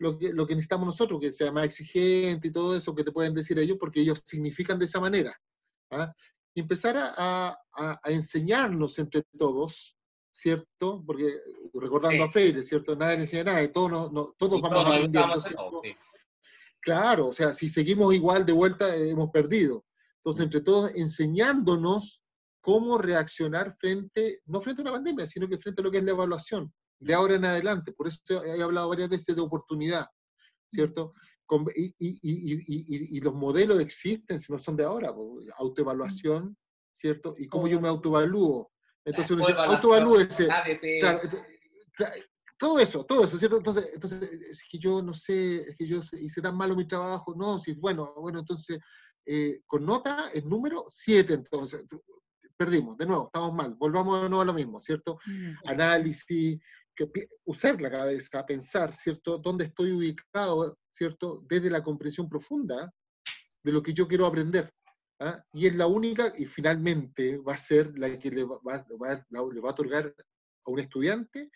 lo 0.00 0.18
que, 0.18 0.32
lo 0.32 0.46
que 0.46 0.54
necesitamos 0.54 0.86
nosotros, 0.86 1.20
que 1.20 1.32
sea 1.32 1.52
más 1.52 1.64
exigente 1.64 2.48
y 2.48 2.50
todo 2.50 2.74
eso 2.74 2.94
que 2.94 3.04
te 3.04 3.12
pueden 3.12 3.34
decir 3.34 3.58
ellos, 3.58 3.76
porque 3.78 4.00
ellos 4.00 4.22
significan 4.24 4.78
de 4.78 4.86
esa 4.86 4.98
manera. 4.98 5.38
¿ah? 5.90 6.12
Y 6.54 6.60
empezar 6.60 6.96
a, 6.96 7.56
a, 7.74 8.00
enseñarnos 8.06 8.98
entre 8.98 9.22
todos, 9.38 9.94
¿cierto? 10.32 11.04
Porque 11.06 11.38
recordando 11.74 12.24
a 12.24 12.30
Freire, 12.30 12.62
¿cierto? 12.62 12.96
Nadie 12.96 13.16
le 13.16 13.22
enseña 13.24 13.44
nada, 13.44 13.72
todos, 13.72 14.10
no, 14.10 14.34
todos 14.38 14.60
vamos 14.62 14.86
aprendiendo, 14.86 15.40
¿cierto? 15.42 15.82
Claro, 16.80 17.28
o 17.28 17.32
sea, 17.34 17.52
si 17.52 17.68
seguimos 17.68 18.14
igual 18.14 18.46
de 18.46 18.54
vuelta, 18.54 18.96
eh, 18.96 19.10
hemos 19.10 19.30
perdido. 19.30 19.84
Entonces, 20.16 20.44
entre 20.44 20.62
todos, 20.62 20.94
enseñándonos 20.94 22.22
cómo 22.62 22.96
reaccionar 22.96 23.76
frente, 23.78 24.40
no 24.46 24.62
frente 24.62 24.80
a 24.80 24.84
una 24.84 24.92
pandemia, 24.92 25.26
sino 25.26 25.46
que 25.46 25.58
frente 25.58 25.82
a 25.82 25.84
lo 25.84 25.90
que 25.90 25.98
es 25.98 26.04
la 26.04 26.12
evaluación 26.12 26.72
de 27.00 27.14
ahora 27.14 27.34
en 27.34 27.44
adelante. 27.44 27.92
Por 27.92 28.08
eso 28.08 28.20
he 28.44 28.62
hablado 28.62 28.88
varias 28.88 29.08
veces 29.08 29.34
de 29.34 29.42
oportunidad, 29.42 30.06
¿cierto? 30.72 31.14
y, 31.74 33.20
los 33.20 33.34
modelos 33.34 33.80
existen, 33.80 34.40
si 34.40 34.52
no 34.52 34.58
son 34.58 34.76
de 34.76 34.84
ahora, 34.84 35.12
autoevaluación, 35.58 36.56
¿cierto? 36.92 37.34
Y 37.38 37.48
cómo 37.48 37.66
yo 37.66 37.80
me 37.80 37.88
autoevalúo. 37.88 38.70
Entonces 39.04 39.32
uno 39.32 39.46
dice, 39.46 39.58
autoevalúese. 39.58 40.46
Claro, 41.00 41.20
todo 42.58 42.78
eso, 42.78 43.04
todo 43.04 43.24
eso, 43.24 43.38
¿cierto? 43.38 43.56
Entonces, 43.56 43.90
entonces, 43.94 44.20
es 44.22 44.62
que 44.70 44.78
yo 44.78 45.02
no 45.02 45.14
sé, 45.14 45.62
es 45.62 45.76
que 45.76 45.86
yo 45.86 46.02
hice 46.20 46.42
tan 46.42 46.56
malo 46.56 46.76
mi 46.76 46.86
trabajo, 46.86 47.34
no, 47.34 47.58
si 47.58 47.72
bueno, 47.72 48.12
bueno, 48.18 48.40
entonces, 48.40 48.78
eh, 49.24 49.62
con 49.66 49.86
nota, 49.86 50.30
el 50.34 50.46
número 50.46 50.84
7, 50.86 51.32
entonces, 51.32 51.86
perdimos, 52.58 52.98
de 52.98 53.06
nuevo, 53.06 53.26
estamos 53.26 53.54
mal, 53.54 53.74
volvamos 53.76 54.22
de 54.22 54.28
nuevo 54.28 54.42
a 54.42 54.44
lo 54.44 54.52
mismo, 54.52 54.78
¿cierto? 54.82 55.18
Análisis, 55.64 56.60
usar 57.44 57.80
la 57.80 57.90
cabeza, 57.90 58.44
pensar, 58.44 58.94
¿cierto? 58.94 59.38
¿Dónde 59.38 59.64
estoy 59.64 59.92
ubicado, 59.92 60.78
¿cierto? 60.92 61.44
Desde 61.48 61.70
la 61.70 61.82
comprensión 61.82 62.28
profunda 62.28 62.92
de 63.62 63.72
lo 63.72 63.82
que 63.82 63.92
yo 63.92 64.06
quiero 64.06 64.26
aprender. 64.26 64.72
¿ah? 65.20 65.42
Y 65.52 65.66
es 65.66 65.74
la 65.74 65.86
única, 65.86 66.32
y 66.36 66.44
finalmente 66.44 67.38
va 67.38 67.54
a 67.54 67.58
ser 67.58 67.98
la 67.98 68.18
que 68.18 68.30
le 68.30 68.44
va, 68.44 68.86
le 69.28 69.60
va 69.60 69.68
a 69.68 69.72
otorgar 69.72 70.14
a 70.64 70.70
un 70.70 70.78
estudiante 70.78 71.50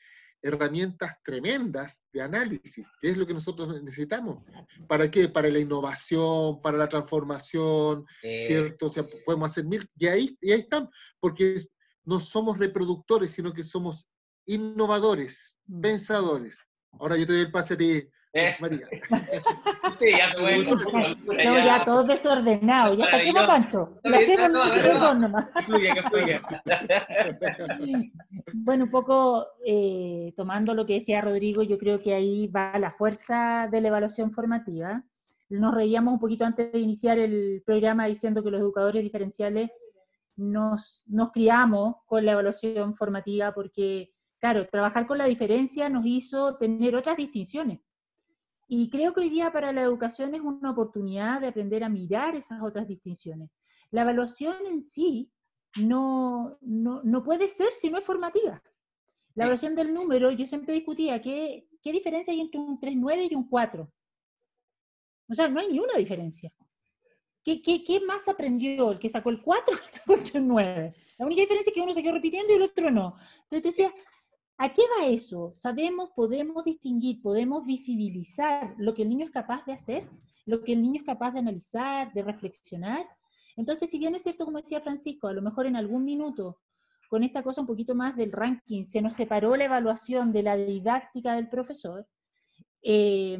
herramientas 0.44 1.16
tremendas 1.24 2.04
de 2.12 2.20
análisis, 2.20 2.86
que 3.00 3.08
es 3.08 3.16
lo 3.16 3.26
que 3.26 3.32
nosotros 3.32 3.82
necesitamos. 3.82 4.46
¿Para 4.86 5.10
qué? 5.10 5.26
Para 5.28 5.48
la 5.48 5.58
innovación, 5.58 6.60
para 6.60 6.76
la 6.76 6.88
transformación, 6.88 8.04
¿cierto? 8.20 8.86
O 8.86 8.90
sea, 8.90 9.06
podemos 9.24 9.50
hacer 9.50 9.64
mil, 9.64 9.88
y 9.96 10.06
ahí, 10.06 10.38
y 10.42 10.52
ahí 10.52 10.60
están, 10.60 10.90
porque 11.18 11.64
no 12.04 12.20
somos 12.20 12.58
reproductores, 12.58 13.30
sino 13.32 13.54
que 13.54 13.64
somos 13.64 14.06
innovadores, 14.46 15.58
mm. 15.66 15.80
pensadores. 15.80 16.58
Ahora 16.98 17.16
yo 17.16 17.26
te 17.26 17.32
doy 17.32 17.42
el 17.42 17.50
pase 17.50 17.74
a 17.74 17.76
ti, 17.76 18.08
María. 18.60 18.86
Sí, 20.00 20.10
ya, 20.10 20.34
no, 20.34 21.60
ya 21.64 21.84
todo 21.84 22.02
desordenado. 22.02 22.94
Ya 22.94 23.06
saquemos 23.06 23.46
Pancho. 23.46 24.00
Lo 24.02 24.16
hacemos 24.16 24.50
bueno, 28.54 28.84
un 28.84 28.90
poco 28.90 29.46
eh, 29.64 30.34
tomando 30.36 30.74
lo 30.74 30.84
que 30.84 30.94
decía 30.94 31.20
Rodrigo, 31.20 31.62
yo 31.62 31.78
creo 31.78 32.02
que 32.02 32.12
ahí 32.12 32.48
va 32.48 32.76
la 32.78 32.90
fuerza 32.90 33.68
de 33.70 33.80
la 33.80 33.86
evaluación 33.88 34.32
formativa. 34.32 35.04
Nos 35.48 35.72
reíamos 35.74 36.14
un 36.14 36.20
poquito 36.20 36.44
antes 36.44 36.72
de 36.72 36.80
iniciar 36.80 37.20
el 37.20 37.62
programa 37.64 38.06
diciendo 38.06 38.42
que 38.42 38.50
los 38.50 38.60
educadores 38.60 39.04
diferenciales 39.04 39.70
nos, 40.36 41.04
nos 41.06 41.30
criamos 41.30 41.94
con 42.06 42.26
la 42.26 42.32
evaluación 42.32 42.96
formativa 42.96 43.54
porque 43.54 44.12
claro, 44.44 44.68
trabajar 44.68 45.06
con 45.06 45.16
la 45.16 45.24
diferencia 45.24 45.88
nos 45.88 46.04
hizo 46.04 46.56
tener 46.56 46.94
otras 46.94 47.16
distinciones. 47.16 47.80
Y 48.68 48.90
creo 48.90 49.14
que 49.14 49.20
hoy 49.20 49.30
día 49.30 49.50
para 49.50 49.72
la 49.72 49.80
educación 49.80 50.34
es 50.34 50.42
una 50.42 50.70
oportunidad 50.70 51.40
de 51.40 51.46
aprender 51.46 51.82
a 51.82 51.88
mirar 51.88 52.36
esas 52.36 52.60
otras 52.60 52.86
distinciones. 52.86 53.48
La 53.90 54.02
evaluación 54.02 54.66
en 54.66 54.82
sí 54.82 55.32
no, 55.80 56.58
no, 56.60 57.22
puede 57.24 57.48
ser 57.48 57.72
si 57.72 57.88
no 57.88 57.96
es 57.96 58.04
formativa. 58.04 58.62
La 59.34 59.44
evaluación 59.44 59.74
del 59.74 59.94
número, 59.94 60.30
yo 60.30 60.44
siempre 60.44 60.74
discutía 60.74 61.22
qué, 61.22 61.66
qué 61.82 61.90
diferencia 61.90 62.34
hay 62.34 62.42
entre 62.42 62.60
un 62.60 62.78
3.9 62.78 63.28
y 63.30 63.34
un 63.34 63.48
4. 63.48 63.90
O 65.30 65.34
sea, 65.34 65.48
no 65.48 65.58
hay 65.58 65.68
ni 65.68 65.80
una 65.80 65.94
diferencia. 65.94 66.52
¿Qué, 67.42 67.62
qué, 67.62 67.82
qué 67.82 67.98
más 68.00 68.28
aprendió 68.28 68.92
el 68.92 68.98
que 68.98 69.08
sacó 69.08 69.30
el 69.30 69.40
4 69.40 69.74
o 70.06 70.12
el 70.12 70.22
9? 70.46 70.94
La 71.16 71.24
única 71.24 71.40
diferencia 71.40 71.70
es 71.70 71.74
que 71.74 71.80
uno 71.80 71.94
se 71.94 72.02
quedó 72.02 72.12
repitiendo 72.12 72.52
y 72.52 72.56
el 72.56 72.62
otro 72.62 72.90
no. 72.90 73.16
Entonces 73.44 73.62
decía, 73.62 73.94
¿A 74.56 74.72
qué 74.72 74.82
va 74.82 75.06
eso? 75.06 75.52
Sabemos, 75.56 76.10
podemos 76.14 76.64
distinguir, 76.64 77.20
podemos 77.20 77.66
visibilizar 77.66 78.74
lo 78.78 78.94
que 78.94 79.02
el 79.02 79.08
niño 79.08 79.26
es 79.26 79.32
capaz 79.32 79.64
de 79.66 79.72
hacer, 79.72 80.08
lo 80.46 80.62
que 80.62 80.72
el 80.72 80.82
niño 80.82 81.00
es 81.00 81.06
capaz 81.06 81.32
de 81.32 81.40
analizar, 81.40 82.12
de 82.12 82.22
reflexionar. 82.22 83.06
Entonces, 83.56 83.90
si 83.90 83.98
bien 83.98 84.14
es 84.14 84.22
cierto, 84.22 84.44
como 84.44 84.58
decía 84.58 84.80
Francisco, 84.80 85.26
a 85.26 85.32
lo 85.32 85.42
mejor 85.42 85.66
en 85.66 85.76
algún 85.76 86.04
minuto, 86.04 86.60
con 87.08 87.24
esta 87.24 87.42
cosa 87.42 87.60
un 87.60 87.66
poquito 87.66 87.94
más 87.94 88.16
del 88.16 88.32
ranking, 88.32 88.84
se 88.84 89.02
nos 89.02 89.14
separó 89.14 89.56
la 89.56 89.64
evaluación 89.64 90.32
de 90.32 90.42
la 90.42 90.56
didáctica 90.56 91.34
del 91.34 91.48
profesor, 91.48 92.06
eh, 92.82 93.38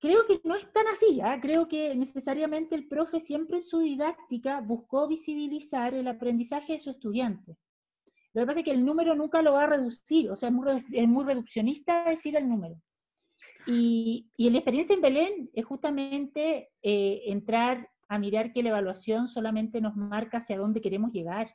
creo 0.00 0.26
que 0.26 0.40
no 0.44 0.54
es 0.54 0.72
tan 0.72 0.86
así, 0.86 1.20
¿ah? 1.20 1.38
creo 1.40 1.66
que 1.66 1.94
necesariamente 1.94 2.74
el 2.74 2.86
profe 2.86 3.20
siempre 3.20 3.56
en 3.56 3.62
su 3.62 3.80
didáctica 3.80 4.60
buscó 4.60 5.08
visibilizar 5.08 5.94
el 5.94 6.06
aprendizaje 6.08 6.74
de 6.74 6.78
su 6.78 6.90
estudiante. 6.90 7.56
Lo 8.38 8.44
que 8.44 8.46
pasa 8.46 8.60
es 8.60 8.64
que 8.66 8.70
el 8.70 8.84
número 8.84 9.16
nunca 9.16 9.42
lo 9.42 9.54
va 9.54 9.64
a 9.64 9.66
reducir, 9.66 10.30
o 10.30 10.36
sea, 10.36 10.48
es 10.48 10.54
muy, 10.54 10.84
es 10.92 11.08
muy 11.08 11.24
reduccionista 11.24 12.04
decir 12.04 12.36
el 12.36 12.48
número. 12.48 12.80
Y, 13.66 14.30
y 14.36 14.48
la 14.50 14.58
experiencia 14.58 14.94
en 14.94 15.00
Belén 15.00 15.50
es 15.54 15.64
justamente 15.64 16.70
eh, 16.80 17.22
entrar 17.26 17.90
a 18.08 18.16
mirar 18.16 18.52
que 18.52 18.62
la 18.62 18.68
evaluación 18.68 19.26
solamente 19.26 19.80
nos 19.80 19.96
marca 19.96 20.38
hacia 20.38 20.56
dónde 20.56 20.80
queremos 20.80 21.12
llegar 21.12 21.52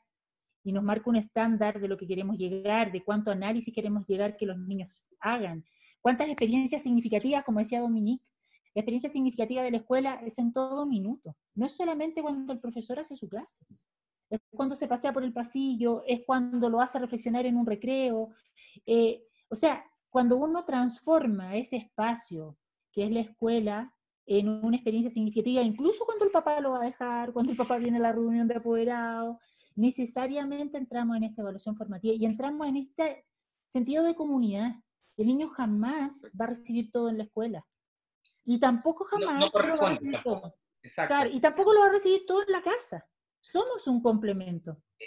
y 0.61 0.73
nos 0.73 0.83
marca 0.83 1.09
un 1.09 1.15
estándar 1.15 1.79
de 1.79 1.87
lo 1.87 1.95
que 1.95 2.05
queremos 2.05 2.37
llegar, 2.37 2.91
de 2.91 3.01
cuánto 3.01 3.31
análisis 3.31 3.73
queremos 3.73 4.05
llegar 4.05 4.35
que 4.35 4.45
los 4.45 4.57
niños 4.57 5.07
hagan, 5.21 5.63
cuántas 6.01 6.27
experiencias 6.27 6.83
significativas, 6.83 7.45
como 7.45 7.59
decía 7.59 7.79
Dominique, 7.79 8.25
la 8.75 8.81
experiencia 8.81 9.09
significativa 9.09 9.63
de 9.63 9.71
la 9.71 9.77
escuela 9.77 10.15
es 10.15 10.37
en 10.37 10.51
todo 10.51 10.85
minuto, 10.85 11.33
no 11.55 11.65
es 11.65 11.77
solamente 11.77 12.21
cuando 12.21 12.51
el 12.51 12.59
profesor 12.59 12.99
hace 12.99 13.15
su 13.15 13.29
clase, 13.29 13.63
es 14.35 14.41
cuando 14.51 14.75
se 14.75 14.87
pasea 14.87 15.13
por 15.13 15.23
el 15.23 15.33
pasillo, 15.33 16.03
es 16.07 16.21
cuando 16.25 16.69
lo 16.69 16.81
hace 16.81 16.99
reflexionar 16.99 17.45
en 17.45 17.57
un 17.57 17.65
recreo, 17.65 18.29
eh, 18.85 19.23
o 19.49 19.55
sea, 19.55 19.83
cuando 20.09 20.37
uno 20.37 20.65
transforma 20.65 21.55
ese 21.55 21.77
espacio 21.77 22.57
que 22.91 23.05
es 23.05 23.11
la 23.11 23.21
escuela 23.21 23.93
en 24.25 24.47
una 24.47 24.77
experiencia 24.77 25.11
significativa, 25.11 25.61
incluso 25.61 26.05
cuando 26.05 26.25
el 26.25 26.31
papá 26.31 26.59
lo 26.59 26.71
va 26.71 26.81
a 26.81 26.85
dejar, 26.85 27.33
cuando 27.33 27.51
el 27.51 27.57
papá 27.57 27.77
viene 27.77 27.97
a 27.97 28.01
la 28.01 28.11
reunión 28.11 28.47
de 28.47 28.55
apoderados, 28.55 29.37
necesariamente 29.75 30.77
entramos 30.77 31.17
en 31.17 31.23
esta 31.23 31.41
evaluación 31.41 31.75
formativa 31.75 32.15
y 32.17 32.25
entramos 32.25 32.67
en 32.67 32.77
este 32.77 33.25
sentido 33.67 34.03
de 34.03 34.15
comunidad. 34.15 34.75
El 35.17 35.27
niño 35.27 35.49
jamás 35.49 36.25
va 36.39 36.45
a 36.45 36.49
recibir 36.49 36.91
todo 36.91 37.09
en 37.09 37.17
la 37.17 37.23
escuela. 37.25 37.65
Y 38.45 38.59
tampoco 38.59 39.05
jamás 39.05 39.53
lo 39.53 39.77
va 39.77 39.87
a 39.87 39.89
recibir 39.89 40.19
todo. 40.23 40.55
y 41.31 41.41
tampoco 41.41 41.73
lo 41.73 41.81
va 41.81 41.87
a 41.87 41.91
recibir 41.91 42.25
todo 42.25 42.43
en 42.43 42.51
la 42.51 42.61
casa. 42.61 43.05
Somos 43.43 43.85
un 43.87 44.01
complemento. 44.01 44.77
Eh, 44.97 45.05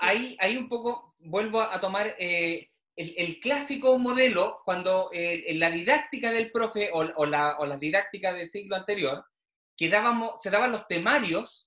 ahí, 0.00 0.36
ahí 0.38 0.56
un 0.56 0.68
poco 0.68 1.14
vuelvo 1.18 1.62
a 1.62 1.80
tomar 1.80 2.14
eh, 2.18 2.68
el, 2.94 3.40
clásico 3.40 3.98
modelo, 3.98 4.60
cuando 4.64 5.08
en 5.12 5.58
la 5.58 5.70
didáctica 5.70 6.30
del 6.30 6.52
profe 6.52 6.90
o, 6.92 7.24
la, 7.24 7.56
o, 7.58 7.64
la, 7.64 7.78
didáctica 7.78 8.34
del 8.34 8.50
siglo 8.50 8.76
anterior, 8.76 9.24
que 9.76 9.88
dábamos, 9.88 10.34
se 10.42 10.50
daban 10.50 10.72
los 10.72 10.86
temarios 10.86 11.66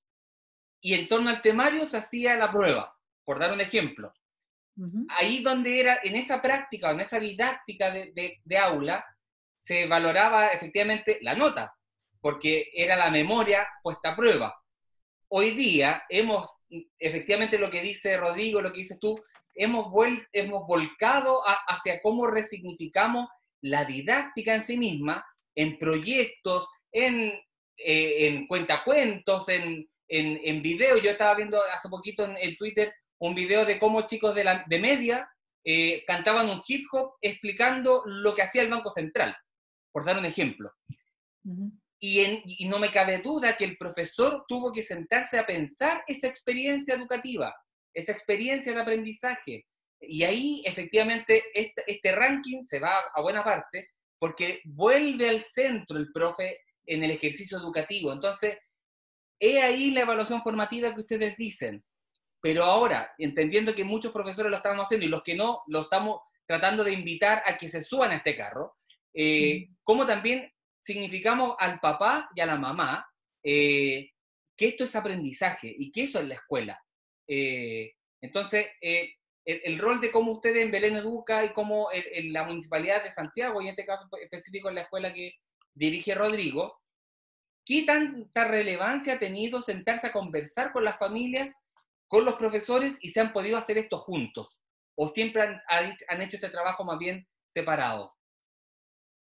y 0.80 0.94
en 0.94 1.08
torno 1.08 1.32
al 1.32 1.42
temario 1.42 1.84
se 1.86 1.98
hacía 1.98 2.36
la 2.36 2.52
prueba, 2.52 2.96
por 3.24 3.40
dar 3.40 3.52
un 3.52 3.62
ejemplo. 3.62 4.14
Ahí 5.10 5.42
donde 5.42 5.80
era, 5.80 6.00
en 6.04 6.16
esa 6.16 6.42
práctica, 6.42 6.92
en 6.92 7.00
esa 7.00 7.20
didáctica 7.20 7.90
de, 7.92 8.40
de, 8.44 8.58
aula, 8.58 9.04
se 9.58 9.88
valoraba 9.88 10.50
efectivamente 10.50 11.18
la 11.22 11.34
nota, 11.34 11.74
porque 12.20 12.70
era 12.74 12.96
la 12.96 13.10
memoria 13.10 13.68
puesta 13.82 14.12
a 14.12 14.16
prueba. 14.16 14.54
Hoy 15.30 15.52
día 15.52 16.04
hemos, 16.10 16.48
efectivamente 17.00 17.58
lo 17.58 17.70
que 17.70 17.82
dice 17.82 18.18
Rodrigo, 18.18 18.62
lo 18.62 18.72
que 18.72 18.80
dices 18.80 19.00
tú, 19.00 19.22
hemos, 19.56 19.88
hemos 20.34 20.68
volcado 20.68 21.42
hacia 21.68 22.02
cómo 22.02 22.28
resignificamos 22.28 23.30
la 23.62 23.86
didáctica 23.86 24.54
en 24.54 24.62
sí 24.62 24.78
misma, 24.78 25.26
en 25.56 25.80
proyectos, 25.80 26.70
en, 26.92 27.34
eh, 27.78 28.28
en 28.28 28.48
cuentacuentos, 28.48 29.50
en, 29.50 29.88
en, 30.08 30.40
en 30.44 30.62
video. 30.62 30.98
Yo 30.98 31.12
estaba 31.12 31.36
viendo 31.36 31.60
hace 31.74 31.90
poquito 31.90 32.26
en, 32.26 32.58
Twitter 32.58 32.94
un 33.20 33.34
video 33.34 33.66
de 33.66 33.80
cómo 33.80 34.06
chicos 34.06 34.36
de, 34.36 34.44
la, 34.44 34.66
de 34.68 34.80
media 34.80 35.30
eh, 35.64 36.04
cantaban 36.06 36.50
un 36.50 36.62
hip 36.68 36.86
hop 36.92 37.14
explicando 37.22 38.04
lo 38.06 38.36
que 38.36 38.44
hacía 38.44 38.62
el 38.62 38.70
Banco 38.70 38.92
Central, 38.92 39.36
por 39.92 40.06
dar 40.06 40.18
un 40.18 40.26
ejemplo. 40.26 40.72
Y, 42.14 42.20
en, 42.26 42.42
y, 42.46 42.68
no 42.68 42.80
me 42.80 42.92
cabe 42.92 43.20
duda 43.20 43.56
que 43.58 43.66
el 43.66 43.78
profesor 43.78 44.46
tuvo 44.48 44.72
que 44.72 44.84
sentarse 44.84 45.38
a 45.38 45.46
pensar 45.46 46.04
esa 46.08 46.28
experiencia 46.28 46.96
educativa, 46.96 47.56
esa 47.94 48.12
experiencia 48.12 48.74
de 48.74 48.82
aprendizaje. 48.82 49.66
Y 50.02 50.24
ahí 50.24 50.62
efectivamente 50.66 51.44
este, 51.54 51.84
este 51.88 52.12
ranking 52.12 52.64
se 52.64 52.80
va 52.80 53.00
a 53.14 53.22
buena 53.22 53.44
parte 53.44 53.90
porque 54.20 54.62
vuelve 54.66 55.30
al 55.30 55.42
centro 55.42 55.98
el 55.98 56.12
profe 56.12 56.60
en 56.86 57.04
el 57.04 57.12
ejercicio 57.12 57.58
educativo. 57.58 58.12
Entonces, 58.12 58.58
He 59.40 59.62
ahí 59.62 59.92
la 59.92 60.02
evaluación 60.02 60.42
formativa 60.42 60.94
que 60.94 61.02
ustedes 61.02 61.36
dicen. 61.38 61.84
Pero 62.42 62.64
ahora, 62.64 63.12
entendiendo 63.18 63.74
que 63.74 63.84
muchos 63.84 64.12
profesores 64.12 64.52
lo 64.52 64.58
estamos 64.58 64.86
haciendo 64.86 65.06
y 65.06 65.10
los 65.10 65.24
que 65.24 65.36
no, 65.36 65.64
lo 65.68 65.82
estamos 65.82 66.22
tratando 66.46 66.84
de 66.84 66.94
invitar 66.94 67.42
a 67.46 67.58
que 67.58 67.70
se 67.70 67.82
suban 67.82 68.12
a 68.12 68.18
este 68.18 68.36
carro, 68.36 68.76
eh, 69.14 69.70
como 69.84 70.06
también 70.06 70.52
significamos 70.86 71.56
al 71.60 71.80
papá 71.80 72.30
y 72.36 72.42
a 72.42 72.46
la 72.46 72.58
mamá 72.58 73.06
eh, 73.44 74.12
que 74.56 74.68
esto 74.68 74.84
es 74.84 74.96
aprendizaje 74.96 75.74
y 75.78 75.92
que 75.92 76.04
eso 76.04 76.20
es 76.20 76.28
la 76.28 76.36
escuela. 76.36 76.80
Eh, 77.28 77.94
entonces, 78.22 78.68
el, 78.82 79.80
rol 79.80 80.00
de 80.00 80.12
cómo 80.12 80.34
ustedes 80.34 80.64
en 80.64 80.72
Belén 80.72 80.96
Educa 80.96 81.44
y 81.44 81.54
cómo 81.54 81.90
en 81.92 82.32
la 82.32 82.44
Municipalidad 82.44 83.04
de 83.04 83.12
Santiago, 83.12 83.62
y 83.62 83.66
en 83.66 83.72
este 83.72 83.86
caso 83.86 84.08
específico 84.22 84.70
en 84.70 84.76
la 84.76 84.82
escuela 84.82 85.14
que 85.14 85.34
dirige 85.74 86.16
Rodrigo, 86.16 86.80
¿Qué 87.66 87.82
tanta 87.82 88.46
relevancia 88.48 89.16
ha 89.16 89.20
tenido 89.20 89.60
sentarse 89.64 90.08
a 90.08 90.12
conversar 90.12 90.72
con 90.72 90.84
las 90.84 91.00
familias, 91.00 91.52
con 92.08 92.24
los 92.24 92.36
profesores 92.36 92.96
y 93.02 93.10
se 93.10 93.20
han 93.20 93.34
podido 93.34 93.58
hacer 93.58 93.80
esto 93.80 93.98
juntos? 93.98 94.62
¿O 94.96 95.10
siempre 95.10 95.60
han, 95.68 96.22
hecho 96.22 96.38
este 96.38 96.52
trabajo 96.52 96.84
más 96.84 97.00
bien 97.00 97.28
separado? 97.50 98.15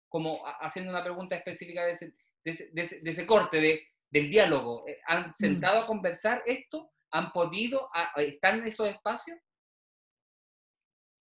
Como 0.09 0.43
haciendo 0.61 0.91
una 0.91 1.03
pregunta 1.03 1.35
específica 1.35 1.83
de 1.85 2.13
ese, 2.43 3.25
corte, 3.25 3.59
de, 3.59 3.87
del 4.09 4.29
diálogo. 4.29 4.87
Eh, 4.87 4.99
¿Han 5.07 5.29
mm. 5.29 5.33
sentado 5.37 5.79
a 5.79 5.87
conversar 5.87 6.43
esto? 6.45 6.91
¿Han 7.11 7.31
podido? 7.31 7.89
¿Están 8.15 8.59
en 8.59 8.67
esos 8.67 8.87
espacios? 8.87 9.37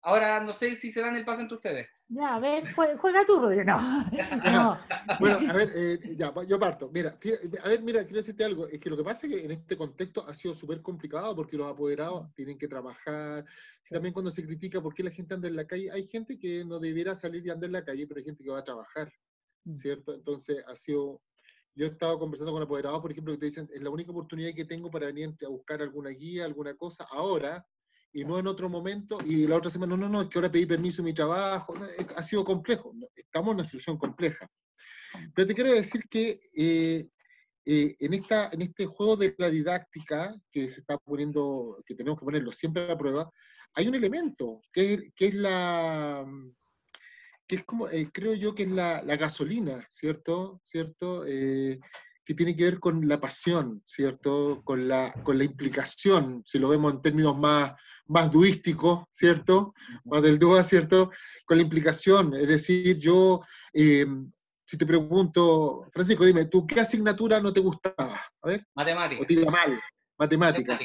Ahora 0.02 0.40
no 0.40 0.54
sé 0.54 0.78
si 0.78 0.92
se 0.92 1.02
dan 1.02 1.16
el 1.16 1.26
paso 1.26 1.42
entre 1.42 1.56
ustedes. 1.56 1.90
Ya, 2.10 2.36
a 2.36 2.40
ver, 2.40 2.64
juega 2.74 3.26
tú, 3.26 3.40
Rodrigo. 3.40 3.64
No. 4.46 4.80
bueno, 5.20 5.40
a 5.50 5.54
ver, 5.54 5.72
eh, 5.76 6.16
ya, 6.16 6.34
yo 6.46 6.58
parto. 6.58 6.90
Mira, 6.94 7.18
a 7.64 7.68
ver, 7.68 7.82
mira, 7.82 8.04
quiero 8.04 8.20
decirte 8.20 8.46
algo. 8.46 8.66
Es 8.68 8.80
que 8.80 8.90
lo 8.90 8.96
que 8.96 9.04
pasa 9.04 9.28
es 9.28 9.34
que 9.34 9.46
en 9.46 9.52
este 9.52 9.76
contexto 9.76 10.26
ha 10.26 10.34
sido 10.34 10.54
súper 10.54 10.82
complicado 10.82 11.36
porque 11.36 11.58
los 11.58 11.68
apoderados 11.68 12.34
tienen 12.34 12.58
que 12.58 12.68
trabajar. 12.68 13.46
también 13.90 14.14
cuando 14.14 14.32
se 14.32 14.46
critica 14.46 14.82
por 14.82 14.94
qué 14.94 15.04
la 15.04 15.12
gente 15.12 15.34
anda 15.34 15.50
en 15.50 15.58
la 15.58 15.68
calle, 15.68 15.92
hay 15.92 16.08
gente 16.08 16.40
que 16.40 16.64
no 16.64 16.80
debiera 16.80 17.14
salir 17.14 17.46
y 17.46 17.50
andar 17.50 17.68
en 17.68 17.74
la 17.74 17.86
calle, 17.86 18.08
pero 18.08 18.20
hay 18.20 18.26
gente 18.26 18.44
que 18.44 18.52
va 18.52 18.60
a 18.60 18.64
trabajar, 18.64 19.12
mm. 19.66 19.78
¿cierto? 19.78 20.14
Entonces 20.14 20.64
ha 20.66 20.76
sido... 20.76 21.22
Yo 21.76 21.86
he 21.86 21.90
estado 21.90 22.18
conversando 22.18 22.54
con 22.54 22.64
apoderados, 22.64 23.02
por 23.02 23.12
ejemplo, 23.12 23.34
que 23.34 23.40
te 23.40 23.46
dicen, 23.48 23.70
es 23.72 23.82
la 23.82 23.92
única 23.92 24.12
oportunidad 24.12 24.52
que 24.56 24.66
tengo 24.66 24.90
para 24.90 25.08
venir 25.08 25.36
a 25.46 25.50
buscar 25.50 25.80
alguna 25.82 26.10
guía, 26.10 26.46
alguna 26.46 26.74
cosa. 26.74 27.06
Ahora, 27.12 27.64
y 28.18 28.26
no 28.26 28.40
en 28.40 28.48
otro 28.48 28.68
momento, 28.68 29.20
y 29.24 29.46
la 29.46 29.58
otra 29.58 29.70
semana, 29.70 29.96
no, 29.96 29.98
no, 29.98 30.10
no, 30.10 30.22
es 30.24 30.28
que 30.28 30.40
ahora 30.40 30.52
pedí 30.52 30.66
permiso 30.66 31.02
en 31.02 31.06
mi 31.06 31.14
trabajo, 31.14 31.76
ha 32.16 32.24
sido 32.24 32.44
complejo, 32.44 32.92
estamos 33.16 33.52
en 33.52 33.56
una 33.58 33.64
situación 33.64 33.96
compleja. 33.96 34.50
Pero 35.36 35.48
te 35.48 35.54
quiero 35.54 35.72
decir 35.72 36.02
que 36.10 36.40
eh, 36.56 37.08
eh, 37.64 37.96
en, 38.00 38.14
esta, 38.16 38.50
en 38.52 38.64
este 38.64 38.88
juego 38.88 39.18
de 39.18 39.36
la 39.38 39.52
didáctica 39.52 40.36
que 40.52 40.72
se 40.72 40.80
está 40.80 40.98
poniendo, 40.98 41.80
que 41.86 41.94
tenemos 41.94 42.18
que 42.18 42.26
ponerlo 42.26 42.52
siempre 42.52 42.92
a 42.92 42.98
prueba, 42.98 43.32
hay 43.76 43.88
un 43.88 43.94
elemento 43.94 44.62
que, 44.74 45.12
que 45.16 45.28
es 45.28 45.36
la, 45.36 46.26
que 47.48 47.58
es 47.58 47.64
como, 47.66 47.88
eh, 47.88 48.10
creo 48.12 48.34
yo 48.34 48.56
que 48.56 48.64
es 48.64 48.70
la, 48.70 49.04
la 49.04 49.16
gasolina, 49.16 49.88
¿cierto? 49.92 50.60
¿Cierto? 50.64 51.24
Que 52.28 52.34
tiene 52.34 52.58
que 52.58 52.66
ver 52.66 52.80
con 52.82 53.08
la 53.08 53.22
pasión, 53.22 53.82
¿cierto? 53.86 54.62
Con 54.66 54.90
la, 54.90 55.14
con 55.24 55.38
la 55.38 55.46
implicación, 55.46 56.44
si 56.46 56.60
lo 56.60 56.68
vemos 56.68 56.92
en 56.92 57.02
términos 57.02 57.38
más, 57.38 57.72
más 58.08 58.30
duísticos, 58.30 59.06
¿cierto? 59.10 59.74
Más 60.04 60.22
del 60.22 60.38
DUA, 60.38 60.66
¿cierto? 60.66 61.10
Con 61.46 61.56
la 61.56 61.64
implicación, 61.64 62.36
es 62.36 62.50
decir, 62.50 62.98
yo, 62.98 63.40
eh, 63.72 64.06
si 64.66 64.78
te 64.78 64.86
pregunto, 64.86 65.88
Francisco, 65.94 66.26
dime, 66.26 66.44
¿tú 66.48 66.68
qué 66.68 66.82
asignatura 66.82 67.40
no 67.40 67.54
te 67.54 67.62
gustaba? 67.62 68.22
A 68.42 68.48
ver. 68.48 68.68
Matemática. 68.76 69.22
O 69.22 69.26
te 69.26 69.34
iba 69.34 69.50
mal, 69.50 69.80
matemática. 70.18 70.78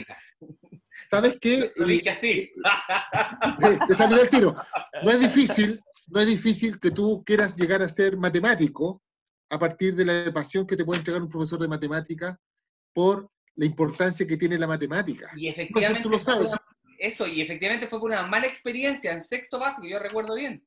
¿Sabes 1.11 1.39
qué? 1.41 1.73
Eh, 1.75 2.09
así. 2.09 2.53
te 3.89 3.95
salió 3.97 4.23
el 4.23 4.31
tiro. 4.31 4.55
No 5.03 5.11
es 5.11 5.19
difícil, 5.19 5.81
no 6.07 6.21
es 6.21 6.27
difícil 6.29 6.79
que 6.79 6.93
tú 6.93 7.25
quieras 7.27 7.57
llegar 7.57 7.83
a 7.83 7.89
ser 7.89 8.17
matemático, 8.17 9.03
a 9.53 9.59
partir 9.59 9.95
de 9.95 10.07
la 10.07 10.33
pasión 10.33 10.67
que 10.67 10.77
te 10.77 10.85
puede 10.85 11.01
entregar 11.01 11.23
un 11.23 11.29
profesor 11.29 11.59
de 11.59 11.69
matemática 11.69 12.41
por 12.95 13.31
la 13.55 13.67
importancia 13.67 14.27
que 14.27 14.39
tiene 14.39 14.59
la 14.59 14.67
matemática. 14.67 15.31
Y 15.37 15.49
efectivamente, 15.49 16.03
tú 16.03 16.09
lo 16.09 16.19
sabes. 16.19 16.51
Eso, 16.99 17.27
y 17.27 17.43
efectivamente 17.43 17.87
fue 17.87 18.01
por 18.01 18.11
una 18.11 18.23
mala 18.23 18.47
experiencia 18.47 19.13
en 19.13 19.23
sexto 19.23 19.59
básico, 19.59 19.87
yo 19.87 19.99
recuerdo 19.99 20.37
bien. 20.37 20.67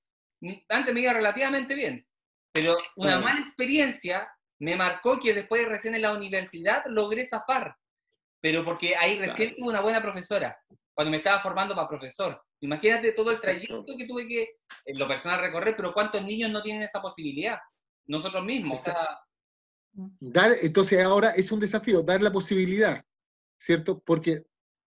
Antes 0.70 0.94
me 0.94 1.02
iba 1.02 1.14
relativamente 1.14 1.74
bien, 1.74 2.06
pero 2.52 2.78
una 2.98 3.20
mala 3.20 3.42
experiencia 3.42 4.30
me 4.60 4.76
marcó 4.76 5.20
que 5.20 5.34
después 5.34 5.68
recién 5.68 5.96
en 5.96 6.04
la 6.04 6.14
universidad 6.14 6.84
logré 6.86 7.26
zafar, 7.26 7.76
pero 8.40 8.64
porque 8.64 8.96
ahí 8.96 9.18
recién 9.18 9.56
tuve 9.56 9.70
una 9.70 9.82
buena 9.82 10.02
profesora, 10.02 10.56
cuando 10.94 11.10
me 11.10 11.18
estaba 11.18 11.42
formando 11.42 11.74
para 11.74 11.88
profesor. 11.88 12.40
Imagínate 12.62 13.14
todo 13.14 13.32
el 13.32 13.42
trayecto 13.42 13.96
que 13.98 14.06
tuve 14.06 14.28
que, 14.28 14.58
en 14.86 15.00
lo 15.00 15.08
personal, 15.08 15.40
recorrer, 15.40 15.76
pero 15.76 15.92
¿cuántos 15.92 16.24
niños 16.24 16.52
no 16.52 16.62
tienen 16.62 16.84
esa 16.84 17.02
posibilidad? 17.02 17.58
Nosotros 18.08 18.44
mismos. 18.44 18.80
O 18.80 18.84
sea, 18.84 19.20
dar, 20.20 20.52
entonces 20.62 21.04
ahora 21.04 21.32
es 21.32 21.52
un 21.52 21.60
desafío, 21.60 22.04
dar 22.04 22.22
la 22.22 22.32
posibilidad, 22.32 23.04
¿cierto? 23.58 24.02
Porque 24.06 24.44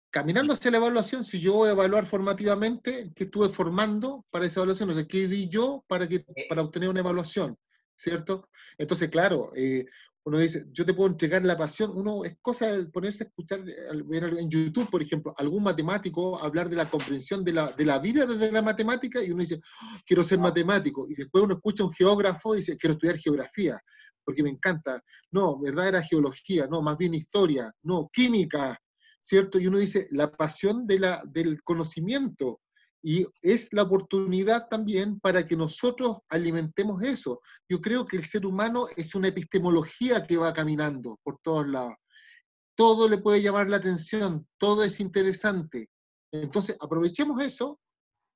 caminando 0.09 0.53
hacia 0.53 0.71
la 0.71 0.77
evaluación, 0.77 1.23
si 1.23 1.39
yo 1.39 1.53
voy 1.53 1.69
a 1.69 1.73
evaluar 1.73 2.05
formativamente, 2.05 3.11
¿qué 3.13 3.25
estuve 3.25 3.49
formando 3.49 4.25
para 4.29 4.45
esa 4.45 4.61
evaluación? 4.61 4.89
O 4.89 4.93
sea, 4.93 5.05
¿qué 5.05 5.27
di 5.27 5.49
yo 5.49 5.83
para, 5.87 6.07
que, 6.07 6.25
para 6.47 6.61
obtener 6.61 6.89
una 6.89 7.01
evaluación? 7.01 7.57
¿Cierto? 7.97 8.49
Entonces, 8.77 9.09
claro, 9.09 9.51
eh, 9.55 9.85
uno 10.25 10.39
dice, 10.39 10.65
yo 10.71 10.85
te 10.85 10.93
puedo 10.93 11.09
entregar 11.09 11.45
la 11.45 11.55
pasión, 11.55 11.91
uno 11.95 12.25
es 12.25 12.35
cosa 12.41 12.77
de 12.77 12.85
ponerse 12.87 13.23
a 13.23 13.27
escuchar, 13.27 13.63
en 13.67 14.49
YouTube, 14.49 14.89
por 14.89 15.01
ejemplo, 15.01 15.33
algún 15.37 15.63
matemático 15.63 16.41
hablar 16.41 16.67
de 16.67 16.75
la 16.75 16.89
comprensión 16.89 17.43
de 17.43 17.53
la, 17.53 17.71
de 17.71 17.85
la 17.85 17.99
vida 17.99 18.25
desde 18.25 18.51
la 18.51 18.63
matemática 18.63 19.23
y 19.23 19.29
uno 19.29 19.41
dice, 19.41 19.59
oh, 19.59 19.97
quiero 20.03 20.23
ser 20.23 20.39
matemático, 20.39 21.05
y 21.07 21.13
después 21.13 21.43
uno 21.43 21.53
escucha 21.53 21.83
a 21.83 21.85
un 21.85 21.93
geógrafo 21.93 22.55
y 22.55 22.57
dice, 22.57 22.75
quiero 22.75 22.93
estudiar 22.93 23.19
geografía, 23.19 23.79
porque 24.23 24.41
me 24.41 24.49
encanta. 24.49 24.99
No, 25.31 25.59
¿verdad? 25.59 25.89
Era 25.89 26.01
geología, 26.01 26.65
no, 26.65 26.81
más 26.81 26.97
bien 26.97 27.13
historia, 27.13 27.71
no, 27.83 28.09
química, 28.11 28.79
¿cierto? 29.21 29.59
Y 29.59 29.67
uno 29.67 29.77
dice, 29.77 30.07
la 30.09 30.31
pasión 30.31 30.87
de 30.87 30.99
la, 30.99 31.23
del 31.27 31.61
conocimiento, 31.61 32.61
y 33.07 33.23
es 33.43 33.71
la 33.71 33.83
oportunidad 33.83 34.67
también 34.67 35.19
para 35.19 35.45
que 35.45 35.55
nosotros 35.55 36.17
alimentemos 36.27 37.03
eso. 37.03 37.39
Yo 37.69 37.79
creo 37.79 38.03
que 38.03 38.17
el 38.17 38.25
ser 38.25 38.47
humano 38.47 38.87
es 38.97 39.13
una 39.13 39.27
epistemología 39.27 40.25
que 40.25 40.37
va 40.37 40.51
caminando 40.51 41.19
por 41.21 41.37
todos 41.43 41.67
lados. 41.67 41.93
Todo 42.75 43.07
le 43.07 43.19
puede 43.19 43.43
llamar 43.43 43.69
la 43.69 43.77
atención, 43.77 44.47
todo 44.57 44.83
es 44.83 44.99
interesante. 44.99 45.87
Entonces, 46.31 46.77
aprovechemos 46.81 47.39
eso 47.43 47.79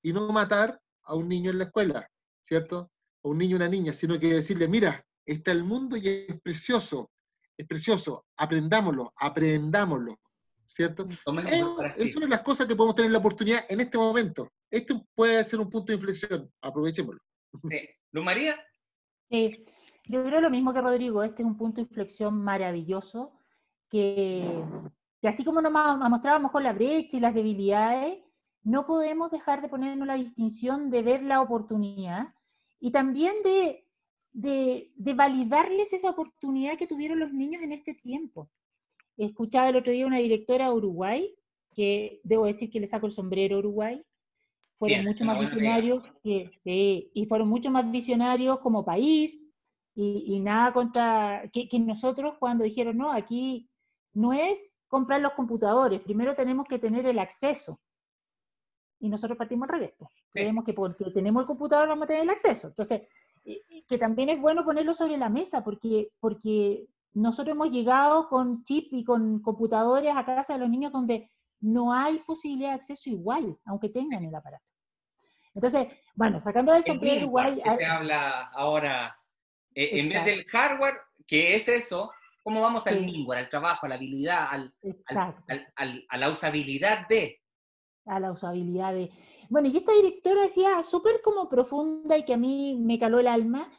y 0.04 0.14
no 0.14 0.32
matar 0.32 0.80
a 1.02 1.16
un 1.16 1.28
niño 1.28 1.50
en 1.50 1.58
la 1.58 1.64
escuela, 1.64 2.08
¿cierto? 2.44 2.92
A 3.24 3.28
un 3.28 3.40
niño 3.40 3.56
o 3.56 3.58
una 3.58 3.70
niña, 3.70 3.92
sino 3.92 4.20
que 4.20 4.36
decirle, 4.36 4.68
mira, 4.68 5.04
está 5.26 5.52
el 5.52 5.64
mundo 5.64 5.98
y 5.98 6.08
es 6.08 6.40
precioso, 6.44 7.10
es 7.58 7.66
precioso, 7.66 8.28
aprendámoslo, 8.38 9.14
aprendámoslo, 9.16 10.20
¿cierto? 10.70 11.06
Es, 11.08 12.16
una 12.16 12.26
de 12.26 12.30
las 12.30 12.42
cosas 12.42 12.68
que 12.68 12.76
podemos 12.76 12.96
tener 12.96 13.12
la 13.12 13.18
oportunidad 13.18 13.66
en 13.68 13.82
este 13.82 13.98
momento. 13.98 14.52
Esto 14.70 15.04
puede 15.16 15.44
ser 15.44 15.60
un 15.60 15.70
punto 15.70 15.92
de 15.92 15.96
inflexión, 15.96 16.50
aprovechémoslo. 16.62 17.20
Sí. 17.70 17.90
¿Luz 18.12 18.24
María? 18.24 18.56
Sí, 19.30 19.66
yo 20.06 20.24
creo 20.24 20.42
lo 20.42 20.50
mismo 20.50 20.74
que 20.74 20.82
Rodrigo, 20.82 21.24
este 21.24 21.42
es 21.42 21.48
un 21.48 21.58
punto 21.58 21.78
de 21.78 21.82
inflexión 21.84 22.42
maravilloso, 22.42 23.34
que, 23.90 24.64
que 25.22 25.28
así 25.28 25.44
como 25.44 25.62
nos 25.62 25.72
mostrábamos 25.72 26.52
con 26.52 26.64
la 26.64 26.74
brecha 26.74 27.18
y 27.18 27.20
las 27.20 27.34
debilidades, 27.34 28.20
no 28.64 28.86
podemos 28.86 29.32
dejar 29.32 29.62
de 29.62 29.70
ponernos 29.70 30.08
la 30.08 30.16
distinción 30.16 30.92
de 30.92 31.02
ver 31.02 31.24
la 31.24 31.42
oportunidad 31.42 32.34
y 32.80 32.92
también 32.92 33.34
de, 33.44 33.86
de, 34.32 34.92
de, 34.96 35.14
validarles 35.14 35.94
esa 35.94 36.12
oportunidad 36.12 36.78
que 36.78 36.88
tuvieron 36.88 37.20
los 37.20 37.34
niños 37.34 37.64
en 37.64 37.72
este 37.72 37.96
tiempo. 37.96 38.50
Escuchaba 39.20 39.70
el 39.70 39.76
otro 39.76 39.92
día 39.92 40.08
una 40.08 40.18
directora 40.18 40.66
de 40.66 40.74
Uruguay, 40.74 41.36
que 41.76 42.22
debo 42.24 42.46
decir 42.46 42.70
que 42.70 42.80
le 42.80 42.88
saco 42.88 43.06
el 43.06 43.12
sombrero 43.12 43.58
a 43.58 43.60
Uruguay, 43.60 44.02
fueron 44.80 45.04
mucho 45.04 45.26
más 45.26 45.38
visionarios 45.38 46.04
que, 46.24 47.12
y 47.14 47.26
fueron 47.26 47.50
mucho 47.50 47.70
más 47.70 47.92
visionarios 47.92 48.60
como 48.60 48.86
país 48.86 49.44
y, 49.94 50.40
nada 50.40 50.72
contra 50.72 51.44
que, 51.52 51.68
nosotros 51.80 52.36
cuando 52.40 52.64
dijeron 52.64 52.98
no 52.98 53.12
aquí 53.12 53.70
no 54.14 54.32
es 54.32 54.78
comprar 54.88 55.20
los 55.20 55.34
computadores 55.34 56.00
primero 56.00 56.34
tenemos 56.34 56.66
que 56.66 56.80
tener 56.80 57.06
el 57.06 57.20
acceso 57.20 57.78
y 59.02 59.10
nosotros 59.10 59.38
partimos 59.38 59.68
al 59.68 59.76
revés 59.76 59.94
pues. 59.98 60.10
creemos 60.32 60.64
que 60.64 60.74
porque 60.74 61.12
tenemos 61.12 61.42
el 61.42 61.48
computador 61.48 61.90
vamos 61.90 62.06
a 62.06 62.08
tener 62.08 62.24
el 62.24 62.30
acceso. 62.30 62.70
Entonces 62.70 63.02
que 63.88 63.98
también 63.98 64.30
es 64.30 64.40
bueno 64.40 64.64
ponerlo 64.64 64.94
sobre 64.94 65.18
la 65.18 65.28
mesa 65.28 65.62
porque 65.62 66.10
porque 66.22 66.88
nosotros 67.14 67.56
hemos 67.56 67.72
llegado 67.72 68.28
con 68.30 68.64
chip 68.64 68.94
y 68.94 69.04
con 69.04 69.42
computadores 69.42 70.14
a 70.16 70.26
casa 70.26 70.54
de 70.54 70.60
los 70.60 70.70
niños 70.70 70.92
donde 70.92 71.32
no 71.62 71.94
hay 71.94 72.20
posibilidad 72.20 72.70
de 72.70 72.76
acceso 72.76 73.10
igual, 73.10 73.58
aunque 73.66 73.90
tengan 73.90 74.24
el 74.24 74.34
aparato. 74.34 74.64
Entonces, 75.54 75.88
bueno, 76.16 76.40
sacando 76.40 76.74
eso 76.74 76.94
de 76.94 77.18
Uruguay... 77.18 77.62
se 77.78 77.86
habla 77.86 78.50
ahora, 78.54 79.18
eh, 79.74 80.00
en 80.00 80.10
vez 80.10 80.26
del 80.26 80.46
hardware, 80.46 80.96
que 81.28 81.56
es 81.56 81.68
eso, 81.68 82.12
¿cómo 82.44 82.62
vamos 82.62 82.86
al 82.88 83.00
sí. 83.00 83.28
al 83.36 83.50
trabajo, 83.50 83.86
a 83.86 83.90
la 83.90 83.96
habilidad, 83.96 84.48
al, 84.52 84.74
a 86.08 86.18
la 86.18 86.30
usabilidad 86.30 87.08
de? 87.08 87.42
A 88.06 88.20
la 88.20 88.32
usabilidad 88.32 88.94
de... 88.94 89.12
Bueno, 89.50 89.68
y 89.68 89.78
esta 89.78 89.92
directora 89.92 90.44
decía 90.44 90.82
súper 90.84 91.22
como 91.22 91.50
profunda 91.50 92.18
y 92.18 92.24
que 92.24 92.36
a 92.36 92.38
mí 92.38 92.78
me 92.80 92.98
caló 92.98 93.20
el 93.20 93.28
alma, 93.28 93.70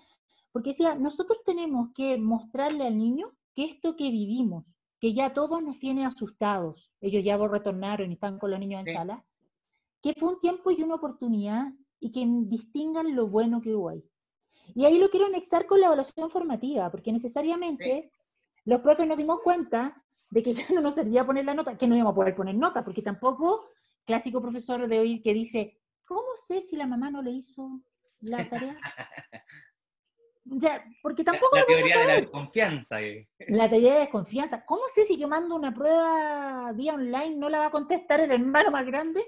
porque 0.53 0.71
decía, 0.71 0.95
nosotros 0.95 1.43
tenemos 1.45 1.91
que 1.95 2.19
mostrarle 2.19 2.87
al 2.87 2.99
niño 2.99 3.33
que 3.55 3.65
esto 3.65 3.97
que 3.97 4.11
vivimos, 4.11 4.65
que 5.01 5.15
ya 5.15 5.33
todos 5.33 5.63
nos 5.63 5.79
tiene 5.79 6.05
asustados, 6.05 6.93
ellos 7.01 7.25
ya 7.25 7.37
retornaron 7.37 8.11
y 8.11 8.15
están 8.15 8.39
con 8.39 8.51
los 8.51 8.61
niños 8.61 8.87
en 8.87 8.95
sala, 8.95 9.25
que 10.03 10.15
fue 10.15 10.31
un 10.31 10.39
tiempo 10.39 10.71
y 10.71 10.83
una 10.83 10.97
oportunidad 10.97 11.73
y 12.01 12.13
que 12.13 12.25
distingan 12.49 13.15
lo 13.15 13.29
bueno 13.29 13.61
que 13.61 13.75
hubo 13.75 13.91
ahí. 13.91 14.05
Y 14.75 14.85
ahí 14.85 14.99
lo 14.99 15.11
quiero 15.11 15.27
anexar 15.27 15.67
con 15.67 15.81
la 15.81 15.87
evaluación 15.87 16.31
formativa, 16.31 16.91
porque 16.91 17.13
necesariamente 17.13 18.11
los 18.65 18.81
profes 18.81 19.07
nos 19.07 19.17
dimos 19.17 19.41
cuenta 19.43 20.03
de 20.31 20.43
que 20.43 20.53
ya 20.55 20.67
no 20.71 20.81
nos 20.81 20.95
servía 20.95 21.27
poner 21.27 21.45
la 21.45 21.55
nota, 21.55 21.77
que 21.77 21.87
no 21.87 21.95
íbamos 21.95 22.13
a 22.13 22.17
poder 22.17 22.35
poner 22.35 22.55
nota, 22.55 22.85
porque 22.85 23.03
tampoco, 23.03 23.69
clásico 24.05 24.41
profesor 24.41 24.89
de 24.89 24.99
hoy 24.99 25.23
que 25.23 25.35
dice, 25.35 25.79
¿cómo 26.05 26.29
sé 26.35 26.61
si 26.61 26.77
la 26.77 26.87
mamá 26.87 27.11
no 27.11 27.23
le 27.23 27.33
hizo 27.33 27.81
la 28.21 28.49
tarea? 28.49 28.77
Ya, 30.53 30.85
porque 31.01 31.23
tampoco... 31.23 31.57
La, 31.57 31.65
teoría 31.65 31.99
de 32.01 32.07
la 32.07 32.15
desconfianza. 32.15 33.01
Eh. 33.01 33.29
La 33.49 33.71
teoría 33.71 33.95
de 33.95 34.01
desconfianza. 34.01 34.65
¿Cómo 34.67 34.83
sé 34.93 35.05
si 35.05 35.17
yo 35.17 35.29
mando 35.29 35.55
una 35.55 35.73
prueba 35.73 36.73
vía 36.73 36.95
online 36.95 37.37
no 37.37 37.49
la 37.49 37.61
va 37.61 37.67
a 37.67 37.71
contestar 37.71 38.19
el 38.19 38.33
hermano 38.33 38.73
más 38.73 38.85
grande? 38.85 39.25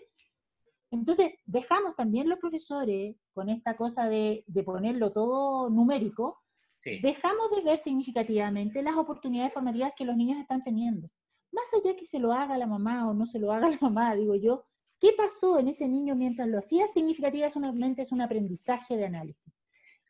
Entonces, 0.90 1.32
dejamos 1.46 1.94
también 1.94 2.28
los 2.28 2.40
profesores 2.40 3.16
con 3.32 3.48
esta 3.48 3.76
cosa 3.76 4.08
de, 4.08 4.44
ponerlo 4.66 5.12
todo 5.12 5.70
numérico, 5.70 6.42
dejamos 6.84 7.52
de 7.54 7.62
ver 7.62 7.78
significativamente 7.78 8.82
las 8.82 8.96
oportunidades 8.96 9.54
formativas 9.54 9.92
que 9.96 10.04
los 10.04 10.16
niños 10.16 10.40
están 10.40 10.64
teniendo. 10.64 11.08
Más 11.52 11.72
allá 11.72 11.94
que 11.94 12.04
se 12.04 12.18
lo 12.18 12.32
haga 12.32 12.58
la 12.58 12.66
mamá 12.66 13.08
o 13.08 13.14
no 13.14 13.26
se 13.26 13.38
lo 13.38 13.52
haga 13.52 13.68
la 13.70 13.78
mamá, 13.80 14.16
digo 14.16 14.34
yo, 14.34 14.64
¿qué 14.98 15.12
pasó 15.16 15.60
en 15.60 15.68
ese 15.68 15.86
niño 15.86 16.16
mientras 16.16 16.48
lo 16.48 16.58
hacía? 16.58 16.88
Significativamente 16.88 18.02
es 18.02 18.10
un 18.10 18.20
aprendizaje 18.20 18.96
de 18.96 19.06
análisis. 19.06 19.54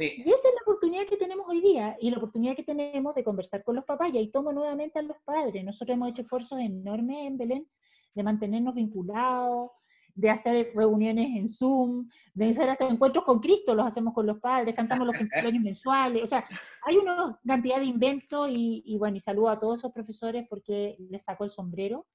Y 0.02 0.22
esa 0.22 0.48
es 0.48 0.54
la 0.54 0.62
oportunidad 0.62 1.06
que 1.06 1.16
tenemos 1.16 1.46
hoy 1.48 1.60
día 1.60 1.96
y 2.00 2.10
la 2.10 2.18
oportunidad 2.18 2.56
que 2.56 2.62
tenemos 2.62 3.14
de 3.14 3.24
conversar 3.24 3.62
con 3.62 3.76
los 3.76 3.84
papás. 3.84 4.12
Y 4.12 4.18
ahí 4.18 4.30
tomo 4.30 4.52
nuevamente 4.52 4.98
a 4.98 5.02
los 5.02 5.16
padres. 5.24 5.64
Nosotros 5.64 5.94
hemos 5.94 6.10
hecho 6.10 6.22
esfuerzos 6.22 6.58
enormes 6.60 7.18
en 7.26 7.38
Belén 7.38 7.68
de 8.14 8.22
mantenernos 8.22 8.74
vinculados, 8.74 9.70
de 10.14 10.30
hacer 10.30 10.72
reuniones 10.74 11.28
en 11.36 11.48
Zoom, 11.48 12.08
de 12.34 12.50
hacer 12.50 12.68
hasta 12.68 12.86
encuentros 12.86 13.24
con 13.24 13.40
Cristo, 13.40 13.74
los 13.74 13.86
hacemos 13.86 14.12
con 14.12 14.26
los 14.26 14.38
padres, 14.38 14.74
cantamos 14.74 15.06
los 15.06 15.16
cumpleaños 15.16 15.62
mensuales, 15.62 16.22
o 16.22 16.26
sea, 16.26 16.44
hay 16.84 16.96
una 16.96 17.38
cantidad 17.46 17.78
de 17.78 17.86
inventos 17.86 18.48
y, 18.50 18.96
bueno, 18.98 19.16
y 19.16 19.20
saludo 19.20 19.48
a 19.48 19.58
todos 19.58 19.80
esos 19.80 19.92
profesores 19.92 20.46
porque 20.48 20.96
les 21.10 21.24
saco 21.24 21.44
el 21.44 21.50
sombrero 21.50 22.06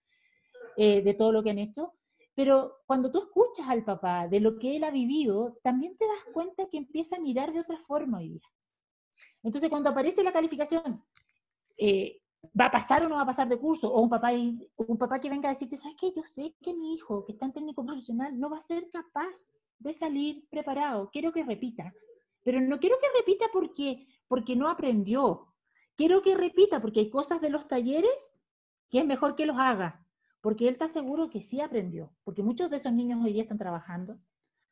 eh, 0.75 1.01
de 1.01 1.13
todo 1.13 1.31
lo 1.31 1.43
que 1.43 1.49
han 1.49 1.59
hecho, 1.59 1.93
pero 2.37 2.83
cuando 2.85 3.09
tú 3.09 3.17
escuchas 3.17 3.67
al 3.67 3.83
papá 3.83 4.27
de 4.27 4.39
lo 4.39 4.59
que 4.59 4.75
él 4.75 4.83
ha 4.83 4.91
vivido, 4.91 5.57
también 5.63 5.97
te 5.97 6.05
das 6.05 6.23
cuenta 6.31 6.69
que 6.69 6.77
empieza 6.77 7.15
a 7.15 7.19
mirar 7.19 7.51
de 7.51 7.61
otra 7.61 7.79
forma 7.87 8.19
hoy 8.19 8.29
día. 8.29 8.47
Entonces, 9.41 9.67
cuando 9.71 9.89
aparece 9.89 10.23
la 10.23 10.31
calificación, 10.31 11.03
eh, 11.79 12.21
va 12.57 12.65
a 12.65 12.71
pasar 12.71 13.03
o 13.03 13.09
no 13.09 13.15
va 13.15 13.23
a 13.23 13.25
pasar 13.25 13.49
de 13.49 13.57
curso, 13.57 13.91
o 13.91 14.01
un 14.01 14.09
papá, 14.09 14.33
un 14.33 14.97
papá 14.99 15.19
que 15.19 15.31
venga 15.31 15.49
a 15.49 15.53
decirte, 15.53 15.77
¿sabes 15.77 15.97
qué? 15.99 16.13
Yo 16.15 16.21
sé 16.21 16.55
que 16.61 16.75
mi 16.75 16.93
hijo, 16.93 17.25
que 17.25 17.31
está 17.31 17.47
en 17.47 17.53
técnico 17.53 17.83
profesional, 17.83 18.39
no 18.39 18.51
va 18.51 18.59
a 18.59 18.61
ser 18.61 18.87
capaz 18.91 19.51
de 19.79 19.93
salir 19.93 20.47
preparado, 20.51 21.09
quiero 21.11 21.33
que 21.33 21.43
repita, 21.43 21.91
pero 22.43 22.61
no 22.61 22.79
quiero 22.79 22.97
que 23.01 23.07
repita 23.17 23.47
porque, 23.51 24.05
porque 24.27 24.55
no 24.55 24.69
aprendió, 24.69 25.55
quiero 25.95 26.21
que 26.21 26.35
repita 26.35 26.79
porque 26.81 26.99
hay 26.99 27.09
cosas 27.09 27.41
de 27.41 27.49
los 27.49 27.67
talleres 27.67 28.29
que 28.91 28.99
es 28.99 29.05
mejor 29.07 29.35
que 29.35 29.47
los 29.47 29.57
haga, 29.57 30.06
porque 30.47 30.69
él 30.69 30.75
está 30.75 30.87
seguro 30.87 31.29
que 31.29 31.41
sí 31.41 31.59
aprendió, 31.59 32.09
porque 32.23 32.41
muchos 32.41 32.71
de 32.71 32.77
esos 32.77 32.93
niños 32.93 33.19
hoy 33.21 33.33
día 33.33 33.41
están 33.41 33.57
trabajando, 33.57 34.17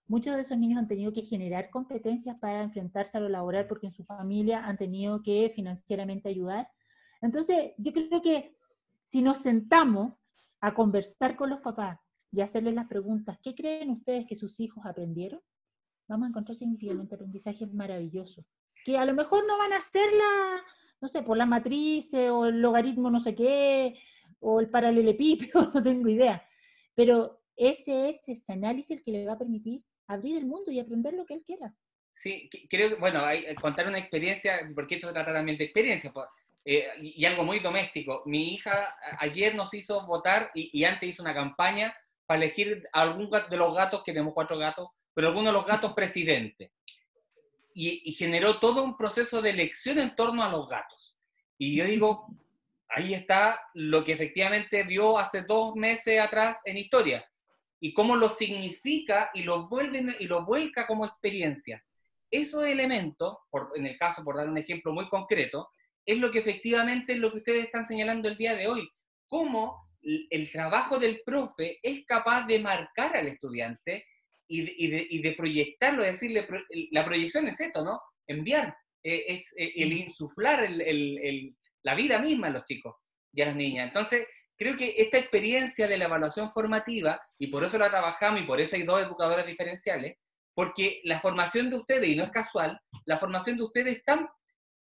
muchos 0.07 0.33
de 0.33 0.39
esos 0.39 0.57
niños 0.57 0.79
han 0.79 0.87
tenido 0.87 1.11
que 1.11 1.21
generar 1.21 1.69
competencias 1.69 2.39
para 2.39 2.63
enfrentarse 2.63 3.17
a 3.17 3.19
lo 3.19 3.27
laboral 3.27 3.67
porque 3.67 3.87
en 3.87 3.91
su 3.91 4.05
familia 4.05 4.65
han 4.65 4.77
tenido 4.77 5.21
que 5.21 5.51
financieramente 5.53 6.29
ayudar, 6.29 6.69
entonces, 7.19 7.73
yo 7.77 7.91
creo 7.91 8.21
que 8.21 8.55
si 9.03 9.21
nos 9.21 9.39
sentamos 9.39 10.13
a 10.61 10.73
conversar 10.73 11.35
con 11.35 11.49
los 11.49 11.59
papás 11.59 11.99
y 12.31 12.39
hacerles 12.39 12.73
las 12.73 12.87
preguntas, 12.87 13.37
¿qué 13.43 13.53
creen 13.53 13.89
ustedes 13.89 14.25
que 14.27 14.37
sus 14.37 14.61
hijos 14.61 14.85
aprendieron? 14.85 15.41
Vamos 16.07 16.27
a 16.27 16.29
encontrar 16.29 16.55
significativamente 16.55 17.15
aprendizajes 17.15 17.73
maravillosos, 17.73 18.45
que 18.85 18.97
a 18.97 19.03
lo 19.03 19.13
mejor 19.13 19.45
no 19.45 19.57
van 19.57 19.73
a 19.73 19.79
ser 19.81 20.09
la, 20.13 20.63
no 21.01 21.09
sé, 21.09 21.21
por 21.21 21.35
la 21.35 21.45
matriz 21.45 22.13
o 22.13 22.45
el 22.45 22.61
logaritmo 22.61 23.09
no 23.09 23.19
sé 23.19 23.35
qué, 23.35 23.99
o 24.45 24.59
el 24.59 24.69
paralelepípedo, 24.69 25.71
no 25.73 25.81
tengo 25.83 26.07
idea, 26.07 26.47
pero 26.93 27.41
ese 27.57 28.09
es 28.09 28.27
ese 28.29 28.53
análisis 28.53 28.97
el 28.97 29.03
que 29.03 29.11
le 29.11 29.25
va 29.25 29.33
a 29.33 29.37
permitir 29.39 29.81
abrir 30.07 30.37
el 30.37 30.45
mundo 30.45 30.71
y 30.71 30.79
aprender 30.79 31.13
lo 31.13 31.25
que 31.25 31.33
él 31.33 31.43
quiera. 31.45 31.73
Sí, 32.15 32.49
creo 32.69 32.89
que, 32.89 32.95
bueno, 32.95 33.25
hay, 33.25 33.43
eh, 33.45 33.55
contar 33.55 33.87
una 33.87 33.97
experiencia, 33.97 34.59
porque 34.73 34.95
esto 34.95 35.07
se 35.07 35.13
trata 35.13 35.33
también 35.33 35.57
de 35.57 35.65
experiencia, 35.65 36.13
eh, 36.63 36.87
y, 37.01 37.25
algo 37.25 37.43
muy 37.43 37.59
doméstico. 37.59 38.23
Mi 38.25 38.53
hija 38.53 38.95
ayer 39.19 39.55
nos 39.55 39.73
hizo 39.73 40.05
votar 40.05 40.51
y, 40.53 40.83
antes 40.83 41.09
hizo 41.09 41.23
una 41.23 41.33
campaña 41.33 41.95
para 42.25 42.43
elegir 42.43 42.87
algún 42.93 43.29
de 43.29 43.57
los 43.57 43.75
gatos, 43.75 44.03
que 44.03 44.13
tenemos 44.13 44.33
cuatro 44.33 44.57
gatos, 44.57 44.89
pero 45.13 45.27
alguno 45.27 45.47
de 45.47 45.53
los 45.53 45.65
gatos 45.65 45.93
presidente. 45.95 46.71
Y, 47.73 48.09
y, 48.09 48.13
generó 48.13 48.59
todo 48.59 48.83
un 48.83 48.95
proceso 48.95 49.41
de 49.41 49.49
elección 49.49 49.97
en 49.99 50.15
torno 50.15 50.43
a 50.43 50.49
los 50.49 50.69
gatos. 50.69 51.17
Y 51.57 51.75
yo 51.75 51.85
digo, 51.85 52.27
ahí 52.89 53.13
está 53.13 53.59
lo 53.73 54.03
que 54.03 54.13
efectivamente 54.13 54.83
vio 54.83 55.17
hace 55.17 55.41
dos 55.43 55.75
meses 55.75 56.19
atrás 56.19 56.57
en 56.65 56.77
historia 56.77 57.25
y 57.79 57.93
cómo 57.93 58.15
lo 58.15 58.29
significa 58.29 59.31
y 59.33 59.43
lo, 59.43 59.67
vuelve, 59.67 60.15
y 60.19 60.25
lo 60.25 60.45
vuelca 60.45 60.87
como 60.87 61.05
experiencia. 61.05 61.83
Esos 62.31 62.65
elementos, 62.65 63.37
por, 63.49 63.71
en 63.75 63.85
el 63.85 63.97
caso, 63.97 64.23
por 64.23 64.37
dar 64.37 64.49
un 64.49 64.57
ejemplo 64.57 64.91
muy 64.91 65.07
concreto, 65.09 65.69
es 66.05 66.17
lo 66.19 66.31
que 66.31 66.39
efectivamente 66.39 67.13
es 67.13 67.19
lo 67.19 67.31
que 67.31 67.37
ustedes 67.37 67.65
están 67.65 67.87
señalando 67.87 68.29
el 68.29 68.37
día 68.37 68.55
de 68.55 68.67
hoy. 68.67 68.89
Cómo 69.27 69.89
el 70.01 70.51
trabajo 70.51 70.99
del 70.99 71.21
profe 71.25 71.79
es 71.81 72.05
capaz 72.05 72.45
de 72.45 72.59
marcar 72.59 73.15
al 73.15 73.27
estudiante 73.27 74.05
y 74.47 74.89
de, 74.89 75.07
y 75.09 75.21
de, 75.21 75.31
proyectarlo, 75.31 76.03
es 76.03 76.19
decir, 76.19 76.47
la 76.91 77.03
proyección 77.03 77.47
es 77.47 77.59
esto, 77.59 77.83
¿no? 77.83 77.99
Enviar, 78.27 78.75
eh, 79.03 79.25
es 79.27 79.53
eh, 79.57 79.73
el 79.75 79.93
insuflar 79.93 80.63
el, 80.63 81.55
la 81.85 81.93
vida 81.95 82.17
misma 82.19 82.47
a 82.47 82.49
los 82.49 82.65
chicos 82.65 82.95
y 83.31 83.41
a 83.41 83.45
las 83.45 83.55
niñas. 83.55 83.87
Entonces, 83.87 84.27
creo 84.57 84.75
que 84.75 84.95
esta 84.97 85.17
experiencia 85.17 85.87
de 85.87 85.97
la 85.97 86.05
evaluación 86.05 86.51
formativa, 86.51 87.21
y 87.37 87.47
por 87.47 87.63
eso 87.63 87.77
la 87.77 87.89
trabajamos 87.89 88.41
y 88.41 88.45
por 88.45 88.59
eso 88.59 88.75
hay 88.75 88.83
dos 88.83 89.01
educadoras 89.01 89.45
diferenciales, 89.45 90.17
porque 90.55 91.01
la 91.03 91.19
formación 91.19 91.69
de 91.69 91.77
ustedes, 91.77 92.09
y 92.09 92.15
no 92.15 92.23
es 92.23 92.31
casual, 92.31 92.79
la 93.05 93.17
formación 93.17 93.57
de 93.57 93.63
ustedes 93.63 93.97
están, 93.97 94.27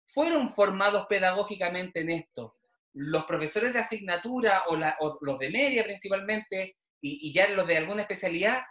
fueron 0.07 0.55
formados 0.55 1.07
pedagógicamente 1.07 2.01
en 2.01 2.11
esto. 2.11 2.57
Los 2.95 3.25
profesores 3.25 3.75
de 3.75 3.81
asignatura 3.81 4.63
o, 4.69 5.19
los 5.21 5.39
de 5.39 5.51
media 5.51 5.85
principalmente, 5.85 6.77
y, 7.03 7.29
y, 7.29 7.35
ya 7.35 7.49
los 7.51 7.67
de 7.67 7.77
alguna 7.77 8.03
especialidad, 8.03 8.63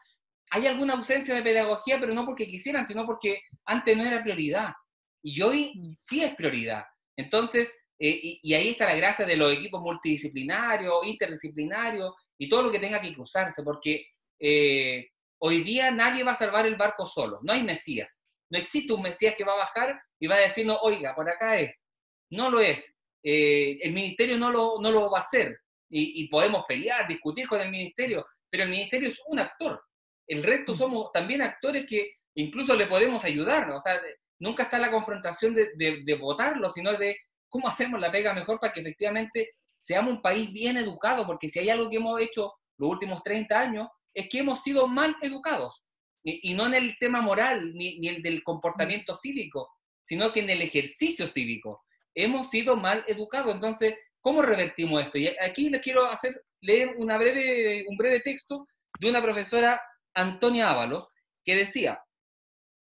hay 0.49 0.65
alguna 0.65 0.93
ausencia 0.93 1.35
de 1.35 1.43
pedagogía, 1.43 1.99
pero 1.99 2.15
no 2.15 2.25
porque 2.25 2.47
quisieran, 2.47 2.87
sino 2.87 3.05
porque 3.05 3.41
antes 3.65 3.95
no 3.95 4.03
era 4.03 4.23
prioridad. 4.23 4.73
Y 5.21 5.39
hoy 5.41 5.73
mm. 5.75 5.97
sí 6.01 6.23
es 6.23 6.33
prioridad. 6.35 6.85
Entonces, 7.15 7.71
eh, 7.99 8.39
y, 8.41 8.53
ahí 8.53 8.69
está 8.69 8.85
la 8.85 8.95
gracia 8.95 9.25
de 9.25 9.35
los 9.35 9.53
equipos 9.53 9.81
multidisciplinarios, 9.81 11.05
interdisciplinarios 11.05 12.13
y 12.37 12.49
todo 12.49 12.63
lo 12.63 12.71
que 12.71 12.79
tenga 12.79 13.01
que 13.01 13.13
cruzarse, 13.13 13.63
porque 13.63 14.07
eh, 14.39 15.09
hoy 15.39 15.63
día 15.63 15.91
nadie 15.91 16.23
va 16.23 16.31
a 16.31 16.35
salvar 16.35 16.65
el 16.65 16.75
barco 16.75 17.05
solo, 17.05 17.39
no 17.43 17.53
hay 17.53 17.63
Mesías. 17.63 18.25
No 18.49 18.59
existe 18.59 18.93
un 18.93 19.01
Mesías 19.01 19.35
que 19.37 19.43
va 19.43 19.53
a 19.53 19.57
bajar 19.57 19.99
y 20.19 20.27
va 20.27 20.35
a 20.35 20.39
decirnos, 20.39 20.77
oiga, 20.81 21.15
por 21.15 21.29
acá 21.29 21.59
es. 21.59 21.85
No 22.29 22.49
lo 22.49 22.59
es. 22.59 22.93
Eh, 23.23 23.79
el 23.81 23.93
ministerio 23.93 24.37
no 24.37 24.51
lo, 24.51 24.79
no 24.79 24.91
lo 24.91 25.09
va 25.09 25.19
a 25.19 25.21
hacer. 25.21 25.57
Y, 25.95 26.27
podemos 26.27 26.65
pelear, 26.67 27.07
discutir 27.07 27.47
con 27.47 27.61
el 27.61 27.69
ministerio, 27.69 28.25
pero 28.49 28.63
el 28.63 28.69
ministerio 28.69 29.09
es 29.09 29.21
un 29.27 29.37
actor. 29.37 29.79
El 30.27 30.41
resto 30.41 30.73
somos 30.75 31.11
también 31.11 31.43
actores 31.43 31.85
que 31.87 32.15
incluso 32.35 32.75
le 32.75 32.87
podemos 32.87 33.23
ayudar. 33.23 33.69
O 33.69 33.79
sea, 33.79 34.01
nunca 34.39 34.63
está 34.63 34.79
la 34.79 34.89
confrontación 34.89 35.53
de, 35.53 35.71
de 35.75 36.15
votarlo, 36.15 36.69
sino 36.71 36.97
de 36.97 37.15
cómo 37.53 37.67
hacemos 37.67 38.01
la 38.01 38.11
pega 38.11 38.33
mejor 38.33 38.59
para 38.59 38.73
que 38.73 38.79
efectivamente 38.79 39.51
seamos 39.79 40.15
un 40.15 40.21
país 40.23 40.51
bien 40.51 40.75
educado, 40.75 41.23
porque 41.27 41.49
si 41.49 41.59
hay 41.59 41.69
algo 41.69 41.87
que 41.87 41.97
hemos 41.97 42.19
hecho 42.19 42.51
los 42.79 42.89
últimos 42.89 43.21
30 43.21 43.59
años, 43.59 43.87
es 44.11 44.27
que 44.27 44.39
hemos 44.39 44.63
sido 44.63 44.87
mal 44.87 45.15
educados, 45.21 45.85
y, 46.23 46.55
no 46.55 46.65
en 46.65 46.73
el 46.73 46.97
tema 46.99 47.21
moral, 47.21 47.75
ni, 47.75 47.99
ni 47.99 48.07
el 48.07 48.23
del 48.23 48.43
comportamiento 48.43 49.13
cívico, 49.13 49.69
sino 50.03 50.31
que 50.31 50.39
en 50.39 50.49
el 50.49 50.63
ejercicio 50.63 51.27
cívico. 51.27 51.83
Hemos 52.15 52.49
sido 52.49 52.75
mal 52.75 53.03
educados. 53.07 53.53
Entonces, 53.53 53.99
¿cómo 54.21 54.41
revertimos 54.41 55.03
esto? 55.03 55.17
Y 55.17 55.27
aquí 55.27 55.69
les 55.69 55.81
quiero 55.81 56.05
hacer, 56.05 56.41
leer 56.61 56.95
una 56.97 57.17
breve, 57.17 57.85
un 57.87 57.97
breve 57.97 58.21
texto 58.21 58.65
de 58.99 59.09
una 59.09 59.21
profesora, 59.21 59.81
Antonia 60.15 60.71
Ábalos, 60.71 61.07
que 61.43 61.55
decía, 61.55 62.01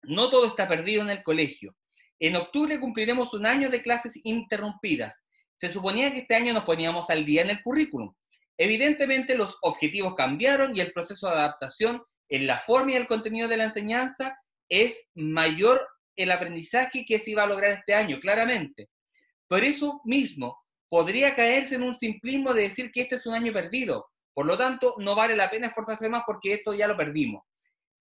no 0.03 0.31
todo 0.31 0.47
está 0.47 0.69
perdido 0.69 1.03
en 1.03 1.11
el 1.11 1.23
colegio. 1.23 1.75
En 2.23 2.37
octubre 2.37 2.79
cumpliremos 2.79 3.35
un 3.35 3.47
año 3.47 3.69
de 3.69 3.83
clases 3.83 4.13
interrumpidas. 4.23 5.13
Se 5.57 5.73
suponía 5.73 6.13
que 6.13 6.21
este 6.21 6.37
año 6.37 6.53
nos 6.53 6.63
poníamos 6.63 7.11
al 7.11 7.25
día 7.25 7.43
en 7.43 7.51
el 7.51 7.61
currículum. 7.65 8.15
Evidentemente 8.57 9.35
los 9.35 9.59
objetivos 9.63 10.15
cambiaron 10.15 10.77
y 10.77 10.79
el 10.79 10.93
proceso 10.93 11.27
de 11.27 11.35
adaptación 11.35 12.01
en 12.29 12.47
la 12.47 12.61
forma 12.61 12.93
y 12.93 12.95
el 12.95 13.09
contenido 13.09 13.49
de 13.49 13.57
la 13.57 13.65
enseñanza 13.65 14.39
es 14.69 14.97
mayor 15.17 15.85
el 16.15 16.31
aprendizaje 16.31 17.05
que 17.05 17.19
se 17.19 17.33
iba 17.33 17.43
a 17.43 17.49
lograr 17.49 17.73
este 17.73 17.93
año, 17.93 18.21
claramente. 18.21 18.91
Por 19.49 19.65
eso 19.65 20.01
mismo, 20.05 20.63
podría 20.89 21.35
caerse 21.35 21.75
en 21.75 21.83
un 21.83 21.97
simplismo 21.97 22.55
de 22.55 22.63
decir 22.63 22.93
que 22.93 23.01
este 23.01 23.17
es 23.17 23.27
un 23.27 23.35
año 23.35 23.53
perdido. 23.53 24.07
Por 24.33 24.47
lo 24.47 24.57
tanto, 24.57 24.95
no 24.99 25.17
vale 25.17 25.35
la 25.35 25.51
pena 25.51 25.67
esforzarse 25.67 26.09
más 26.09 26.23
porque 26.25 26.53
esto 26.53 26.73
ya 26.73 26.87
lo 26.87 26.97
perdimos. 26.97 27.43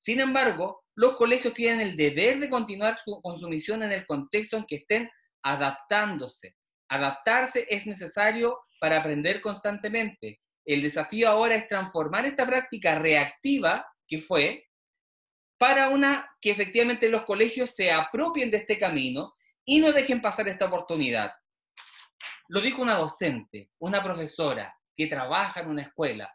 Sin 0.00 0.20
embargo, 0.20 0.82
los 0.94 1.16
colegios 1.16 1.54
tienen 1.54 1.80
el 1.80 1.96
deber 1.96 2.40
de 2.40 2.50
continuar 2.50 2.98
con 3.22 3.38
su 3.38 3.48
misión 3.48 3.82
en 3.82 3.92
el 3.92 4.06
contexto 4.06 4.56
en 4.56 4.64
que 4.64 4.76
estén 4.76 5.10
adaptándose. 5.42 6.56
Adaptarse 6.88 7.66
es 7.68 7.86
necesario 7.86 8.58
para 8.80 8.98
aprender 8.98 9.40
constantemente. 9.40 10.40
El 10.64 10.82
desafío 10.82 11.28
ahora 11.28 11.54
es 11.54 11.68
transformar 11.68 12.26
esta 12.26 12.46
práctica 12.46 12.98
reactiva 12.98 13.86
que 14.06 14.20
fue 14.20 14.66
para 15.58 15.88
una 15.90 16.28
que 16.40 16.50
efectivamente 16.50 17.08
los 17.08 17.24
colegios 17.24 17.70
se 17.70 17.92
apropien 17.92 18.50
de 18.50 18.58
este 18.58 18.78
camino 18.78 19.34
y 19.64 19.80
no 19.80 19.92
dejen 19.92 20.20
pasar 20.22 20.48
esta 20.48 20.66
oportunidad. 20.66 21.32
Lo 22.48 22.60
dijo 22.60 22.82
una 22.82 22.96
docente, 22.96 23.70
una 23.78 24.02
profesora 24.02 24.74
que 24.96 25.06
trabaja 25.06 25.60
en 25.60 25.68
una 25.68 25.82
escuela. 25.82 26.34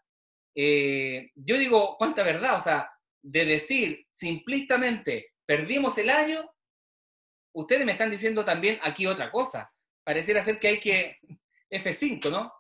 Eh, 0.56 1.32
yo 1.36 1.58
digo, 1.58 1.98
cuánta 1.98 2.24
verdad, 2.24 2.56
o 2.56 2.62
sea, 2.62 2.90
de 3.26 3.44
decir 3.44 4.06
simplistamente, 4.12 5.34
perdimos 5.48 5.98
el 5.98 6.12
año, 6.12 6.48
ustedes 7.54 7.84
me 7.84 7.94
están 7.94 8.12
diciendo 8.12 8.46
también 8.46 8.78
aquí 8.84 9.08
otra 9.08 9.32
cosa. 9.32 9.72
Pareciera 10.04 10.44
ser 10.44 10.60
que 10.60 10.68
hay 10.68 10.80
que 10.80 11.18
F5, 11.72 12.30
¿no? 12.30 12.54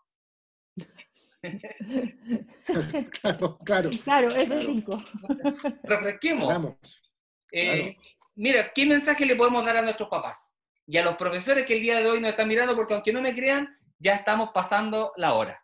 claro, 3.21 3.59
claro. 3.63 3.89
Claro, 4.03 4.29
F5. 4.31 5.79
Refresquemos. 5.83 6.75
Eh, 7.51 7.95
mira, 8.33 8.71
¿qué 8.73 8.87
mensaje 8.87 9.23
le 9.27 9.35
podemos 9.35 9.63
dar 9.63 9.77
a 9.77 9.83
nuestros 9.83 10.09
papás? 10.09 10.51
Y 10.87 10.97
a 10.97 11.03
los 11.03 11.15
profesores 11.15 11.67
que 11.67 11.75
el 11.75 11.81
día 11.81 11.99
de 11.99 12.07
hoy 12.07 12.19
nos 12.19 12.31
están 12.31 12.47
mirando, 12.47 12.75
porque 12.75 12.95
aunque 12.95 13.13
no 13.13 13.21
me 13.21 13.35
crean, 13.35 13.77
ya 13.99 14.15
estamos 14.15 14.49
pasando 14.51 15.13
la 15.15 15.35
hora. 15.35 15.63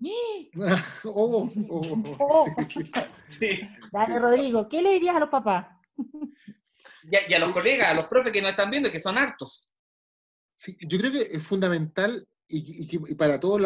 oh, 1.04 1.50
oh, 1.68 2.16
oh 2.20 2.46
Dale, 3.92 4.18
Rodrigo, 4.18 4.68
¿qué 4.68 4.80
le 4.80 4.92
dirías 4.92 5.16
a 5.16 5.20
los 5.20 5.28
papás? 5.28 5.66
Y 7.10 7.34
a, 7.34 7.38
los 7.38 7.52
colegas, 7.52 7.90
a 7.90 7.94
los 7.94 8.06
profes 8.06 8.32
que 8.32 8.42
nos 8.42 8.50
están 8.50 8.70
viendo, 8.70 8.90
que 8.90 9.00
son 9.00 9.18
hartos. 9.18 9.66
Sí, 10.56 10.76
yo 10.80 10.98
creo 10.98 11.12
que 11.12 11.22
es 11.22 11.42
fundamental 11.42 12.26
y, 12.46 13.14
para, 13.14 13.38
todos 13.38 13.60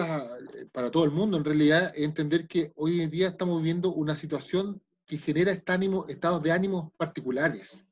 para 0.72 0.91
todo 0.91 1.05
el 1.05 1.11
mundo, 1.11 1.37
en 1.37 1.45
realidad, 1.45 1.93
entender 1.97 2.47
que 2.47 2.72
hoy 2.76 3.01
en 3.01 3.11
día 3.11 3.28
estamos 3.28 3.59
viviendo 3.59 3.93
una 3.93 4.16
situación 4.16 4.80
que 5.07 5.18
genera 5.18 5.53
estados 5.53 6.43
de 6.43 6.53
ánimo 6.53 6.93
particulares, 6.97 7.85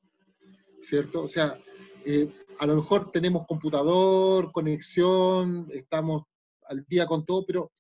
¿cierto? 0.83 1.23
O 1.23 1.29
sea, 1.29 1.57
eh, 2.05 2.29
a 2.59 2.67
lo 2.67 2.77
mejor 2.77 3.11
tenemos 3.11 3.47
computador, 3.47 4.51
conexión, 4.53 5.69
estamos 5.71 6.25
al 6.67 6.85
día 6.89 7.07
con 7.07 7.25
todo, 7.25 7.45
pero 7.47 7.71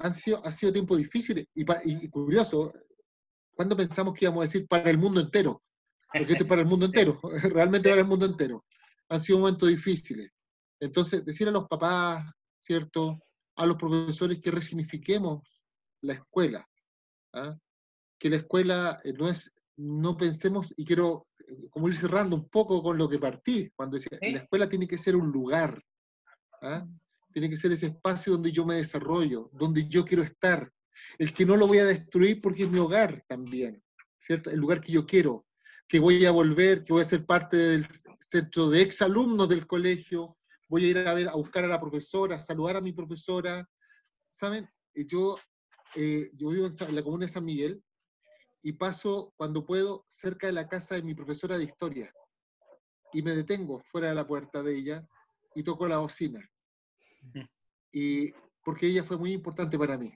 han 0.00 0.14
sido, 0.14 0.44
ha 0.44 0.52
sido 0.52 0.72
tiempos 0.72 0.98
difíciles 0.98 1.46
y, 1.54 2.08
curioso, 2.08 2.72
cuando 3.54 3.76
pensamos 3.76 4.14
que 4.14 4.24
íbamos 4.24 4.42
a 4.42 4.46
decir 4.46 4.66
para 4.66 4.90
el 4.90 4.98
mundo 4.98 5.20
entero? 5.20 5.62
Porque 6.12 6.32
esto 6.32 6.44
es 6.44 6.48
para 6.48 6.62
el 6.62 6.66
mundo 6.66 6.86
entero, 6.86 7.20
realmente 7.52 7.88
para 7.88 8.00
el 8.00 8.06
mundo 8.06 8.26
entero. 8.26 8.64
Han 9.08 9.20
sido 9.20 9.38
momentos 9.38 9.68
difíciles. 9.68 10.30
Entonces, 10.80 11.24
decir 11.24 11.48
a 11.48 11.52
los 11.52 11.66
papás, 11.68 12.30
¿cierto? 12.62 13.18
A 13.56 13.66
los 13.66 13.76
profesores 13.76 14.40
que 14.40 14.50
resignifiquemos 14.50 15.42
la 16.02 16.14
escuela. 16.14 16.66
¿ah? 17.32 17.56
Que 18.18 18.30
la 18.30 18.36
escuela 18.36 19.00
eh, 19.04 19.12
no 19.12 19.28
es, 19.28 19.52
no 19.76 20.16
pensemos, 20.16 20.72
y 20.76 20.84
quiero 20.84 21.26
eh, 21.46 21.68
como 21.70 21.88
ir 21.88 21.96
cerrando 21.96 22.36
un 22.36 22.48
poco 22.48 22.82
con 22.82 22.98
lo 22.98 23.08
que 23.08 23.18
partí, 23.18 23.70
cuando 23.74 23.96
decía, 23.96 24.18
la 24.20 24.38
escuela 24.38 24.68
tiene 24.68 24.86
que 24.86 24.98
ser 24.98 25.16
un 25.16 25.30
lugar. 25.30 25.82
¿ah? 26.62 26.86
Tiene 27.36 27.50
que 27.50 27.58
ser 27.58 27.70
ese 27.70 27.88
espacio 27.88 28.32
donde 28.32 28.50
yo 28.50 28.64
me 28.64 28.76
desarrollo, 28.76 29.50
donde 29.52 29.86
yo 29.86 30.06
quiero 30.06 30.22
estar, 30.22 30.72
el 31.18 31.34
que 31.34 31.44
no 31.44 31.54
lo 31.54 31.66
voy 31.66 31.76
a 31.76 31.84
destruir 31.84 32.40
porque 32.40 32.62
es 32.62 32.70
mi 32.70 32.78
hogar 32.78 33.22
también, 33.28 33.84
¿cierto? 34.16 34.48
El 34.48 34.58
lugar 34.58 34.80
que 34.80 34.90
yo 34.90 35.04
quiero, 35.04 35.46
que 35.86 35.98
voy 35.98 36.24
a 36.24 36.30
volver, 36.30 36.82
que 36.82 36.94
voy 36.94 37.02
a 37.02 37.08
ser 37.08 37.26
parte 37.26 37.58
del 37.58 37.86
centro 38.20 38.70
de 38.70 38.80
exalumnos 38.80 39.50
del 39.50 39.66
colegio, 39.66 40.38
voy 40.70 40.86
a 40.86 40.88
ir 40.88 40.98
a 41.00 41.12
ver, 41.12 41.28
a 41.28 41.34
buscar 41.34 41.62
a 41.64 41.68
la 41.68 41.78
profesora, 41.78 42.36
a 42.36 42.38
saludar 42.38 42.76
a 42.76 42.80
mi 42.80 42.94
profesora. 42.94 43.68
¿Saben? 44.32 44.66
Yo, 44.94 45.36
eh, 45.94 46.30
yo 46.32 46.48
vivo 46.48 46.64
en 46.64 46.94
la 46.94 47.02
comuna 47.02 47.26
de 47.26 47.32
San 47.32 47.44
Miguel 47.44 47.82
y 48.62 48.72
paso 48.72 49.34
cuando 49.36 49.66
puedo 49.66 50.06
cerca 50.08 50.46
de 50.46 50.54
la 50.54 50.70
casa 50.70 50.94
de 50.94 51.02
mi 51.02 51.14
profesora 51.14 51.58
de 51.58 51.64
historia 51.64 52.10
y 53.12 53.20
me 53.20 53.32
detengo 53.32 53.82
fuera 53.92 54.08
de 54.08 54.14
la 54.14 54.26
puerta 54.26 54.62
de 54.62 54.74
ella 54.74 55.06
y 55.54 55.62
toco 55.62 55.86
la 55.86 55.98
bocina. 55.98 56.40
Y 57.92 58.32
porque 58.64 58.86
ella 58.86 59.04
fue 59.04 59.16
muy 59.16 59.32
importante 59.32 59.78
para 59.78 59.96
mí. 59.96 60.12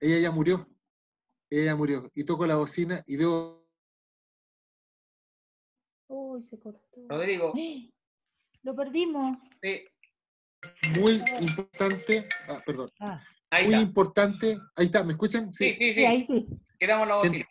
Ella 0.00 0.18
ya 0.18 0.30
murió. 0.30 0.68
Ella 1.50 1.64
ya 1.66 1.76
murió. 1.76 2.10
Y 2.14 2.24
toco 2.24 2.46
la 2.46 2.56
bocina 2.56 3.02
y 3.06 3.16
debo... 3.16 3.66
Uy, 6.08 6.42
se 6.42 6.58
cortó. 6.58 6.82
Rodrigo. 7.08 7.52
Lo 8.62 8.76
perdimos. 8.76 9.38
Sí. 9.62 9.84
Muy 11.00 11.22
importante. 11.40 12.28
Ah, 12.48 12.62
perdón. 12.64 12.90
Ah, 13.00 13.22
Ahí 13.50 13.64
muy 13.64 13.74
está. 13.74 13.86
importante. 13.86 14.58
Ahí 14.76 14.86
está, 14.86 15.02
¿me 15.04 15.12
escuchan? 15.12 15.52
Sí, 15.52 15.70
sí, 15.72 15.78
sí, 15.78 15.94
sí. 15.94 16.04
ahí 16.04 16.22
sí. 16.22 16.46
Quedamos 16.78 17.08
la 17.08 17.16
bocina. 17.16 17.46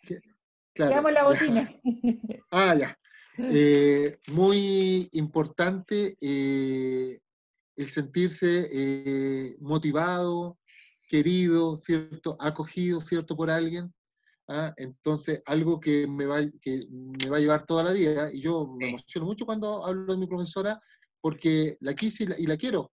Claro, 0.74 0.90
Quedamos 0.90 1.12
la 1.12 1.20
ya. 1.20 1.24
bocina. 1.26 1.68
Ah, 2.50 2.74
ya. 2.74 2.98
Eh, 3.38 4.18
muy 4.28 5.08
importante 5.12 6.16
eh, 6.20 7.18
el 7.76 7.88
sentirse 7.88 8.68
eh, 8.72 9.56
motivado, 9.60 10.58
querido, 11.08 11.76
¿cierto? 11.76 12.36
Acogido, 12.40 13.00
¿cierto? 13.00 13.36
Por 13.36 13.50
alguien. 13.50 13.92
¿ah? 14.48 14.72
Entonces, 14.76 15.42
algo 15.46 15.80
que 15.80 16.06
me, 16.06 16.26
va, 16.26 16.40
que 16.60 16.86
me 16.90 17.28
va 17.28 17.36
a 17.36 17.40
llevar 17.40 17.66
toda 17.66 17.84
la 17.84 17.92
vida. 17.92 18.30
Y 18.32 18.42
yo 18.42 18.66
me 18.78 18.88
emociono 18.88 19.26
mucho 19.26 19.46
cuando 19.46 19.84
hablo 19.84 20.12
de 20.12 20.18
mi 20.18 20.26
profesora 20.26 20.80
porque 21.20 21.76
la 21.80 21.94
quise 21.94 22.24
y 22.24 22.26
la, 22.26 22.38
y 22.38 22.46
la 22.46 22.56
quiero. 22.56 22.92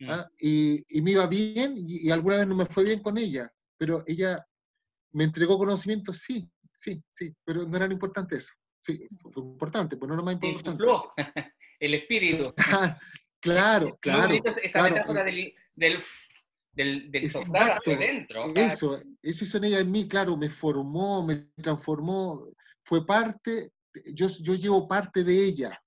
Mm. 0.00 0.10
¿ah? 0.10 0.28
Y, 0.38 0.84
y 0.88 1.02
me 1.02 1.12
iba 1.12 1.26
bien 1.26 1.74
y, 1.76 2.08
y 2.08 2.10
alguna 2.10 2.36
vez 2.38 2.46
no 2.46 2.54
me 2.54 2.66
fue 2.66 2.84
bien 2.84 3.00
con 3.00 3.18
ella, 3.18 3.50
pero 3.76 4.02
ella 4.06 4.44
me 5.12 5.24
entregó 5.24 5.56
conocimiento, 5.56 6.12
sí, 6.12 6.50
sí, 6.72 7.02
sí, 7.08 7.32
pero 7.44 7.66
no 7.66 7.76
era 7.76 7.86
lo 7.86 7.92
importante 7.92 8.36
eso. 8.36 8.52
Sí, 8.82 9.08
fue, 9.20 9.42
importante, 9.42 9.96
pero 9.96 10.08
no 10.08 10.16
lo 10.16 10.22
más 10.22 10.38
Te 10.38 10.48
importante. 10.48 10.84
el 11.80 11.94
espíritu. 11.94 12.52
claro, 13.44 13.96
claro. 14.00 14.34
esa 14.62 14.78
claro, 14.80 14.94
metáfora 14.94 15.20
eh, 15.20 15.24
del, 15.24 15.54
del, 15.76 16.02
del, 16.72 17.10
del 17.10 17.30
soplar 17.30 17.78
hacia 17.78 17.96
adentro. 17.96 18.44
o 18.46 18.52
sea, 18.54 18.66
Eso, 18.66 19.00
eso 19.22 19.44
hizo 19.44 19.56
en 19.58 19.64
ella 19.64 19.78
en 19.80 19.90
mí, 19.90 20.08
claro, 20.08 20.36
me 20.36 20.50
formó, 20.50 21.24
me 21.24 21.36
transformó, 21.62 22.48
fue 22.84 23.06
parte, 23.06 23.70
yo, 24.12 24.28
yo 24.40 24.54
llevo 24.54 24.88
parte 24.88 25.22
de 25.22 25.44
ella. 25.44 25.80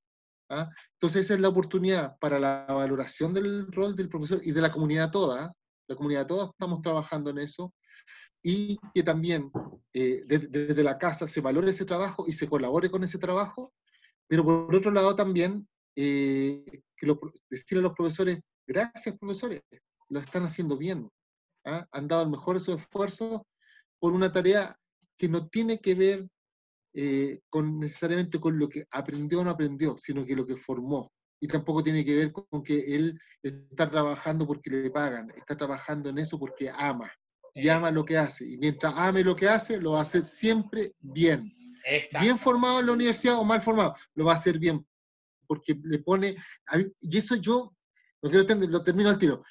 ¿ah? 0.50 0.70
Entonces 0.94 1.26
esa 1.26 1.34
es 1.34 1.40
la 1.42 1.50
oportunidad 1.50 2.18
para 2.20 2.40
la 2.40 2.66
valoración 2.70 3.34
del 3.34 3.72
rol 3.72 3.96
del 3.96 4.08
profesor 4.10 4.40
y 4.44 4.52
de 4.52 4.62
la 4.62 4.72
comunidad 4.72 5.12
toda. 5.12 5.46
¿ah? 5.46 5.54
La 5.90 5.96
comunidad 5.96 6.28
toda 6.28 6.46
estamos 6.52 6.82
trabajando 6.82 7.30
en 7.32 7.40
eso 7.40 7.74
y 8.44 8.78
que 8.94 9.04
también 9.04 9.52
eh, 9.94 10.24
de- 10.26 10.48
desde 10.48 10.84
la 10.84 10.98
casa 10.98 11.28
se 11.28 11.42
valore 11.42 11.72
ese 11.72 11.86
trabajo 11.86 12.26
y 12.28 12.34
se 12.34 12.48
colabore 12.48 12.90
con 12.90 13.04
ese 13.04 13.18
trabajo, 13.18 13.74
pero 14.28 14.46
por 14.46 14.74
otro 14.76 14.92
lado 14.92 15.16
también 15.16 15.68
eh, 15.96 16.64
que 16.98 17.06
los 17.08 17.18
decirle 17.50 17.82
a 17.82 17.88
los 17.88 17.94
profesores, 17.94 18.40
gracias 18.66 19.18
profesores, 19.18 19.62
lo 20.10 20.20
están 20.20 20.44
haciendo 20.44 20.78
bien, 20.78 21.10
¿ah? 21.66 21.86
han 21.92 22.08
dado 22.08 22.24
el 22.24 22.30
mejor 22.30 22.58
de 22.58 22.64
sus 22.66 22.76
esfuerzos 22.78 23.42
por 24.00 24.14
una 24.14 24.32
tarea 24.32 24.76
que 25.18 25.28
no 25.28 25.48
tiene 25.48 25.80
que 25.80 25.96
ver 25.96 26.28
eh, 26.94 27.42
con 27.50 27.80
necesariamente 27.80 28.40
con 28.40 28.58
lo 28.58 28.68
que 28.70 28.86
aprendió 28.92 29.42
o 29.42 29.44
no 29.44 29.52
aprendió, 29.52 29.98
sino 30.00 30.26
que 30.26 30.36
lo 30.36 30.46
que 30.46 30.58
formó. 30.58 31.12
Y 31.40 31.48
tampoco 31.48 31.84
tiene 31.84 32.04
que 32.04 32.16
ver 32.16 32.32
con 32.32 32.64
que 32.64 32.96
él 32.96 33.20
está 33.44 33.90
trabajando 33.90 34.48
porque 34.48 34.72
le 34.72 34.90
pagan, 34.90 35.30
está 35.36 35.56
trabajando 35.56 36.10
en 36.10 36.18
eso 36.18 36.40
porque 36.40 36.72
ama, 36.72 37.12
y 37.54 37.62
Sí. 37.64 37.70
ama 37.70 37.92
lo 37.92 38.04
que 38.04 38.18
hace. 38.18 38.46
Y 38.46 38.58
mientras 38.58 38.94
ame 38.96 39.24
lo 39.24 39.36
que 39.36 39.48
hace, 39.48 39.80
lo 39.80 39.92
va 39.92 40.00
a 40.00 40.04
hacer 40.04 40.26
siempre 40.26 40.94
bien. 41.00 41.54
exacto. 41.86 42.20
Bien 42.26 42.38
formado 42.40 42.80
en 42.80 42.88
la 42.88 42.92
universidad 42.94 43.38
o 43.38 43.44
mal 43.44 43.62
formado, 43.62 43.94
lo 44.16 44.26
va 44.26 44.34
a 44.34 44.36
hacer 44.36 44.58
bien, 44.58 44.86
porque 45.48 45.80
le 45.84 46.00
pone, 46.00 46.36
y 47.00 47.18
eso 47.18 47.36
yo, 47.36 47.76
lo, 48.22 48.30
quiero 48.30 48.46
terminar, 48.46 48.72
lo 48.72 48.84
termino 48.84 49.10
al 49.10 49.20
tiro, 49.20 49.44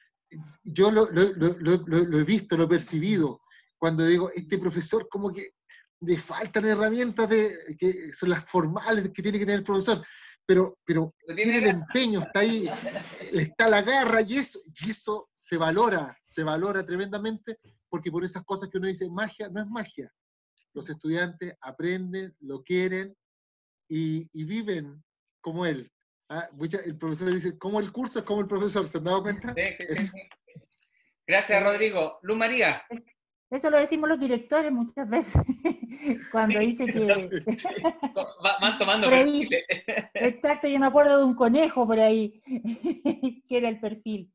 yo 0.64 0.90
lo, 0.90 1.09
he 1.11 2.24
visto, 2.24 2.57
lo 2.57 2.64
he 2.64 2.68
percibido, 2.68 3.40
cuando 3.78 4.05
digo, 4.05 4.30
este 4.34 4.59
profesor 4.59 5.09
como 5.09 5.32
que 5.32 5.51
le 6.01 6.18
faltan 6.18 6.66
herramientas 6.66 7.28
de, 7.28 7.76
que 7.78 8.12
son 8.12 8.30
las 8.30 8.44
formales 8.44 9.11
que 9.12 9.22
tiene 9.22 9.38
que 9.38 9.47
tener 9.47 9.61
el 9.61 9.64
profesor, 9.64 10.05
pero, 10.47 10.78
pero 10.84 11.12
tiene 11.34 11.59
el 11.59 11.66
empeño, 11.66 12.20
está 12.20 12.40
ahí, 12.40 12.68
está 13.32 13.68
la 13.68 13.82
garra 13.82 14.22
y 14.22 14.38
eso, 14.38 14.61
y 14.64 14.90
eso 14.90 15.28
se 15.34 15.57
valora, 15.57 16.16
se 16.22 16.44
valora 16.44 16.86
tremendamente, 16.86 17.59
porque 17.88 18.11
por 18.11 18.24
esas 18.24 18.44
cosas 18.44 18.68
que 18.68 18.78
uno 18.78 18.88
dice, 18.88 19.11
magia 19.11 19.49
no 19.49 19.61
es 19.61 19.66
magia. 19.66 20.12
Los 20.72 20.90
estudiantes 20.90 21.55
aprenden, 21.61 22.36
lo 22.40 22.62
quieren 22.62 23.16
y, 23.88 24.28
y 24.32 24.44
viven 24.44 25.03
como 25.47 25.64
él. 25.64 25.88
Ah, 26.28 26.49
el 26.84 26.99
profesor 26.99 27.30
dice, 27.32 27.57
como 27.57 27.78
el 27.78 27.92
curso 27.92 28.18
es 28.18 28.24
como 28.24 28.40
el 28.40 28.49
profesor, 28.49 28.88
¿se 28.88 28.99
han 28.99 29.05
dado 29.05 29.22
cuenta? 29.22 29.55
Sí, 29.55 29.62
sí, 29.94 30.07
sí. 30.07 30.12
Gracias, 31.24 31.62
Rodrigo. 31.62 32.18
Luz 32.22 32.36
María. 32.36 32.82
Eso 33.49 33.70
lo 33.70 33.78
decimos 33.78 34.09
los 34.09 34.18
directores 34.18 34.72
muchas 34.72 35.09
veces, 35.09 35.40
cuando 36.32 36.59
dice 36.59 36.86
que... 36.86 37.07
Va- 38.44 38.59
van 38.61 38.76
tomando 38.76 39.07
ahí. 39.09 39.47
perfiles. 39.47 39.64
Exacto, 40.14 40.66
yo 40.66 40.80
me 40.80 40.86
acuerdo 40.86 41.18
de 41.18 41.24
un 41.24 41.36
conejo 41.36 41.86
por 41.86 42.01
ahí, 42.01 42.42
que 43.49 43.57
era 43.57 43.68
el 43.68 43.78
perfil. 43.78 44.32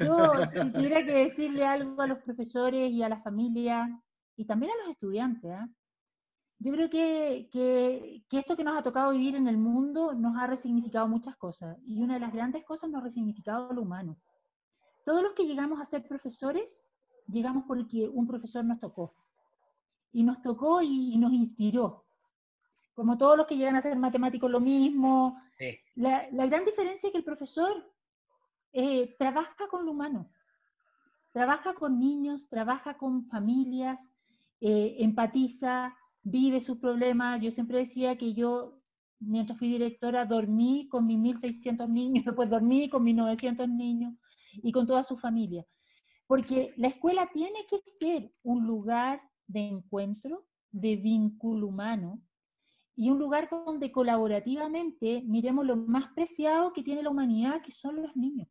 Yo, 0.00 0.32
si 0.50 0.72
tuviera 0.72 1.04
que 1.04 1.12
decirle 1.12 1.64
algo 1.64 2.02
a 2.02 2.08
los 2.08 2.18
profesores 2.24 2.90
y 2.90 3.04
a 3.04 3.08
la 3.08 3.22
familia, 3.22 3.88
y 4.36 4.44
también 4.46 4.72
a 4.72 4.82
los 4.82 4.90
estudiantes, 4.90 5.48
¿ah? 5.52 5.68
Yo 6.60 6.72
creo 6.72 6.90
que, 6.90 7.48
que, 7.52 8.24
que 8.28 8.38
esto 8.38 8.56
que 8.56 8.64
nos 8.64 8.76
ha 8.76 8.82
tocado 8.82 9.12
vivir 9.12 9.36
en 9.36 9.46
el 9.46 9.56
mundo 9.58 10.12
nos 10.14 10.36
ha 10.36 10.46
resignificado 10.46 11.06
muchas 11.06 11.36
cosas, 11.36 11.78
y 11.86 12.02
una 12.02 12.14
de 12.14 12.20
las 12.20 12.32
grandes 12.32 12.64
cosas 12.64 12.90
nos 12.90 13.00
ha 13.00 13.04
resignificado 13.04 13.72
lo 13.72 13.82
humano. 13.82 14.16
Todos 15.04 15.22
los 15.22 15.32
que 15.32 15.46
llegamos 15.46 15.80
a 15.80 15.84
ser 15.84 16.06
profesores, 16.06 16.90
llegamos 17.28 17.64
porque 17.66 18.08
un 18.08 18.26
profesor 18.26 18.64
nos 18.64 18.80
tocó, 18.80 19.14
y 20.12 20.22
nos 20.22 20.42
tocó 20.42 20.82
y, 20.82 21.14
y 21.14 21.18
nos 21.18 21.32
inspiró. 21.32 22.04
Como 22.94 23.16
todos 23.16 23.36
los 23.36 23.46
que 23.46 23.56
llegan 23.56 23.76
a 23.76 23.80
ser 23.80 23.96
matemáticos 23.96 24.50
lo 24.50 24.58
mismo, 24.60 25.40
Sí. 25.52 25.78
la, 25.94 26.28
la 26.32 26.46
gran 26.46 26.64
diferencia 26.64 27.08
es 27.08 27.12
que 27.12 27.18
el 27.18 27.24
profesor 27.24 27.92
eh, 28.72 29.14
trabaja 29.18 29.68
con 29.70 29.84
lo 29.86 29.92
humano, 29.92 30.28
trabaja 31.32 31.74
con 31.74 31.98
niños, 32.00 32.48
trabaja 32.48 32.96
con 32.96 33.24
familias, 33.26 34.12
eh, 34.60 34.96
empatiza, 34.98 35.96
vive 36.22 36.60
sus 36.60 36.78
problemas. 36.78 37.40
Yo 37.40 37.50
siempre 37.50 37.78
decía 37.78 38.16
que 38.16 38.34
yo, 38.34 38.80
mientras 39.20 39.58
fui 39.58 39.68
directora, 39.68 40.24
dormí 40.24 40.88
con 40.88 41.06
mis 41.06 41.18
1.600 41.18 41.88
niños, 41.88 42.24
después 42.26 42.50
dormí 42.50 42.88
con 42.88 43.04
mis 43.04 43.14
900 43.14 43.68
niños 43.68 44.14
y 44.62 44.72
con 44.72 44.86
toda 44.86 45.02
su 45.02 45.16
familia. 45.16 45.64
Porque 46.26 46.74
la 46.76 46.88
escuela 46.88 47.28
tiene 47.32 47.66
que 47.68 47.78
ser 47.78 48.30
un 48.42 48.66
lugar 48.66 49.22
de 49.46 49.60
encuentro, 49.60 50.46
de 50.70 50.96
vínculo 50.96 51.68
humano, 51.68 52.20
y 52.98 53.10
un 53.10 53.18
lugar 53.20 53.48
donde 53.48 53.92
colaborativamente 53.92 55.22
miremos 55.24 55.64
lo 55.64 55.76
más 55.76 56.08
preciado 56.14 56.72
que 56.72 56.82
tiene 56.82 57.02
la 57.02 57.10
humanidad, 57.10 57.62
que 57.62 57.70
son 57.70 58.02
los 58.02 58.16
niños. 58.16 58.48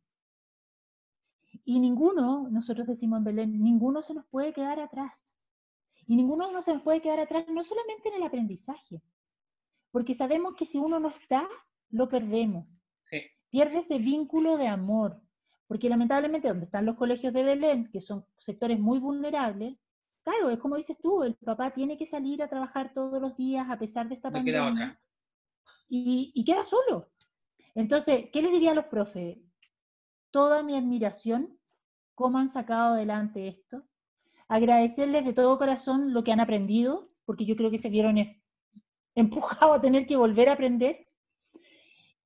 Y 1.66 1.78
ninguno, 1.78 2.48
nosotros 2.50 2.86
decimos 2.86 3.18
en 3.18 3.24
Belén, 3.24 3.62
ninguno 3.62 4.00
se 4.02 4.14
nos 4.14 4.24
puede 4.26 4.54
quedar 4.54 4.80
atrás. 4.80 5.38
Y 6.08 6.16
ninguno 6.16 6.50
no 6.50 6.60
se 6.62 6.72
nos 6.72 6.82
puede 6.82 7.00
quedar 7.00 7.20
atrás, 7.20 7.44
no 7.48 7.62
solamente 7.62 8.08
en 8.08 8.14
el 8.16 8.22
aprendizaje, 8.24 9.00
porque 9.92 10.14
sabemos 10.14 10.54
que 10.56 10.64
si 10.64 10.78
uno 10.78 10.98
no 10.98 11.08
está, 11.08 11.46
lo 11.90 12.08
perdemos. 12.08 12.66
Sí. 13.10 13.20
Pierde 13.50 13.78
ese 13.78 13.98
vínculo 13.98 14.56
de 14.56 14.68
amor, 14.68 15.20
porque 15.66 15.88
lamentablemente 15.88 16.48
donde 16.48 16.64
están 16.64 16.86
los 16.86 16.96
colegios 16.96 17.32
de 17.34 17.42
Belén, 17.42 17.90
que 17.92 18.00
son 18.00 18.24
sectores 18.38 18.80
muy 18.80 18.98
vulnerables, 18.98 19.76
claro, 20.24 20.48
es 20.50 20.58
como 20.58 20.76
dices 20.76 20.96
tú, 21.02 21.22
el 21.24 21.34
papá 21.36 21.70
tiene 21.72 21.98
que 21.98 22.06
salir 22.06 22.42
a 22.42 22.48
trabajar 22.48 22.92
todos 22.94 23.20
los 23.20 23.36
días 23.36 23.66
a 23.70 23.78
pesar 23.78 24.08
de 24.08 24.14
esta 24.14 24.30
No 24.30 24.42
queda 24.44 24.64
pandemia 24.64 24.90
otra. 24.92 25.02
y, 25.88 26.32
y 26.34 26.44
queda 26.44 26.64
solo. 26.64 27.10
Entonces, 27.74 28.30
¿qué 28.32 28.42
les 28.42 28.52
diría 28.52 28.70
a 28.72 28.74
los 28.74 28.86
profes? 28.86 29.38
Toda 30.30 30.62
mi 30.62 30.76
admiración, 30.76 31.58
cómo 32.14 32.38
han 32.38 32.48
sacado 32.48 32.94
adelante 32.94 33.46
esto. 33.48 33.87
Agradecerles 34.48 35.24
de 35.24 35.32
todo 35.32 35.58
corazón 35.58 36.12
lo 36.12 36.24
que 36.24 36.32
han 36.32 36.40
aprendido, 36.40 37.10
porque 37.24 37.44
yo 37.44 37.54
creo 37.54 37.70
que 37.70 37.78
se 37.78 37.90
vieron 37.90 38.18
em- 38.18 38.40
empujados 39.14 39.76
a 39.76 39.80
tener 39.80 40.06
que 40.06 40.16
volver 40.16 40.48
a 40.48 40.54
aprender. 40.54 41.06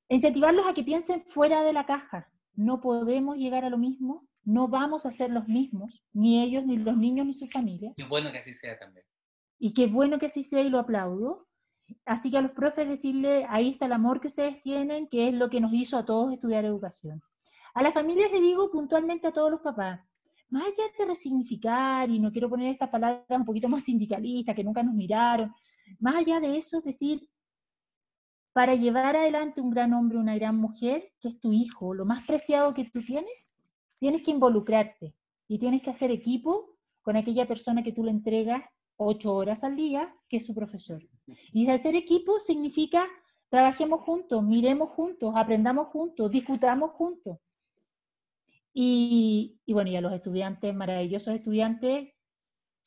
Incentivarlos 0.09 0.67
a 0.67 0.75
que 0.75 0.85
piensen 0.85 1.25
fuera 1.25 1.63
de 1.63 1.73
la 1.73 1.87
caja. 1.87 2.31
No 2.55 2.81
podemos 2.81 3.37
llegar 3.37 3.65
a 3.65 3.71
lo 3.71 3.79
mismo, 3.79 4.29
no 4.45 4.69
vamos 4.69 5.07
a 5.07 5.11
ser 5.11 5.31
los 5.31 5.49
mismos, 5.49 6.03
ni 6.13 6.43
ellos, 6.43 6.65
ni 6.67 6.77
los 6.77 6.97
niños, 6.97 7.27
ni 7.27 7.35
sus 7.35 7.51
familias. 7.51 7.95
Y 7.97 8.03
bueno 8.03 8.31
que 8.31 8.39
así 8.39 8.55
sea 8.55 8.79
también. 8.79 9.07
Y 9.59 9.73
qué 9.73 9.87
bueno 9.87 10.19
que 10.19 10.27
así 10.27 10.43
sea 10.43 10.61
y 10.63 10.69
lo 10.69 10.79
aplaudo. 10.79 11.47
Así 12.05 12.31
que 12.31 12.39
a 12.39 12.43
los 12.43 12.53
profes 12.53 12.89
decirle, 12.89 13.47
ahí 13.49 13.71
está 13.71 13.87
el 13.87 13.93
amor 13.93 14.21
que 14.21 14.29
ustedes 14.29 14.63
tienen, 14.63 15.09
que 15.09 15.29
es 15.29 15.35
lo 15.35 15.49
que 15.51 15.61
nos 15.61 15.73
hizo 15.73 15.97
a 15.97 16.05
todos 16.05 16.33
estudiar 16.33 16.65
educación. 16.65 17.23
A 17.75 17.83
las 17.83 17.95
familias 17.95 18.31
le 18.31 18.41
digo 18.41 18.71
puntualmente 18.71 19.29
a 19.29 19.33
todos 19.33 19.51
los 19.51 19.61
papás, 19.61 20.01
más 20.53 20.65
allá 20.65 20.85
de 20.99 21.07
resignificar, 21.07 22.11
y 22.11 22.19
no 22.19 22.31
quiero 22.31 22.51
poner 22.51 22.69
estas 22.69 22.91
palabras 22.91 23.25
un 23.31 23.45
poquito 23.45 23.69
más 23.69 23.85
sindicalistas, 23.85 24.55
que 24.55 24.63
nunca 24.63 24.83
nos 24.83 24.95
miraron, 24.95 25.53
más 25.99 26.17
allá 26.17 26.41
de 26.41 26.59
eso 26.59 26.79
es 26.79 26.85
decir, 26.85 27.29
para 28.53 28.75
llevar 28.75 29.17
adelante 29.17 29.63
un 29.63 29.71
gran 29.71 29.95
hombre, 29.95 30.19
una 30.19 30.35
gran 30.35 30.57
mujer, 30.57 31.11
que 31.21 31.29
es 31.29 31.41
tu 31.41 31.53
hijo, 31.53 31.95
lo 31.95 32.05
más 32.05 32.27
preciado 32.27 32.75
que 32.75 32.85
tú 32.85 33.03
tienes, 33.03 33.55
tienes 33.99 34.23
que 34.23 34.31
involucrarte 34.31 35.15
y 35.49 35.59
tienes 35.59 35.81
que 35.81 35.89
hacer 35.89 36.11
equipo 36.11 36.77
con 37.01 37.17
aquella 37.17 37.49
persona 37.49 37.83
que 37.83 37.93
tú 37.93 38.05
le 38.05 38.11
entregas 38.11 38.63
ocho 38.97 39.35
horas 39.35 39.65
al 39.65 39.75
día, 39.75 40.15
que 40.29 40.37
es 40.37 40.45
su 40.45 40.55
profesor. 40.55 41.03
Y 41.53 41.69
hacer 41.71 41.97
equipo 41.97 42.39
significa 42.39 43.07
trabajemos 43.49 44.03
juntos, 44.03 44.43
miremos 44.43 44.91
juntos, 44.91 45.33
aprendamos 45.35 45.89
juntos, 45.89 46.31
discutamos 46.31 46.91
juntos. 46.91 47.39
Y, 48.75 49.61
y 49.67 49.73
bueno, 49.73 49.91
y 49.91 49.97
a 49.97 50.01
los 50.01 50.13
estudiantes, 50.13 50.75
maravillosos 50.75 51.35
estudiantes, 51.35 52.13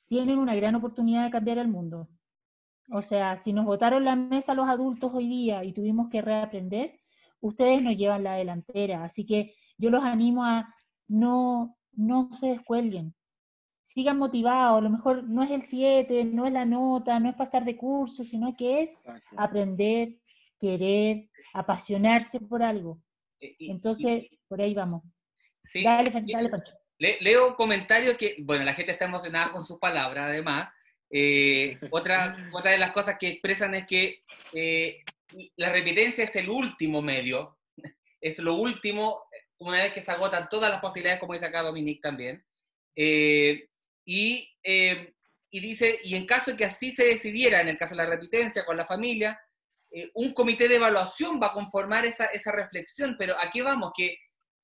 tienen 0.08 0.40
una 0.40 0.56
gran 0.56 0.76
oportunidad 0.76 1.26
de 1.26 1.32
cambiar 1.32 1.58
el 1.58 1.68
mundo. 1.68 2.08
O 2.92 3.02
sea, 3.02 3.38
si 3.38 3.54
nos 3.54 3.66
votaron 3.66 4.06
la 4.06 4.16
mesa 4.16 4.54
los 4.54 4.68
adultos 4.68 5.12
hoy 5.14 5.28
día 5.28 5.64
y 5.64 5.74
tuvimos 5.74 6.10
que 6.10 6.22
reaprender, 6.22 7.00
ustedes 7.42 7.82
nos 7.82 7.98
llevan 7.98 8.24
la 8.24 8.36
delantera. 8.36 9.04
Así 9.04 9.26
que 9.26 9.54
yo 9.78 9.90
los 9.90 10.04
animo 10.04 10.44
a 10.44 10.74
no, 11.08 11.78
no 11.94 12.32
se 12.32 12.48
descuelguen. 12.48 13.16
Sigan 13.84 14.18
motivados. 14.18 14.80
A 14.80 14.82
lo 14.82 14.90
mejor 14.90 15.24
no 15.24 15.44
es 15.44 15.52
el 15.52 15.64
7, 15.64 16.26
no 16.26 16.46
es 16.46 16.54
la 16.54 16.66
nota, 16.66 17.20
no 17.20 17.30
es 17.30 17.36
pasar 17.36 17.66
de 17.66 17.78
curso, 17.78 18.24
sino 18.24 18.56
que 18.56 18.82
es 18.82 18.98
aprender, 19.38 20.18
querer, 20.60 21.30
apasionarse 21.54 22.40
por 22.40 22.64
algo. 22.64 23.00
Entonces, 23.40 24.30
por 24.48 24.62
ahí 24.62 24.74
vamos. 24.74 25.04
Dale, 25.84 26.12
dale, 26.12 26.50
Pancho. 26.50 26.74
leo 26.98 27.56
comentarios 27.56 28.16
que, 28.16 28.36
bueno, 28.40 28.64
la 28.64 28.74
gente 28.74 28.94
está 28.94 29.06
emocionada 29.06 29.52
con 29.52 29.66
sus 29.66 29.80
palabras, 29.80 30.26
además. 30.26 30.70
Eh, 31.10 31.78
otra, 31.92 32.36
otra 32.52 32.72
de 32.72 32.78
las 32.78 32.92
cosas 32.92 33.18
que 33.20 33.30
expresan 33.30 33.76
es 33.76 33.86
que 33.86 34.24
eh, 34.54 35.04
la 35.56 35.72
repitencia 35.72 36.24
es 36.24 36.36
el 36.36 36.50
último 36.50 37.02
medio, 37.02 37.58
es 38.20 38.40
lo 38.40 38.56
último, 38.56 39.24
una 39.60 39.84
vez 39.84 39.94
que 39.94 40.02
se 40.02 40.12
agotan 40.12 40.50
todas 40.50 40.72
las 40.72 40.82
posibilidades, 40.82 41.20
como 41.20 41.34
dice 41.34 41.46
acá 41.46 41.62
Dominique 41.62 42.02
también. 42.02 42.44
Eh, 42.96 43.70
y, 44.06 44.52
y, 44.64 45.60
dice, 45.60 46.00
y 46.04 46.16
en 46.16 46.26
caso 46.26 46.52
de 46.52 46.58
que 46.58 46.66
así 46.66 46.92
se 46.92 47.06
decidiera, 47.06 47.62
en 47.62 47.70
el 47.70 47.78
caso 47.78 47.96
de 47.96 48.04
la 48.04 48.10
repitencia 48.10 48.66
con 48.66 48.78
la 48.78 48.86
familia, 48.86 49.40
un 50.16 50.34
comité 50.34 50.68
de 50.68 50.76
evaluación 50.76 51.40
va 51.42 51.48
a 51.48 51.54
conformar 51.54 52.06
esa, 52.06 52.26
esa 52.26 52.52
reflexión, 52.52 53.16
pero 53.18 53.36
aquí 53.40 53.62
vamos, 53.62 53.94
que 53.96 54.18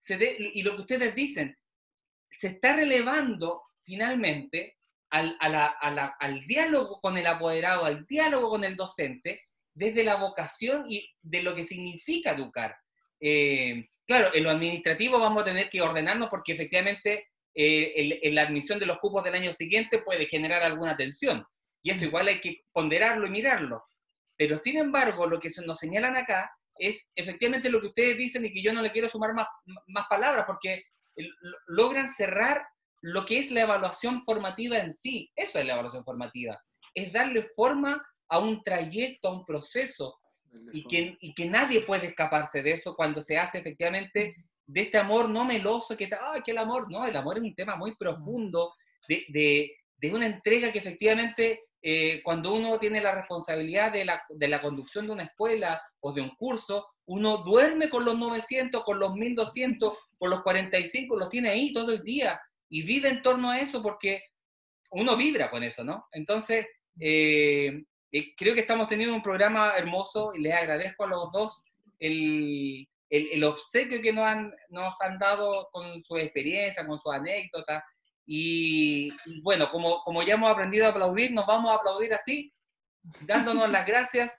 se 0.04 0.38
y 0.54 0.64
lo 0.64 0.76
que 0.76 0.82
ustedes 0.82 1.16
dicen, 1.16 1.58
se 2.38 2.48
está 2.48 2.76
relevando 2.76 3.64
finalmente 3.84 4.78
al, 5.10 5.38
al, 5.40 6.46
diálogo 6.48 7.00
con 7.02 7.18
el 7.18 7.28
apoderado, 7.28 7.86
al 7.86 8.06
diálogo 8.08 8.50
con 8.50 8.64
el 8.64 8.76
docente, 8.76 9.42
desde 9.74 10.04
la 10.04 10.16
vocación 10.16 10.86
y 10.90 11.08
de 11.22 11.44
lo 11.44 11.54
que 11.54 11.66
significa 11.66 12.32
educar. 12.32 12.76
Eh, 13.20 13.88
claro, 14.08 14.34
en 14.34 14.44
lo 14.44 14.50
administrativo 14.50 15.20
vamos 15.20 15.42
a 15.42 15.46
tener 15.46 15.70
que 15.70 15.82
ordenarnos 15.82 16.30
porque 16.30 16.54
efectivamente 16.54 17.28
eh, 17.54 18.20
en 18.24 18.36
la 18.36 18.44
admisión 18.44 18.80
de 18.80 18.86
los 18.86 19.00
cupos 19.00 19.24
del 19.24 19.36
año 19.36 19.52
siguiente 19.54 20.00
puede 20.00 20.26
generar 20.28 20.64
alguna 20.64 20.96
tensión. 20.96 21.46
Y 21.84 21.92
eso 21.92 22.06
igual 22.06 22.28
hay 22.28 22.40
que 22.40 22.62
ponderarlo 22.72 23.28
y 23.28 23.32
mirarlo. 23.32 23.84
Pero 24.38 24.58
sin 24.58 24.78
embargo, 24.78 25.28
lo 25.28 25.40
que 25.40 25.50
nos 25.66 25.78
señalan 25.78 26.16
acá 26.16 26.52
es 26.82 27.08
efectivamente 27.16 27.70
lo 27.70 27.80
que 27.80 27.88
ustedes 27.88 28.18
dicen 28.18 28.46
y 28.46 28.52
que 28.52 28.64
yo 28.64 28.74
no 28.74 28.82
le 28.82 28.92
quiero 28.92 29.08
sumar 29.08 29.34
más, 29.34 29.48
más 29.88 30.08
palabras 30.10 30.46
porque 30.48 30.84
logran 31.68 32.10
cerrar 32.10 32.66
lo 33.02 33.24
que 33.26 33.38
es 33.40 33.52
la 33.52 33.62
evaluación 33.62 34.24
formativa 34.24 34.80
en 34.80 34.94
sí. 34.94 35.32
Eso 35.36 35.60
es 35.60 35.66
la 35.66 35.74
evaluación 35.74 36.04
formativa. 36.04 36.60
Es 36.96 37.14
darle 37.14 37.50
forma 37.56 38.04
a 38.30 38.40
un 38.40 38.64
trayecto, 38.64 39.28
a 39.28 39.34
un 39.34 39.46
proceso, 39.46 40.18
y 40.74 40.86
que, 40.86 41.18
y 41.22 41.34
que 41.34 41.46
nadie 41.46 41.82
puede 41.82 42.08
escaparse 42.08 42.62
de 42.62 42.72
eso 42.72 42.96
cuando 42.96 43.22
se 43.22 43.38
hace 43.38 43.60
efectivamente 43.60 44.36
de 44.66 44.82
este 44.82 44.98
amor 44.98 45.30
no 45.30 45.46
meloso 45.46 45.96
que 45.96 46.06
está, 46.06 46.20
¡ay, 46.34 46.42
que 46.42 46.52
el 46.52 46.58
amor! 46.58 46.92
No, 46.92 47.06
el 47.06 47.16
amor 47.16 47.38
es 47.38 47.44
un 47.44 47.56
tema 47.56 47.76
muy 47.76 47.96
profundo, 47.96 48.74
de, 49.08 49.26
de, 49.30 49.72
de 49.98 50.14
una 50.14 50.26
entrega 50.26 50.72
que 50.72 50.80
efectivamente 50.80 51.62
eh, 51.82 52.22
cuando 52.24 52.54
uno 52.54 52.78
tiene 52.80 53.02
la 53.02 53.16
responsabilidad 53.16 53.92
de 53.92 54.06
la, 54.06 54.24
de 54.30 54.48
la, 54.48 54.62
conducción 54.62 55.08
de 55.08 55.14
una 55.14 55.24
escuela 55.24 55.82
o 56.00 56.14
de 56.14 56.22
un 56.22 56.36
curso, 56.36 56.88
uno 57.06 57.38
duerme 57.38 57.90
con 57.90 58.06
los 58.06 58.18
900, 58.18 58.84
con 58.84 59.00
los 59.00 59.16
1200, 59.16 59.98
con 60.18 60.30
los 60.30 60.44
45, 60.44 61.16
los 61.16 61.30
tiene 61.30 61.50
ahí 61.50 61.74
todo 61.74 61.92
el 61.92 62.04
día 62.04 62.40
y 62.70 62.84
vive 62.84 63.10
en 63.10 63.22
torno 63.22 63.50
a 63.50 63.60
eso 63.60 63.82
porque 63.82 64.24
uno 64.92 65.18
vibra 65.18 65.50
con 65.50 65.64
eso, 65.64 65.84
¿no? 65.84 66.08
Entonces, 66.12 66.68
eh, 67.00 67.84
eh, 68.12 68.36
creo 68.36 68.54
que 68.54 68.62
estamos 68.62 68.88
teniendo 68.88 69.16
un 69.16 69.24
programa 69.24 69.76
hermoso 69.76 70.34
y 70.36 70.42
les 70.42 70.54
agradezco 70.54 71.06
a 71.06 71.08
los 71.08 71.32
dos 71.32 71.66
el, 72.00 72.88
el, 73.10 73.44
obsequio 73.44 74.02
que 74.02 74.14
nos 74.14 74.26
han, 74.26 74.54
nos 74.70 75.00
han 75.02 75.18
dado 75.18 75.70
con 75.72 76.04
su 76.04 76.18
experiencia, 76.18 76.86
con 76.86 77.00
su 77.00 77.12
anécdota. 77.12 77.84
Y, 78.34 79.12
bueno, 79.42 79.70
como, 79.70 80.02
como 80.04 80.24
ya 80.24 80.36
hemos 80.36 80.50
aprendido 80.50 80.86
a 80.86 80.92
aplaudir, 80.92 81.34
nos 81.34 81.46
vamos 81.46 81.70
a 81.70 81.76
aplaudir 81.76 82.14
así, 82.14 82.54
dándonos 83.24 83.70
las 83.70 83.86
gracias 83.86 84.32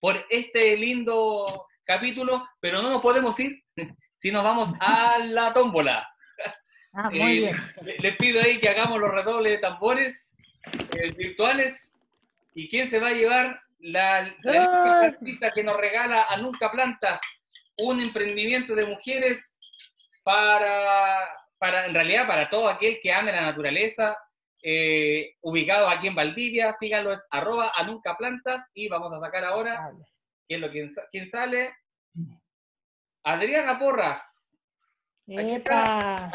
por 0.00 0.24
este 0.30 0.74
lindo 0.78 1.66
capítulo, 1.84 2.48
pero 2.60 2.80
no 2.80 2.88
nos 2.88 3.02
podemos 3.02 3.38
ir 3.38 3.62
si 4.16 4.32
nos 4.32 4.42
vamos 4.42 4.70
a 4.80 5.18
la 5.18 5.52
tómbola. 5.52 6.08
Ah, 6.94 7.10
muy 7.10 7.40
bien. 7.40 7.56
Les 7.98 8.16
pido 8.16 8.40
ahí 8.40 8.58
que 8.58 8.70
hagamos 8.70 8.98
los 8.98 9.10
redobles 9.10 9.52
de 9.52 9.58
tambores 9.58 10.34
eh, 10.96 11.12
virtuales. 11.12 11.92
¿Y 12.54 12.70
quién 12.70 12.88
se 12.88 12.98
va 12.98 13.08
a 13.08 13.12
llevar 13.12 13.60
la, 13.80 14.34
la 14.42 15.00
artista 15.02 15.50
que 15.50 15.62
nos 15.62 15.76
regala 15.76 16.28
a 16.30 16.38
Nunca 16.38 16.70
Plantas? 16.70 17.20
Un 17.76 18.00
emprendimiento 18.00 18.74
de 18.74 18.86
mujeres 18.86 19.54
para, 20.22 21.18
para, 21.58 21.86
en 21.86 21.94
realidad, 21.94 22.26
para 22.26 22.50
todo 22.50 22.68
aquel 22.68 22.98
que 23.00 23.12
ame 23.12 23.32
la 23.32 23.42
naturaleza, 23.42 24.16
eh, 24.62 25.34
ubicado 25.42 25.88
aquí 25.88 26.06
en 26.06 26.14
Valdivia, 26.14 26.72
síganlo, 26.72 27.12
es 27.12 27.20
arroba 27.30 27.72
a 27.74 27.82
Nunca 27.84 28.16
Plantas 28.16 28.64
y 28.74 28.88
vamos 28.88 29.12
a 29.12 29.20
sacar 29.20 29.44
ahora, 29.44 29.92
¿quién, 30.48 30.60
lo, 30.60 30.70
quién, 30.70 30.90
quién 31.10 31.30
sale? 31.30 31.74
Adriana 33.24 33.78
Porras. 33.78 34.34
¡Epa! 35.26 36.30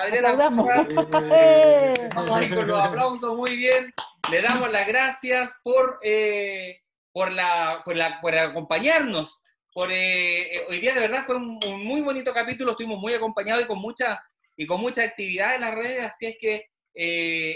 Vamos 2.15 2.31
ahí 2.31 2.49
con 2.49 2.67
los 2.67 2.81
aplausos, 2.81 3.37
muy 3.37 3.55
bien. 3.55 3.93
Le 4.31 4.41
damos 4.41 4.71
las 4.71 4.87
gracias 4.87 5.51
por, 5.63 5.99
eh, 6.01 6.81
por, 7.11 7.31
la, 7.31 7.81
por, 7.85 7.95
la, 7.95 8.19
por 8.19 8.35
acompañarnos. 8.35 9.41
Por, 9.73 9.91
eh, 9.91 10.55
eh, 10.55 10.65
hoy 10.67 10.79
día 10.79 10.95
de 10.95 11.01
verdad 11.01 11.25
fue 11.25 11.35
un, 11.35 11.59
muy 11.83 12.01
bonito 12.01 12.33
capítulo, 12.33 12.71
estuvimos 12.71 12.99
muy 12.99 13.13
acompañados 13.13 13.63
y 13.63 13.67
con 13.67 13.79
mucha, 13.79 14.19
y 14.59 14.67
con 14.67 14.81
mucha 14.81 15.03
actividad 15.03 15.55
en 15.55 15.61
las 15.61 15.73
redes, 15.73 16.05
así 16.05 16.25
es 16.25 16.37
que 16.37 16.65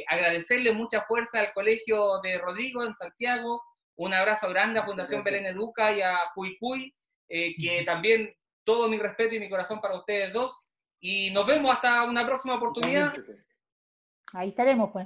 agradecerle 0.08 0.72
mucha 0.72 1.02
fuerza 1.02 1.40
al 1.40 1.52
Colegio 1.52 2.22
de 2.22 2.38
Rodrigo 2.38 2.82
en 2.82 2.96
Santiago, 2.96 3.62
un 3.98 4.14
abrazo 4.14 4.48
grande 4.48 4.80
a 4.80 4.86
Fundación 4.86 5.22
Belén 5.22 5.46
Educa 5.46 5.92
y 5.92 6.02
a 6.02 6.18
Cuy 6.34 6.58
Cuy, 6.58 6.96
que 7.28 7.84
también 7.86 8.34
todo 8.64 8.88
mi 8.88 8.98
respeto 8.98 9.36
y 9.36 9.40
mi 9.42 9.50
corazón 9.50 9.82
para 9.82 9.98
ustedes 9.98 10.32
dos. 10.32 10.70
Y 11.02 11.30
nos 11.32 11.46
vemos 11.46 11.76
hasta 11.76 12.06
una 12.06 12.26
próxima 12.26 12.56
oportunidad. 12.56 13.14
Ahí 14.32 14.50
estaremos, 14.50 14.90
pues. 14.94 15.06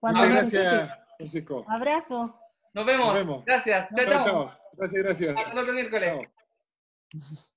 Muchas 0.00 0.30
gracias, 0.30 0.98
Francisco. 1.18 1.66
Abrazo. 1.68 2.40
Nos 2.72 2.86
vemos. 2.86 3.44
Gracias. 3.44 3.90
Chao, 3.94 4.06
chao. 4.06 4.58
Gracias, 4.72 5.02
gracias. 5.02 5.36
Hasta 5.36 5.52
el 5.52 5.58
otro 5.58 5.74
miércoles. 5.74 6.28
Chao. 7.10 7.52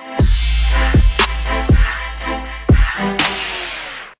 Bye. 0.00 0.41